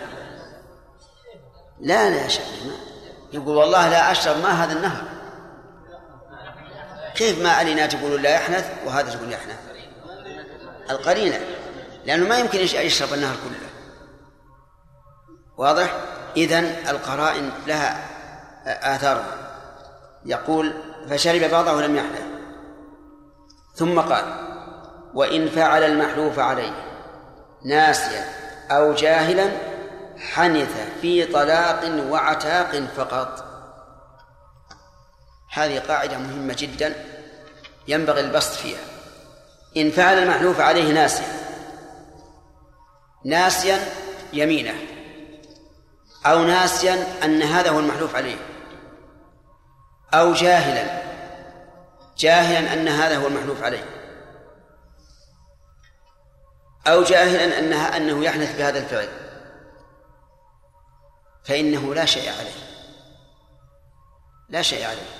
[1.80, 2.46] لا لا يا شيخ
[3.32, 5.04] يقول والله لا أشرب ماء هذا النهر.
[7.14, 9.58] كيف ما علينا تقول لا يحنث وهذا تقول يحنث؟
[10.90, 11.40] القرينة
[12.04, 13.68] لأنه ما يمكن يشرب النهر كله.
[15.56, 15.94] واضح؟
[16.36, 18.04] إذن القرائن لها
[18.66, 19.24] آثار.
[20.24, 20.72] يقول
[21.10, 22.24] فشرب بعضه لم يحنث.
[23.74, 24.24] ثم قال
[25.14, 26.72] وإن فعل المحلوف عليه
[27.64, 28.45] ناسيا.
[28.70, 29.50] أو جاهلا
[30.18, 33.44] حنث في طلاق وعتاق فقط.
[35.52, 37.04] هذه قاعدة مهمة جدا
[37.88, 38.80] ينبغي البسط فيها.
[39.76, 41.26] إن فعل المحلوف عليه ناسيا.
[43.24, 43.78] ناسيا
[44.32, 44.74] يمينه.
[46.26, 48.36] أو ناسيا أن هذا هو المحلوف عليه.
[50.14, 51.02] أو جاهلا.
[52.18, 53.95] جاهلا أن هذا هو المحلوف عليه.
[56.86, 59.08] أو جاهلا أنها أنه يحنث بهذا الفعل.
[61.44, 62.66] فإنه لا شيء عليه.
[64.48, 65.10] لا شيء عليه.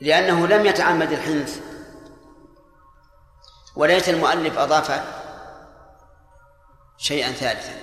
[0.00, 1.60] لأنه لم يتعمد الحنث.
[3.76, 5.02] وليت المؤلف أضاف
[6.98, 7.76] شيئا ثالثا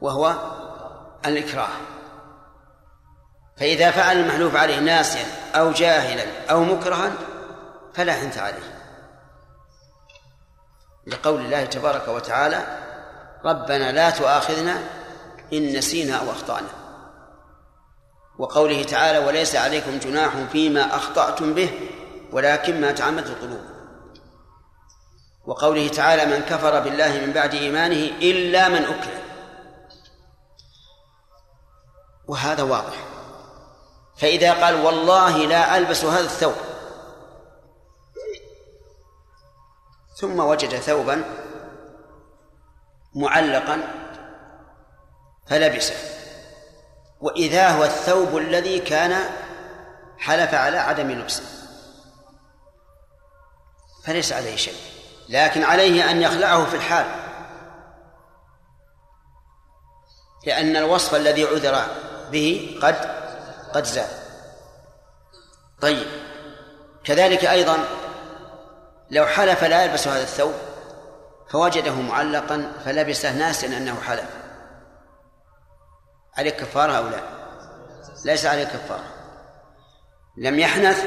[0.00, 0.36] وهو
[1.26, 1.68] الإكراه.
[3.56, 7.12] فإذا فعل المحلوف عليه ناسيا أو جاهلا أو مكرها
[7.94, 8.75] فلا حنث عليه.
[11.06, 12.66] لقول الله تبارك وتعالى
[13.44, 14.82] ربنا لا تؤاخذنا
[15.52, 16.68] إن نسينا أو أخطأنا.
[18.38, 21.70] وقوله تعالى وليس عليكم جناح فيما أخطأتم به
[22.32, 23.64] ولكن ما تعمدت القلوب.
[25.46, 29.22] وقوله تعالى من كفر بالله من بعد إيمانه إلا من أكره.
[32.28, 32.94] وهذا واضح.
[34.16, 36.54] فإذا قال والله لا ألبس هذا الثوب
[40.16, 41.24] ثم وجد ثوبا
[43.14, 43.82] معلقا
[45.46, 45.94] فلبسه.
[47.20, 49.30] وإذا هو الثوب الذي كان
[50.18, 51.42] حلف على عدم لبسه.
[54.04, 54.80] فليس عليه شيء.
[55.28, 57.06] لكن عليه أن يخلعه في الحال.
[60.46, 61.86] لأن الوصف الذي عذر
[62.30, 62.94] به قد
[63.74, 64.08] قد زال
[65.80, 66.06] طيب.
[67.04, 67.78] كذلك أيضا
[69.10, 70.54] لو حلف لا يلبس هذا الثوب
[71.50, 74.30] فوجده معلقا فلبسه ناسا أنه حلف.
[76.38, 77.20] عليه كفارة أو لا؟
[78.24, 79.04] ليس عليه كفارة.
[80.36, 81.04] لم يحنث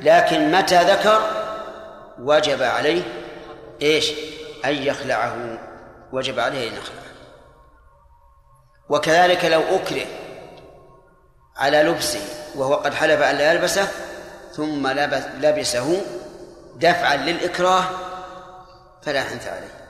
[0.00, 1.20] لكن متى ذكر؟
[2.18, 3.02] وجب عليه
[3.82, 4.12] إيش؟
[4.64, 5.58] أن يخلعه.
[6.12, 7.00] وجب عليه أن يخلعه.
[8.88, 10.06] وكذلك لو أكره
[11.56, 12.20] على لبسه
[12.54, 13.88] وهو قد حلف أن لا يلبسه
[14.52, 16.02] ثم لبس لبسه
[16.80, 17.84] دفعا للإكراه
[19.02, 19.80] فلا حنث عليه.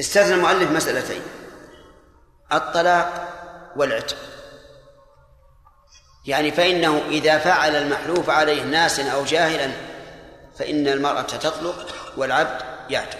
[0.00, 1.22] استثنى المؤلف مسألتين
[2.52, 3.28] الطلاق
[3.76, 4.16] والعتق.
[6.26, 9.72] يعني فإنه إذا فعل المحلوف عليه ناس أو جاهلا
[10.58, 11.86] فإن المرأة تطلق
[12.16, 13.18] والعبد يعتق.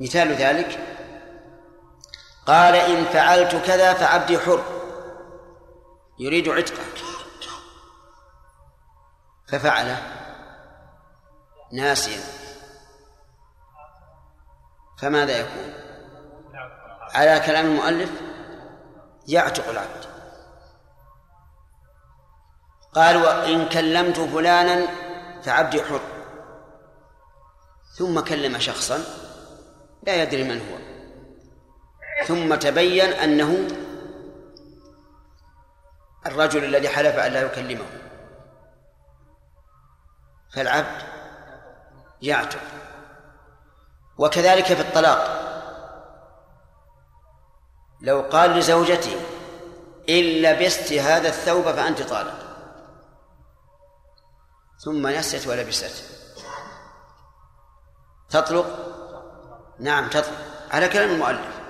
[0.00, 0.78] مثال ذلك
[2.46, 4.64] قال إن فعلت كذا فعبدي حر
[6.18, 6.84] يريد عتقه
[9.54, 10.02] ففعله
[11.72, 12.20] ناسيا.
[14.98, 15.74] فماذا يكون؟
[17.14, 18.10] على كلام المؤلف
[19.28, 20.04] يعتق العبد.
[22.94, 24.86] قال وإن كلمت فلانا
[25.42, 26.00] فعبدي حر.
[27.98, 28.98] ثم كلم شخصا
[30.02, 30.78] لا يدري من هو.
[32.26, 33.68] ثم تبين أنه
[36.26, 38.03] الرجل الذي حلف أن لا يكلمه.
[40.54, 41.02] فالعبد
[42.22, 42.60] يعتق.
[44.18, 45.40] وكذلك في الطلاق.
[48.00, 49.16] لو قال لزوجتي
[50.08, 52.38] إن لبست هذا الثوب فأنت طالق.
[54.84, 56.04] ثم نست ولبست.
[58.30, 58.66] تطلق؟
[59.80, 60.38] نعم تطلق.
[60.70, 61.60] على كلام المؤلف.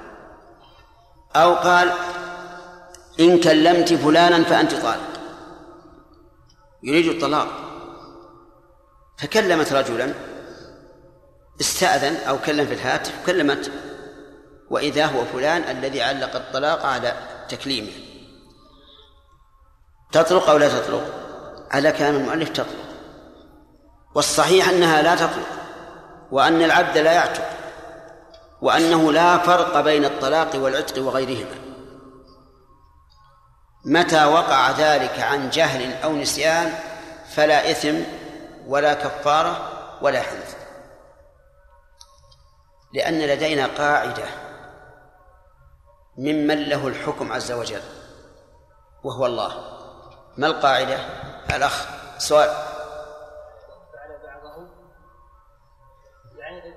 [1.36, 1.92] أو قال
[3.20, 5.20] إن كلمت فلانا فأنت طالق.
[6.82, 7.63] يريد الطلاق.
[9.18, 10.14] فكلمت رجلا
[11.60, 13.70] استأذن أو كلم في الهاتف كلمت
[14.70, 17.12] وإذا هو فلان الذي علق الطلاق على
[17.48, 17.92] تكليمه.
[20.12, 21.04] تطلق أو لا تطلق؟
[21.70, 22.84] على كلام المؤلف تطلق.
[24.14, 25.48] والصحيح أنها لا تطلق
[26.30, 27.48] وأن العبد لا يعتق
[28.62, 31.64] وأنه لا فرق بين الطلاق والعتق وغيرهما.
[33.84, 36.72] متى وقع ذلك عن جهل أو نسيان
[37.34, 37.94] فلا إثم
[38.66, 39.70] ولا كفارة
[40.02, 40.64] ولا حنث
[42.94, 44.24] لأن لدينا قاعدة
[46.16, 47.82] ممن له الحكم عز وجل
[49.04, 49.54] وهو الله.
[50.36, 50.96] ما القاعدة؟
[51.56, 51.88] الأخ
[52.18, 52.48] سؤال.
[53.92, 54.68] فعل بعضه
[56.38, 56.74] يعني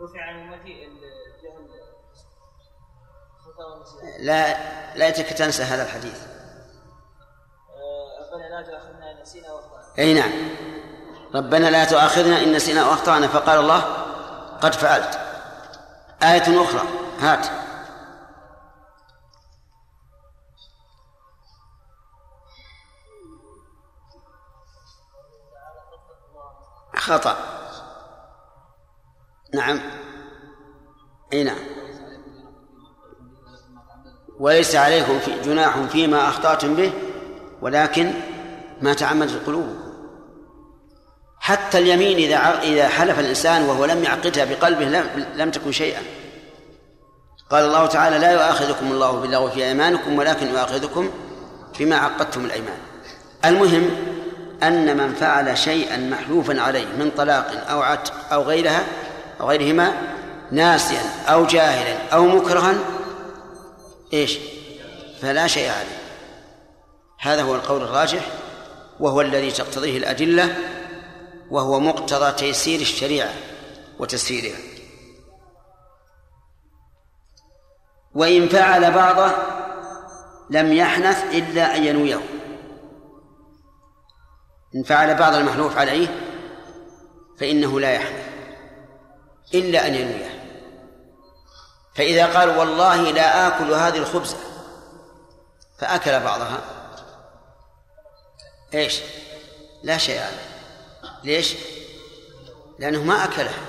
[0.00, 0.50] رفع عن
[3.38, 4.56] خطا ونسيان لا
[4.94, 6.26] ليتك تنسى هذا الحديث.
[8.20, 10.32] ربنا لا تؤاخذنا نسينا واخطانا أي نعم.
[11.34, 13.28] ربنا لا تؤاخذنا إن نسينا أو أخطأنا.
[13.28, 13.80] فقال الله
[14.60, 15.20] قد فعلت.
[16.22, 16.82] آية أخرى.
[17.20, 17.46] هات.
[26.96, 27.36] خطأ.
[29.54, 29.80] نعم.
[31.32, 31.58] أي نعم.
[34.38, 36.92] وليس عليكم في جناح فيما أخطأتم به
[37.62, 38.12] ولكن
[38.80, 39.89] ما تعمدت القلوب
[41.40, 46.02] حتى اليمين إذا إذا حلف الإنسان وهو لم يعقدها بقلبه لم, لم تكن شيئا.
[47.50, 51.10] قال الله تعالى لا يؤاخذكم الله باللغو في أيمانكم ولكن يؤاخذكم
[51.78, 52.78] بما عقدتم الأيمان.
[53.44, 53.90] المهم
[54.62, 58.84] أن من فعل شيئا محلوفا عليه من طلاق أو عتق أو غيرها
[59.40, 59.92] أو غيرهما
[60.52, 62.74] ناسيا أو جاهلا أو مكرها
[64.12, 64.38] إيش؟
[65.22, 66.00] فلا شيء عليه.
[67.18, 68.20] هذا هو القول الراجح
[69.00, 70.56] وهو الذي تقتضيه الأدلة
[71.50, 73.34] وهو مقتضى تيسير الشريعة
[73.98, 74.58] وتسهيلها
[78.14, 79.32] وإن فعل بعضه
[80.50, 82.20] لم يحنث إلا أن ينويه.
[84.74, 86.08] إن فعل بعض المحلوف عليه
[87.38, 88.28] فإنه لا يحنث
[89.54, 90.40] إلا أن ينويه.
[91.94, 94.36] فإذا قال والله لا آكل هذه الخبزة
[95.78, 96.60] فأكل بعضها.
[98.74, 99.00] إيش؟
[99.82, 100.49] لا شيء عليه.
[101.24, 101.56] ليش؟
[102.78, 103.60] لأنه ما أكلها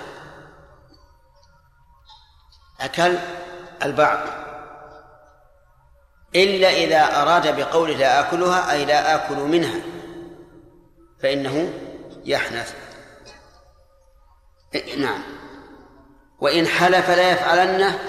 [2.79, 3.17] أكل
[3.83, 4.19] البعض.
[6.35, 9.81] إلا إذا أراد بقوله لا آكلها أي لا آكل منها.
[11.21, 11.73] فإنه
[12.25, 12.73] يحنث.
[14.97, 15.23] نعم.
[16.39, 17.99] وإن حلف لا يفعلنه